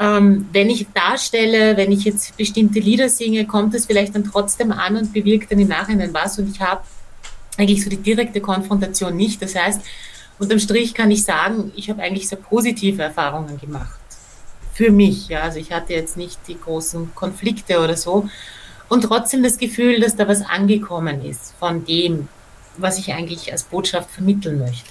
ähm, 0.00 0.48
wenn 0.52 0.70
ich 0.70 0.86
darstelle, 0.94 1.76
wenn 1.76 1.90
ich 1.90 2.04
jetzt 2.04 2.36
bestimmte 2.36 2.78
Lieder 2.78 3.08
singe, 3.08 3.46
kommt 3.46 3.74
es 3.74 3.86
vielleicht 3.86 4.14
dann 4.14 4.24
trotzdem 4.24 4.70
an 4.70 4.96
und 4.96 5.12
bewirkt 5.12 5.50
dann 5.50 5.58
im 5.58 5.68
Nachhinein 5.68 6.14
was 6.14 6.38
und 6.38 6.54
ich 6.54 6.60
habe 6.60 6.82
eigentlich 7.56 7.82
so 7.82 7.90
die 7.90 7.96
direkte 7.96 8.40
Konfrontation 8.40 9.16
nicht. 9.16 9.42
Das 9.42 9.56
heißt, 9.56 9.82
unterm 10.38 10.58
Strich 10.58 10.94
kann 10.94 11.10
ich 11.10 11.24
sagen, 11.24 11.72
ich 11.76 11.90
habe 11.90 12.02
eigentlich 12.02 12.28
sehr 12.28 12.38
positive 12.38 13.02
Erfahrungen 13.02 13.58
gemacht. 13.58 13.98
Für 14.74 14.90
mich, 14.92 15.28
ja. 15.28 15.42
Also 15.42 15.58
ich 15.58 15.72
hatte 15.72 15.92
jetzt 15.92 16.16
nicht 16.16 16.38
die 16.46 16.58
großen 16.58 17.14
Konflikte 17.14 17.80
oder 17.80 17.96
so. 17.96 18.28
Und 18.88 19.02
trotzdem 19.02 19.42
das 19.42 19.58
Gefühl, 19.58 20.00
dass 20.00 20.16
da 20.16 20.28
was 20.28 20.42
angekommen 20.42 21.24
ist 21.24 21.52
von 21.58 21.84
dem, 21.84 22.28
was 22.76 22.98
ich 22.98 23.12
eigentlich 23.12 23.52
als 23.52 23.64
Botschaft 23.64 24.10
vermitteln 24.10 24.58
möchte. 24.58 24.90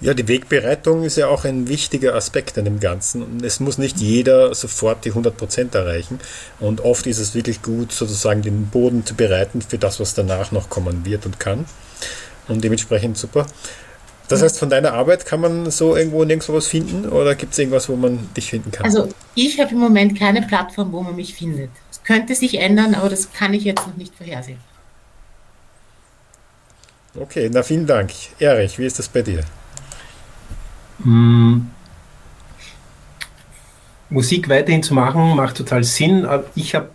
Ja. 0.00 0.14
die 0.14 0.26
Wegbereitung 0.26 1.04
ist 1.04 1.16
ja 1.16 1.28
auch 1.28 1.44
ein 1.44 1.68
wichtiger 1.68 2.14
Aspekt 2.14 2.58
an 2.58 2.64
dem 2.64 2.80
Ganzen. 2.80 3.44
Es 3.44 3.60
muss 3.60 3.78
nicht 3.78 3.98
jeder 3.98 4.54
sofort 4.54 5.04
die 5.04 5.12
100% 5.12 5.74
erreichen. 5.76 6.18
Und 6.58 6.80
oft 6.80 7.06
ist 7.06 7.18
es 7.18 7.34
wirklich 7.34 7.62
gut, 7.62 7.92
sozusagen 7.92 8.42
den 8.42 8.66
Boden 8.66 9.06
zu 9.06 9.14
bereiten 9.14 9.62
für 9.62 9.78
das, 9.78 10.00
was 10.00 10.14
danach 10.14 10.50
noch 10.50 10.68
kommen 10.68 11.04
wird 11.04 11.26
und 11.26 11.38
kann. 11.38 11.64
Und 12.48 12.64
dementsprechend 12.64 13.16
super. 13.16 13.46
Das 14.32 14.40
heißt, 14.40 14.58
von 14.58 14.70
deiner 14.70 14.94
Arbeit 14.94 15.26
kann 15.26 15.42
man 15.42 15.70
so 15.70 15.94
irgendwo 15.94 16.24
nirgendwo 16.24 16.54
was 16.54 16.66
finden 16.66 17.06
oder 17.06 17.34
gibt 17.34 17.52
es 17.52 17.58
irgendwas, 17.58 17.90
wo 17.90 17.96
man 17.96 18.30
dich 18.34 18.48
finden 18.48 18.70
kann? 18.70 18.86
Also 18.86 19.10
ich 19.34 19.60
habe 19.60 19.72
im 19.72 19.78
Moment 19.78 20.18
keine 20.18 20.40
Plattform, 20.40 20.90
wo 20.90 21.02
man 21.02 21.14
mich 21.14 21.34
findet. 21.34 21.68
Es 21.90 22.02
könnte 22.02 22.34
sich 22.34 22.58
ändern, 22.58 22.94
aber 22.94 23.10
das 23.10 23.30
kann 23.30 23.52
ich 23.52 23.64
jetzt 23.64 23.86
noch 23.86 23.94
nicht 23.94 24.14
vorhersehen. 24.14 24.56
Okay, 27.14 27.50
na 27.52 27.62
vielen 27.62 27.86
Dank. 27.86 28.10
Erich, 28.38 28.78
wie 28.78 28.86
ist 28.86 28.98
das 28.98 29.06
bei 29.06 29.20
dir? 29.20 29.44
Hm. 31.02 31.70
Musik 34.08 34.48
weiterhin 34.48 34.82
zu 34.82 34.94
machen 34.94 35.36
macht 35.36 35.58
total 35.58 35.84
Sinn. 35.84 36.26
Ich 36.54 36.74
habe 36.74 36.88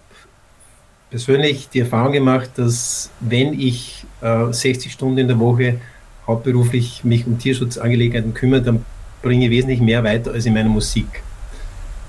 persönlich 1.12 1.70
die 1.70 1.82
Erfahrung 1.82 2.14
gemacht, 2.14 2.50
dass 2.56 3.12
wenn 3.20 3.54
ich 3.60 4.08
äh, 4.22 4.52
60 4.52 4.92
Stunden 4.92 5.20
in 5.20 5.28
der 5.28 5.38
Woche 5.38 5.80
hauptberuflich 6.28 7.04
mich 7.04 7.26
um 7.26 7.40
Tierschutzangelegenheiten 7.40 8.34
kümmere, 8.34 8.62
dann 8.62 8.86
bringe 9.22 9.46
ich 9.46 9.52
wesentlich 9.52 9.82
mehr 9.82 10.04
weiter 10.04 10.32
als 10.32 10.46
in 10.46 10.54
meiner 10.54 10.70
Musik. 10.70 11.24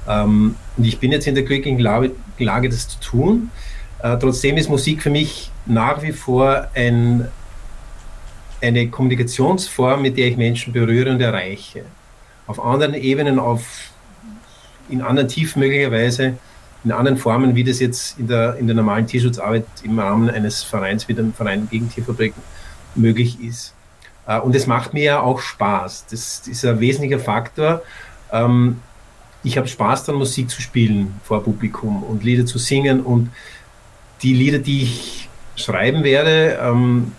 Ähm, 0.08 0.56
und 0.76 0.84
ich 0.84 0.98
bin 0.98 1.12
jetzt 1.12 1.26
in 1.26 1.34
der 1.34 1.44
glücklichen 1.44 1.78
Lage, 1.78 2.12
Lage 2.38 2.68
das 2.68 2.88
zu 2.88 3.00
tun. 3.00 3.50
Äh, 4.02 4.16
trotzdem 4.18 4.56
ist 4.56 4.68
Musik 4.68 5.02
für 5.02 5.10
mich 5.10 5.50
nach 5.66 6.02
wie 6.02 6.12
vor 6.12 6.68
ein 6.74 7.28
eine 8.60 8.88
Kommunikationsform, 8.88 10.02
mit 10.02 10.16
der 10.16 10.28
ich 10.28 10.36
Menschen 10.36 10.72
berühre 10.72 11.10
und 11.10 11.20
erreiche. 11.20 11.84
Auf 12.46 12.64
anderen 12.64 12.94
Ebenen, 12.94 13.38
auf, 13.38 13.90
in 14.88 15.02
anderen 15.02 15.28
Tiefen 15.28 15.60
möglicherweise, 15.60 16.34
in 16.84 16.92
anderen 16.92 17.18
Formen, 17.18 17.54
wie 17.54 17.64
das 17.64 17.80
jetzt 17.80 18.18
in 18.18 18.28
der, 18.28 18.56
in 18.56 18.66
der 18.66 18.76
normalen 18.76 19.06
Tierschutzarbeit 19.06 19.66
im 19.82 19.98
Rahmen 19.98 20.30
eines 20.30 20.62
Vereins 20.62 21.08
wie 21.08 21.14
dem 21.14 21.32
Verein 21.32 21.68
gegen 21.70 21.90
Tierfabriken 21.90 22.42
möglich 22.94 23.38
ist. 23.40 23.74
Äh, 24.28 24.38
und 24.38 24.54
es 24.54 24.68
macht 24.68 24.94
mir 24.94 25.02
ja 25.02 25.20
auch 25.20 25.40
Spaß. 25.40 26.06
Das 26.10 26.46
ist 26.46 26.64
ein 26.64 26.78
wesentlicher 26.78 27.18
Faktor. 27.18 27.82
Ähm, 28.30 28.80
ich 29.42 29.56
habe 29.56 29.66
Spaß 29.66 30.04
daran, 30.04 30.18
Musik 30.18 30.50
zu 30.50 30.60
spielen 30.60 31.18
vor 31.24 31.42
Publikum 31.42 32.02
und 32.04 32.22
Lieder 32.22 32.46
zu 32.46 32.58
singen. 32.58 33.00
Und 33.00 33.30
die 34.22 34.34
Lieder, 34.34 34.58
die 34.58 34.82
ich 34.82 35.28
schreiben 35.56 36.04
werde, 36.04 36.58
ähm, 36.62 37.12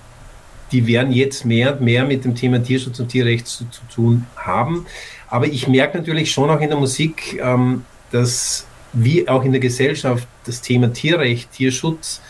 die 0.71 0.85
werden 0.85 1.11
jetzt 1.11 1.45
mehr 1.45 1.73
und 1.73 1.81
mehr 1.81 2.05
mit 2.05 2.23
dem 2.23 2.35
Thema 2.35 2.61
Tierschutz 2.61 2.99
und 2.99 3.09
Tierrecht 3.09 3.47
zu, 3.47 3.65
zu 3.69 3.81
tun 3.93 4.27
haben. 4.35 4.85
Aber 5.27 5.47
ich 5.47 5.67
merke 5.67 5.97
natürlich 5.97 6.31
schon 6.31 6.49
auch 6.49 6.61
in 6.61 6.69
der 6.69 6.77
Musik, 6.77 7.39
ähm, 7.41 7.85
dass 8.11 8.67
wie 8.93 9.27
auch 9.27 9.43
in 9.43 9.51
der 9.51 9.61
Gesellschaft 9.61 10.27
das 10.45 10.61
Thema 10.61 10.91
Tierrecht, 10.93 11.51
Tierschutz 11.51 12.21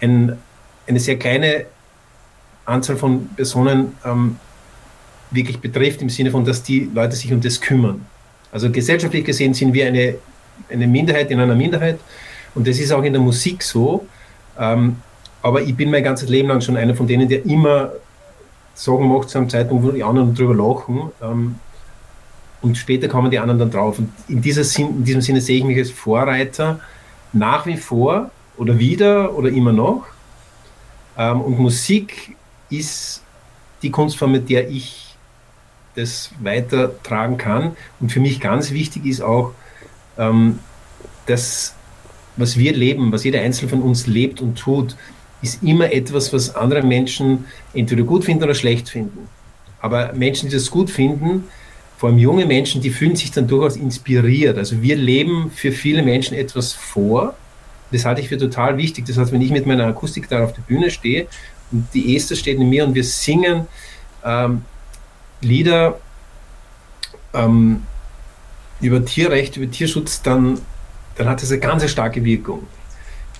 ein, 0.00 0.38
eine 0.86 1.00
sehr 1.00 1.18
kleine 1.18 1.66
Anzahl 2.66 2.96
von 2.96 3.28
Personen 3.36 3.94
ähm, 4.04 4.36
wirklich 5.30 5.58
betrifft, 5.58 6.02
im 6.02 6.08
Sinne 6.08 6.30
von, 6.30 6.44
dass 6.44 6.62
die 6.62 6.90
Leute 6.94 7.16
sich 7.16 7.32
um 7.32 7.40
das 7.40 7.60
kümmern. 7.60 8.04
Also 8.52 8.70
gesellschaftlich 8.70 9.24
gesehen 9.24 9.54
sind 9.54 9.74
wir 9.74 9.86
eine, 9.86 10.14
eine 10.70 10.86
Minderheit 10.86 11.30
in 11.30 11.40
einer 11.40 11.54
Minderheit 11.54 11.98
und 12.54 12.66
das 12.68 12.78
ist 12.78 12.92
auch 12.92 13.02
in 13.02 13.12
der 13.12 13.22
Musik 13.22 13.62
so. 13.62 14.06
Ähm, 14.58 14.96
aber 15.42 15.62
ich 15.62 15.74
bin 15.74 15.90
mein 15.90 16.04
ganzes 16.04 16.28
Leben 16.28 16.48
lang 16.48 16.60
schon 16.60 16.76
einer 16.76 16.94
von 16.94 17.06
denen, 17.06 17.28
der 17.28 17.44
immer 17.44 17.92
Sorgen 18.74 19.08
macht 19.08 19.28
zu 19.28 19.38
einem 19.38 19.50
Zeitpunkt, 19.50 19.84
wo 19.84 19.90
die 19.90 20.02
anderen 20.02 20.34
drüber 20.34 20.54
lachen. 20.54 21.10
Ähm, 21.22 21.56
und 22.62 22.78
später 22.78 23.08
kommen 23.08 23.30
die 23.30 23.38
anderen 23.38 23.58
dann 23.58 23.70
drauf. 23.70 23.98
Und 23.98 24.10
in, 24.28 24.42
Sinn, 24.42 24.88
in 24.88 25.04
diesem 25.04 25.20
Sinne 25.20 25.40
sehe 25.40 25.58
ich 25.58 25.64
mich 25.64 25.76
als 25.76 25.90
Vorreiter 25.90 26.80
nach 27.32 27.66
wie 27.66 27.76
vor 27.76 28.30
oder 28.56 28.78
wieder 28.78 29.36
oder 29.36 29.50
immer 29.50 29.72
noch. 29.72 30.06
Ähm, 31.18 31.40
und 31.42 31.58
Musik 31.58 32.36
ist 32.78 33.22
die 33.82 33.90
Kunstform, 33.90 34.32
mit 34.32 34.48
der 34.48 34.68
ich 34.70 35.16
das 35.94 36.30
weitertragen 36.40 37.36
kann. 37.36 37.76
Und 38.00 38.10
für 38.10 38.20
mich 38.20 38.40
ganz 38.40 38.72
wichtig 38.72 39.06
ist 39.06 39.20
auch, 39.20 39.52
ähm, 40.18 40.58
dass 41.26 41.74
was 42.36 42.58
wir 42.58 42.72
leben, 42.72 43.12
was 43.12 43.24
jeder 43.24 43.40
Einzelne 43.40 43.70
von 43.70 43.82
uns 43.82 44.06
lebt 44.06 44.40
und 44.40 44.58
tut, 44.58 44.96
ist 45.40 45.62
immer 45.62 45.92
etwas, 45.92 46.32
was 46.32 46.54
andere 46.54 46.82
Menschen 46.82 47.44
entweder 47.74 48.02
gut 48.02 48.24
finden 48.24 48.44
oder 48.44 48.54
schlecht 48.54 48.88
finden. 48.88 49.28
Aber 49.80 50.12
Menschen, 50.14 50.48
die 50.48 50.54
das 50.56 50.70
gut 50.70 50.90
finden, 50.90 51.44
vor 51.96 52.08
allem 52.08 52.18
junge 52.18 52.46
Menschen, 52.46 52.80
die 52.80 52.90
fühlen 52.90 53.14
sich 53.14 53.30
dann 53.30 53.46
durchaus 53.46 53.76
inspiriert. 53.76 54.58
Also 54.58 54.82
wir 54.82 54.96
leben 54.96 55.50
für 55.54 55.70
viele 55.70 56.02
Menschen 56.02 56.36
etwas 56.36 56.72
vor. 56.72 57.34
Das 57.92 58.04
halte 58.04 58.20
ich 58.20 58.28
für 58.28 58.38
total 58.38 58.76
wichtig. 58.78 59.04
Das 59.06 59.16
heißt, 59.16 59.30
wenn 59.30 59.42
ich 59.42 59.50
mit 59.50 59.66
meiner 59.66 59.86
Akustik 59.86 60.28
da 60.28 60.42
auf 60.42 60.54
der 60.54 60.62
Bühne 60.62 60.90
stehe 60.90 61.26
die 61.92 62.16
Esther 62.16 62.36
steht 62.36 62.58
in 62.58 62.68
mir 62.68 62.86
und 62.86 62.94
wir 62.94 63.04
singen 63.04 63.66
ähm, 64.24 64.62
Lieder 65.40 65.98
ähm, 67.32 67.82
über 68.80 69.04
Tierrecht, 69.04 69.56
über 69.56 69.70
Tierschutz, 69.70 70.22
dann, 70.22 70.58
dann 71.16 71.28
hat 71.28 71.42
das 71.42 71.50
eine 71.50 71.60
ganz 71.60 71.88
starke 71.90 72.24
Wirkung. 72.24 72.66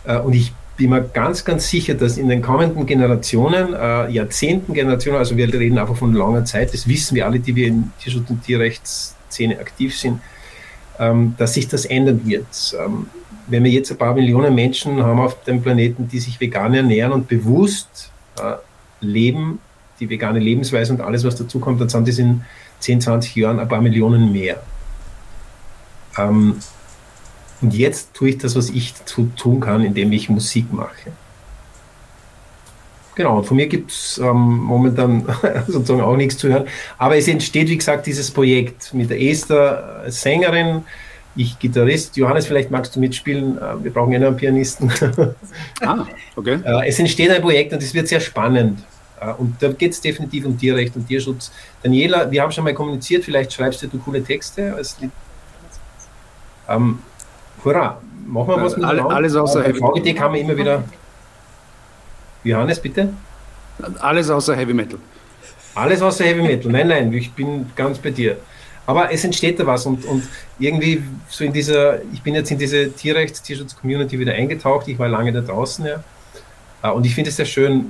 Äh, 0.05 0.19
und 0.19 0.35
ich 0.35 0.53
bin 0.77 0.91
mir 0.91 1.03
ganz, 1.03 1.45
ganz 1.45 1.69
sicher, 1.69 1.95
dass 1.95 2.19
in 2.19 2.29
den 2.29 2.43
kommenden 2.43 2.85
Generationen, 2.87 3.75
äh, 3.75 4.11
Jahrzehnten, 4.11 4.75
Generationen, 4.75 5.19
also 5.19 5.37
wir 5.37 5.53
reden 5.53 5.79
einfach 5.79 5.97
von 5.97 6.13
langer 6.13 6.45
Zeit, 6.45 6.75
das 6.75 6.89
wissen 6.89 7.15
wir 7.15 7.27
alle, 7.27 7.39
die 7.39 7.55
wir 7.55 7.69
in 7.69 7.93
Tierschutz- 8.01 8.31
und 8.31 8.43
Tierrechtsszene 8.43 9.59
aktiv 9.59 9.97
sind, 9.97 10.21
ähm, 10.99 11.35
dass 11.39 11.55
sich 11.55 11.69
das 11.69 11.85
ändern 11.85 12.23
wird. 12.25 12.77
Ähm, 12.79 13.07
wenn 13.47 13.63
wir 13.63 13.71
jetzt 13.71 13.91
ein 13.91 13.99
paar 13.99 14.15
Millionen 14.15 14.55
Menschen 14.55 15.03
haben 15.03 15.21
auf 15.21 15.43
dem 15.45 15.63
Planeten, 15.63 16.09
die 16.09 16.19
sich 16.19 16.41
vegan 16.41 16.75
ernähren 16.75 17.13
und 17.13 17.29
bewusst 17.29 18.11
äh, 18.39 18.55
leben, 19.01 19.61
die 20.01 20.11
vegane 20.11 20.39
Lebensweise 20.39 20.93
und 20.93 21.01
alles, 21.01 21.25
was 21.25 21.37
dazu 21.37 21.59
kommt, 21.61 21.81
dann 21.81 21.89
sind 21.89 22.09
das 22.09 22.19
in 22.19 22.45
10, 22.81 23.01
20 23.03 23.37
Jahren 23.37 23.61
ein 23.61 23.69
paar 23.69 23.81
Millionen 23.81 24.33
mehr. 24.33 24.63
Ähm, 26.19 26.57
und 27.61 27.75
jetzt 27.75 28.15
tue 28.15 28.31
ich 28.31 28.39
das, 28.39 28.57
was 28.57 28.71
ich 28.71 28.95
tun 29.37 29.61
kann, 29.61 29.85
indem 29.85 30.13
ich 30.13 30.29
Musik 30.29 30.73
mache. 30.73 31.13
Genau, 33.15 33.43
von 33.43 33.57
mir 33.57 33.69
gibt 33.69 33.93
es 33.93 34.19
ähm, 34.19 34.59
momentan 34.59 35.25
sozusagen 35.69 36.01
auch 36.01 36.17
nichts 36.17 36.37
zu 36.37 36.49
hören. 36.49 36.67
Aber 36.99 37.17
es 37.17 37.29
entsteht, 37.29 37.69
wie 37.69 37.77
gesagt, 37.77 38.07
dieses 38.07 38.31
Projekt 38.31 38.93
mit 38.93 39.09
der 39.09 39.23
Esther 39.23 40.05
Sängerin, 40.09 40.83
ich 41.37 41.59
Gitarrist. 41.59 42.17
Johannes, 42.17 42.47
vielleicht 42.47 42.71
magst 42.71 42.95
du 42.95 43.01
mitspielen. 43.01 43.59
Äh, 43.59 43.85
wir 43.85 43.93
brauchen 43.93 44.13
ja 44.13 44.19
noch 44.19 44.29
einen 44.29 44.37
Pianisten. 44.37 44.91
ah, 45.81 46.07
okay. 46.37 46.59
Äh, 46.65 46.89
es 46.89 46.99
entsteht 46.99 47.31
ein 47.31 47.43
Projekt 47.43 47.73
und 47.73 47.83
es 47.83 47.93
wird 47.95 48.09
sehr 48.09 48.21
spannend. 48.21 48.81
Äh, 49.21 49.33
und 49.33 49.63
da 49.63 49.73
geht 49.73 49.93
es 49.93 50.01
definitiv 50.01 50.45
um 50.47 50.59
Tierrecht 50.59 50.95
und 50.97 51.07
Tierschutz. 51.07 51.53
Daniela, 51.83 52.31
wir 52.31 52.43
haben 52.43 52.53
schon 52.53 52.65
mal 52.65 52.75
kommuniziert, 52.75 53.25
vielleicht 53.25 53.53
schreibst 53.53 53.83
du 53.83 53.99
coole 53.99 54.23
Texte 54.23 54.75
als 54.75 54.97
ähm, 56.69 56.99
Hurra, 57.65 58.01
machen 58.27 58.49
wir 58.49 58.63
was 58.63 58.77
mit 58.77 58.85
Alle, 58.85 59.05
Alles 59.05 59.35
außer 59.35 59.63
Heavy 59.63 59.81
Metal. 59.81 60.03
VGT 60.03 60.17
kann 60.17 60.31
man 60.33 60.41
immer 60.41 60.57
wieder. 60.57 60.85
Johannes, 62.43 62.81
bitte? 62.81 63.11
Alles 64.01 64.31
außer 64.31 64.57
Heavy 64.57 64.75
Metal. 64.75 64.99
Alles 65.75 66.01
außer 66.03 66.25
Heavy 66.25 66.43
Metal. 66.43 66.71
Nein, 66.71 66.89
nein, 66.89 67.13
ich 67.13 67.33
bin 67.33 67.67
ganz 67.75 67.99
bei 67.99 68.11
dir. 68.11 68.37
Aber 68.87 69.11
es 69.11 69.25
entsteht 69.25 69.59
da 69.59 69.67
was 69.67 69.87
und, 69.87 70.05
und 70.05 70.25
irgendwie 70.59 71.03
so 71.29 71.45
in 71.45 71.53
dieser, 71.53 72.03
ich 72.13 72.23
bin 72.23 72.35
jetzt 72.35 72.51
in 72.51 72.59
diese 72.59 72.93
Tierrechts-, 72.93 73.43
Tierschutz-Community 73.43 74.19
wieder 74.19 74.35
eingetaucht. 74.35 74.89
Ich 74.89 74.99
war 74.99 75.09
lange 75.09 75.33
da 75.33 75.41
draußen, 75.41 75.87
ja. 75.87 76.05
Äh, 76.83 76.91
und 76.91 77.07
ich 77.07 77.15
finde 77.15 77.31
es 77.31 77.37
sehr 77.37 77.47
schön, 77.47 77.87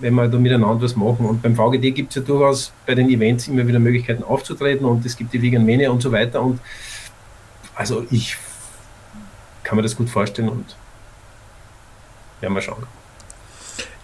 wenn 0.00 0.14
wir 0.14 0.26
da 0.28 0.38
miteinander 0.38 0.82
was 0.82 0.96
machen. 0.96 1.26
Und 1.26 1.42
beim 1.42 1.54
VGD 1.54 1.92
gibt 1.92 2.10
es 2.10 2.16
ja 2.16 2.22
durchaus 2.22 2.72
bei 2.86 2.94
den 2.94 3.08
Events 3.08 3.46
immer 3.46 3.66
wieder 3.66 3.78
Möglichkeiten 3.78 4.24
aufzutreten 4.24 4.84
und 4.84 5.04
es 5.06 5.16
gibt 5.16 5.32
die 5.32 5.42
Vegan 5.42 5.64
Mania 5.64 5.90
und 5.90 6.02
so 6.02 6.10
weiter. 6.10 6.42
Und 6.42 6.58
also 7.74 8.04
ich 8.10 8.36
kann 9.62 9.76
mir 9.76 9.82
das 9.82 9.94
gut 9.94 10.10
vorstellen 10.10 10.48
und 10.48 10.76
werden 12.40 12.54
wir 12.54 12.62
schauen. 12.62 12.99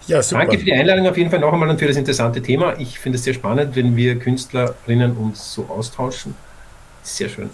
Ja, 0.07 0.23
super. 0.23 0.41
Danke 0.41 0.59
für 0.59 0.65
die 0.65 0.73
Einladung 0.73 1.07
auf 1.07 1.17
jeden 1.17 1.29
Fall 1.29 1.39
noch 1.39 1.51
einmal 1.51 1.69
und 1.69 1.79
für 1.79 1.87
das 1.87 1.97
interessante 1.97 2.41
Thema. 2.41 2.77
Ich 2.79 2.97
finde 2.97 3.17
es 3.17 3.25
sehr 3.25 3.33
spannend, 3.33 3.75
wenn 3.75 3.95
wir 3.95 4.17
Künstlerinnen 4.17 5.17
uns 5.17 5.53
so 5.53 5.65
austauschen. 5.65 6.33
Sehr 7.03 7.29
schön. 7.29 7.49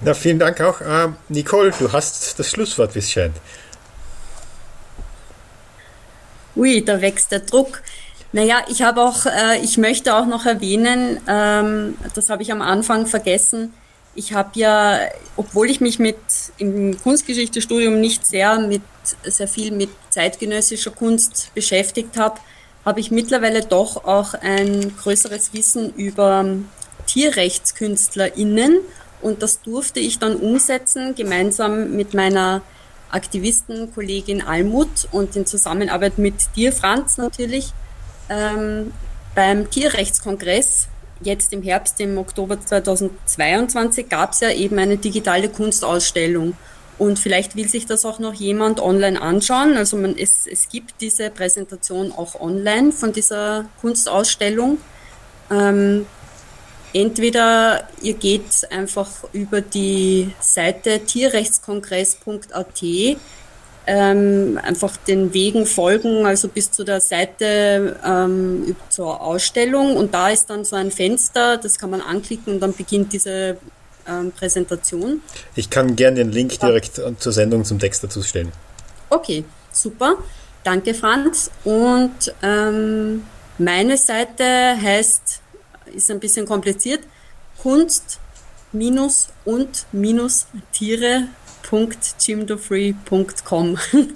Na, 0.00 0.14
vielen 0.14 0.38
Dank 0.38 0.60
auch. 0.60 0.80
Äh, 0.80 1.08
Nicole, 1.28 1.72
du 1.78 1.92
hast 1.92 2.38
das 2.38 2.50
Schlusswort, 2.50 2.94
wie 2.94 2.98
es 2.98 3.10
scheint. 3.10 3.36
Ui, 6.56 6.84
da 6.84 7.00
wächst 7.00 7.30
der 7.30 7.40
Druck. 7.40 7.82
Naja, 8.32 8.62
ich 8.68 8.82
habe 8.82 9.02
auch, 9.02 9.26
äh, 9.26 9.58
ich 9.62 9.76
möchte 9.76 10.14
auch 10.14 10.26
noch 10.26 10.46
erwähnen, 10.46 11.20
ähm, 11.28 11.96
das 12.14 12.30
habe 12.30 12.42
ich 12.42 12.50
am 12.50 12.62
Anfang 12.62 13.06
vergessen, 13.06 13.74
ich 14.14 14.32
habe 14.32 14.50
ja, 14.54 14.98
obwohl 15.36 15.70
ich 15.70 15.80
mich 15.80 15.98
mit 15.98 16.16
im 16.58 17.00
Kunstgeschichtestudium 17.00 18.00
nicht 18.00 18.26
sehr 18.26 18.58
mit 18.58 18.82
sehr 19.24 19.48
viel 19.48 19.72
mit 19.72 19.90
zeitgenössischer 20.10 20.90
Kunst 20.90 21.50
beschäftigt 21.54 22.16
habe, 22.16 22.38
habe 22.84 23.00
ich 23.00 23.10
mittlerweile 23.10 23.62
doch 23.62 24.04
auch 24.04 24.34
ein 24.34 24.94
größeres 24.96 25.52
Wissen 25.52 25.92
über 25.94 26.44
TierrechtskünstlerInnen. 27.06 28.78
Und 29.20 29.42
das 29.42 29.62
durfte 29.62 30.00
ich 30.00 30.18
dann 30.18 30.36
umsetzen, 30.36 31.14
gemeinsam 31.14 31.96
mit 31.96 32.12
meiner 32.14 32.62
Aktivistenkollegin 33.10 34.42
Almut 34.42 35.08
und 35.12 35.36
in 35.36 35.46
Zusammenarbeit 35.46 36.18
mit 36.18 36.34
dir, 36.56 36.72
Franz, 36.72 37.18
natürlich, 37.18 37.72
ähm, 38.28 38.92
beim 39.34 39.70
Tierrechtskongress 39.70 40.88
jetzt 41.24 41.52
im 41.52 41.62
Herbst, 41.62 42.00
im 42.00 42.18
Oktober 42.18 42.60
2022, 42.60 44.08
gab 44.08 44.32
es 44.32 44.40
ja 44.40 44.50
eben 44.50 44.78
eine 44.78 44.96
digitale 44.96 45.48
Kunstausstellung. 45.48 46.56
Und 46.98 47.18
vielleicht 47.18 47.56
will 47.56 47.68
sich 47.68 47.86
das 47.86 48.04
auch 48.04 48.18
noch 48.18 48.34
jemand 48.34 48.80
online 48.80 49.20
anschauen. 49.20 49.76
Also 49.76 49.96
man, 49.96 50.16
es, 50.16 50.46
es 50.46 50.68
gibt 50.68 51.00
diese 51.00 51.30
Präsentation 51.30 52.12
auch 52.12 52.40
online 52.40 52.92
von 52.92 53.12
dieser 53.12 53.64
Kunstausstellung. 53.80 54.78
Ähm, 55.50 56.06
entweder 56.92 57.88
ihr 58.02 58.14
geht 58.14 58.70
einfach 58.70 59.08
über 59.32 59.60
die 59.60 60.32
Seite 60.40 61.00
tierrechtskongress.at 61.00 62.82
ähm, 63.86 64.58
einfach 64.62 64.96
den 64.96 65.34
Wegen 65.34 65.66
folgen, 65.66 66.24
also 66.26 66.48
bis 66.48 66.70
zu 66.70 66.84
der 66.84 67.00
Seite 67.00 67.96
ähm, 68.04 68.76
zur 68.88 69.20
Ausstellung. 69.20 69.96
Und 69.96 70.14
da 70.14 70.30
ist 70.30 70.50
dann 70.50 70.64
so 70.64 70.76
ein 70.76 70.90
Fenster, 70.90 71.56
das 71.56 71.78
kann 71.78 71.90
man 71.90 72.00
anklicken 72.00 72.54
und 72.54 72.60
dann 72.60 72.74
beginnt 72.74 73.12
diese 73.12 73.58
ähm, 74.08 74.32
Präsentation. 74.32 75.22
Ich 75.54 75.70
kann 75.70 75.96
gerne 75.96 76.16
den 76.16 76.32
Link 76.32 76.58
direkt 76.58 76.98
ja. 76.98 77.16
zur 77.16 77.32
Sendung 77.32 77.64
zum 77.64 77.78
Text 77.78 78.04
dazu 78.04 78.22
stellen. 78.22 78.52
Okay, 79.10 79.44
super. 79.72 80.16
Danke, 80.64 80.94
Franz. 80.94 81.50
Und 81.64 82.34
ähm, 82.42 83.24
meine 83.58 83.96
Seite 83.96 84.44
heißt, 84.80 85.40
ist 85.94 86.10
ein 86.10 86.20
bisschen 86.20 86.46
kompliziert, 86.46 87.00
Kunst 87.58 88.18
minus 88.72 89.28
und 89.44 89.86
minus 89.92 90.46
Tiere 90.72 91.24
www.jimdofree.com. 91.70 93.78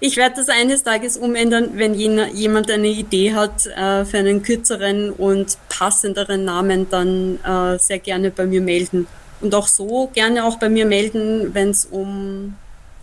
Ich 0.00 0.18
werde 0.18 0.36
das 0.36 0.50
eines 0.50 0.82
Tages 0.82 1.16
umändern, 1.16 1.78
wenn 1.78 1.94
jemand 1.94 2.70
eine 2.70 2.88
Idee 2.88 3.32
hat 3.32 3.64
äh, 3.64 4.04
für 4.04 4.18
einen 4.18 4.42
kürzeren 4.42 5.10
und 5.10 5.56
passenderen 5.70 6.44
Namen, 6.44 6.90
dann 6.90 7.38
äh, 7.42 7.78
sehr 7.78 8.00
gerne 8.00 8.30
bei 8.30 8.44
mir 8.44 8.60
melden. 8.60 9.06
Und 9.40 9.54
auch 9.54 9.66
so 9.66 10.10
gerne 10.12 10.44
auch 10.44 10.58
bei 10.58 10.68
mir 10.68 10.84
melden, 10.84 11.54
wenn 11.54 11.70
es 11.70 11.86
um 11.86 12.54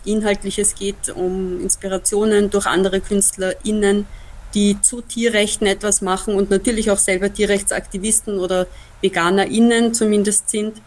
Inhaltliches 0.04 0.76
geht, 0.76 1.10
um 1.12 1.60
Inspirationen 1.60 2.50
durch 2.50 2.66
andere 2.66 3.00
KünstlerInnen, 3.00 4.06
die 4.54 4.80
zu 4.80 5.00
Tierrechten 5.00 5.66
etwas 5.66 6.02
machen 6.02 6.36
und 6.36 6.50
natürlich 6.50 6.92
auch 6.92 6.98
selber 6.98 7.32
Tierrechtsaktivisten 7.32 8.38
oder 8.38 8.68
VeganerInnen 9.00 9.92
zumindest 9.92 10.50
sind. 10.50 10.80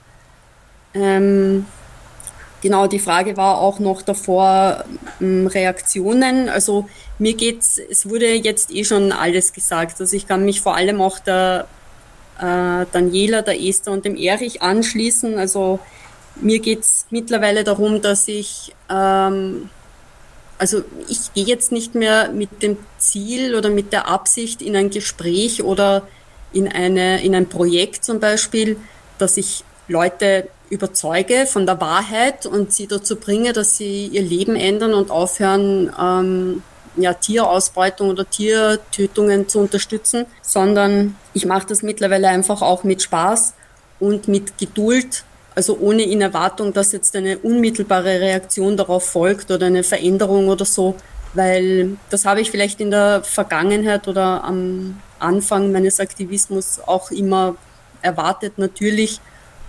Ähm, 0.94 1.66
Genau, 2.62 2.88
die 2.88 3.00
Frage 3.00 3.38
war 3.38 3.60
auch 3.60 3.80
noch 3.80 4.02
davor 4.02 4.84
ähm, 5.22 5.48
Reaktionen. 5.48 6.50
Also 6.50 6.90
mir 7.20 7.34
geht's, 7.34 7.78
es 7.78 8.10
wurde 8.10 8.34
jetzt 8.34 8.72
eh 8.72 8.84
schon 8.84 9.12
alles 9.12 9.54
gesagt. 9.54 10.00
Also 10.00 10.16
ich 10.16 10.28
kann 10.28 10.46
mich 10.46 10.62
vor 10.62 10.76
allem 10.76 11.02
auch 11.02 11.20
der 11.20 11.68
äh, 12.40 12.86
Daniela, 12.92 13.42
der 13.42 13.62
Esther 13.62 13.92
und 13.94 14.06
dem 14.06 14.18
Erich 14.18 14.62
anschließen. 14.62 15.38
Also 15.38 15.80
mir 16.36 16.60
geht 16.60 16.82
es 16.82 17.06
mittlerweile 17.10 17.64
darum, 17.64 18.02
dass 18.02 18.28
ich, 18.28 18.74
ähm, 18.90 19.70
also 20.58 20.84
ich 21.08 21.34
gehe 21.34 21.46
jetzt 21.46 21.72
nicht 21.72 21.96
mehr 21.96 22.32
mit 22.32 22.64
dem 22.64 22.78
Ziel 22.98 23.56
oder 23.56 23.70
mit 23.70 23.94
der 23.94 24.08
Absicht 24.08 24.62
in 24.62 24.76
ein 24.76 24.90
Gespräch 24.90 25.64
oder 25.64 26.08
in, 26.52 26.68
eine, 26.68 27.24
in 27.24 27.36
ein 27.36 27.48
Projekt 27.48 28.04
zum 28.04 28.20
Beispiel, 28.20 28.78
dass 29.18 29.38
ich 29.38 29.64
Leute 29.88 30.50
überzeuge 30.70 31.46
von 31.46 31.66
der 31.66 31.80
Wahrheit 31.80 32.46
und 32.46 32.74
sie 32.74 32.88
dazu 32.88 33.16
bringe, 33.16 33.54
dass 33.54 33.78
sie 33.78 34.08
ihr 34.08 34.22
Leben 34.22 34.56
ändern 34.56 34.94
und 34.94 35.12
aufhören, 35.12 35.92
ähm, 36.00 36.64
ja, 36.98 37.14
Tierausbeutung 37.14 38.10
oder 38.10 38.30
Tiertötungen 38.30 39.50
zu 39.50 39.60
unterstützen, 39.60 40.26
sondern 40.42 41.16
ich 41.34 41.46
mache 41.46 41.68
das 41.68 41.84
mittlerweile 41.84 42.30
einfach 42.30 42.62
auch 42.62 42.84
mit 42.84 43.02
Spaß 43.02 43.54
und 44.00 44.28
mit 44.28 44.58
Geduld, 44.58 45.24
also 45.56 45.78
ohne 45.80 46.04
in 46.04 46.22
Erwartung, 46.22 46.74
dass 46.74 46.92
jetzt 46.92 47.16
eine 47.16 47.38
unmittelbare 47.38 48.20
Reaktion 48.20 48.78
darauf 48.78 49.06
folgt 49.06 49.52
oder 49.52 49.68
eine 49.68 49.84
Veränderung 49.84 50.48
oder 50.48 50.66
so, 50.66 50.96
weil 51.34 51.98
das 52.10 52.26
habe 52.26 52.42
ich 52.42 52.52
vielleicht 52.52 52.80
in 52.82 52.92
der 52.92 53.24
Vergangenheit 53.24 54.08
oder 54.08 54.44
am 54.44 55.02
Anfang 55.20 55.72
meines 55.72 56.00
Aktivismus 56.00 56.80
auch 56.86 57.12
immer 57.12 57.56
erwartet, 58.02 58.58
natürlich, 58.58 59.20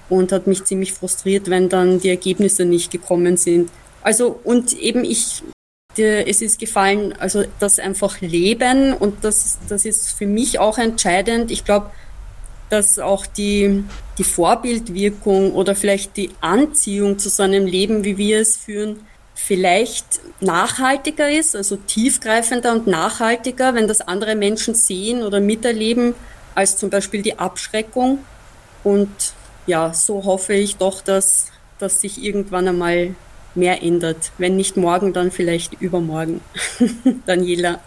und 0.09 0.32
hat 0.32 0.46
mich 0.46 0.64
ziemlich 0.64 0.92
frustriert, 0.92 1.50
wenn 1.50 1.68
dann 1.68 2.00
die 2.00 2.11
Ergebnisse 2.11 2.64
nicht 2.64 2.90
gekommen 2.90 3.36
sind. 3.36 3.70
Also, 4.02 4.38
und 4.44 4.72
eben 4.74 5.04
ich 5.04 5.42
es 5.98 6.42
ist 6.42 6.61
gefallen, 6.61 7.14
also 7.18 7.44
das 7.59 7.78
einfach 7.78 8.20
leben 8.20 8.92
und 8.92 9.24
das, 9.24 9.59
das 9.66 9.86
ist 9.86 10.12
für 10.12 10.26
mich 10.26 10.59
auch 10.59 10.76
entscheidend. 10.76 11.50
Ich 11.50 11.64
glaube, 11.64 11.90
dass 12.68 12.98
auch 12.98 13.26
die, 13.26 13.84
die 14.18 14.24
Vorbildwirkung 14.24 15.52
oder 15.52 15.74
vielleicht 15.74 16.16
die 16.16 16.30
Anziehung 16.40 17.18
zu 17.18 17.28
so 17.28 17.42
einem 17.42 17.66
Leben, 17.66 18.04
wie 18.04 18.18
wir 18.18 18.40
es 18.40 18.57
führen, 18.57 19.00
vielleicht 19.34 20.20
nachhaltiger 20.40 21.30
ist, 21.30 21.54
also 21.54 21.76
tiefgreifender 21.76 22.72
und 22.72 22.86
nachhaltiger, 22.86 23.74
wenn 23.74 23.86
das 23.86 24.00
andere 24.00 24.34
Menschen 24.34 24.74
sehen 24.74 25.22
oder 25.22 25.40
miterleben, 25.40 26.14
als 26.54 26.76
zum 26.76 26.90
Beispiel 26.90 27.22
die 27.22 27.38
Abschreckung. 27.38 28.18
Und 28.82 29.11
ja, 29.66 29.92
so 29.92 30.24
hoffe 30.24 30.54
ich 30.54 30.76
doch, 30.76 31.02
dass, 31.02 31.46
dass 31.78 32.00
sich 32.00 32.22
irgendwann 32.22 32.68
einmal 32.68 33.14
mehr 33.54 33.82
ändert. 33.82 34.32
Wenn 34.38 34.56
nicht 34.56 34.76
morgen, 34.76 35.12
dann 35.12 35.30
vielleicht 35.30 35.80
übermorgen. 35.80 36.40
Daniela. 37.26 37.80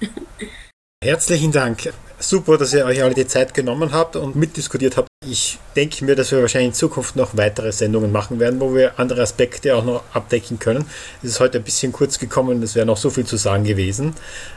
Herzlichen 1.04 1.52
Dank. 1.52 1.94
Super, 2.22 2.58
dass 2.58 2.74
ihr 2.74 2.86
euch 2.86 3.02
alle 3.02 3.14
die 3.14 3.28
Zeit 3.28 3.54
genommen 3.54 3.94
habt 3.94 4.18
und 4.18 4.36
mitdiskutiert 4.36 4.98
habt. 4.98 5.08
Ich 5.26 5.58
denke 5.78 6.04
mir, 6.04 6.16
dass 6.16 6.32
wir 6.32 6.42
wahrscheinlich 6.42 6.70
in 6.70 6.74
Zukunft 6.74 7.16
noch 7.16 7.38
weitere 7.38 7.72
Sendungen 7.72 8.12
machen 8.12 8.42
werden, 8.42 8.60
wo 8.60 8.76
wir 8.76 9.00
andere 9.00 9.22
Aspekte 9.22 9.76
auch 9.76 9.86
noch 9.86 10.04
abdecken 10.14 10.60
können. 10.60 10.86
Es 11.24 11.30
ist 11.30 11.40
heute 11.40 11.60
ein 11.60 11.64
bisschen 11.64 11.94
kurz 11.94 12.20
gekommen, 12.20 12.62
es 12.64 12.76
wäre 12.76 12.86
noch 12.86 12.98
so 12.98 13.10
viel 13.10 13.26
zu 13.26 13.38
sagen 13.38 13.64
gewesen. 13.64 14.16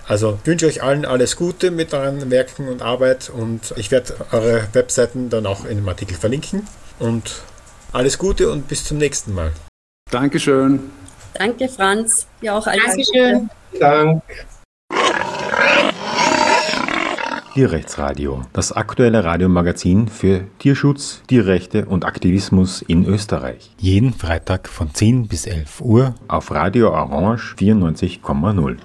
Also 0.08 0.40
wünsche 0.44 0.66
euch 0.66 0.82
allen 0.82 1.04
alles 1.04 1.36
Gute 1.36 1.70
mit 1.70 1.94
euren 1.94 2.30
Werken 2.32 2.68
und 2.68 2.82
Arbeit 2.82 3.30
und 3.30 3.74
ich 3.76 3.92
werde 3.92 4.14
eure 4.32 4.66
Webseiten 4.72 5.30
dann 5.30 5.46
auch 5.46 5.64
in 5.64 5.76
dem 5.76 5.88
Artikel 5.88 6.16
verlinken. 6.16 6.66
Und 7.02 7.42
alles 7.92 8.16
Gute 8.16 8.50
und 8.52 8.68
bis 8.68 8.84
zum 8.84 8.98
nächsten 8.98 9.34
Mal. 9.34 9.52
Dankeschön. 10.08 10.78
Danke, 11.34 11.68
Franz. 11.68 12.28
Ja, 12.40 12.56
auch 12.56 12.66
alles 12.66 12.84
Dankeschön. 12.86 13.50
Gute. 13.72 13.80
Dank. 13.80 14.22
Tierrechtsradio, 17.54 18.42
das 18.52 18.72
aktuelle 18.72 19.24
Radiomagazin 19.24 20.08
für 20.08 20.44
Tierschutz, 20.58 21.22
Tierrechte 21.26 21.84
und 21.86 22.06
Aktivismus 22.06 22.80
in 22.80 23.04
Österreich. 23.04 23.74
Jeden 23.78 24.14
Freitag 24.14 24.68
von 24.68 24.94
10 24.94 25.26
bis 25.28 25.46
11 25.46 25.80
Uhr 25.82 26.14
auf 26.28 26.50
Radio 26.50 26.92
Orange 26.92 27.56
94,0. 27.58 28.78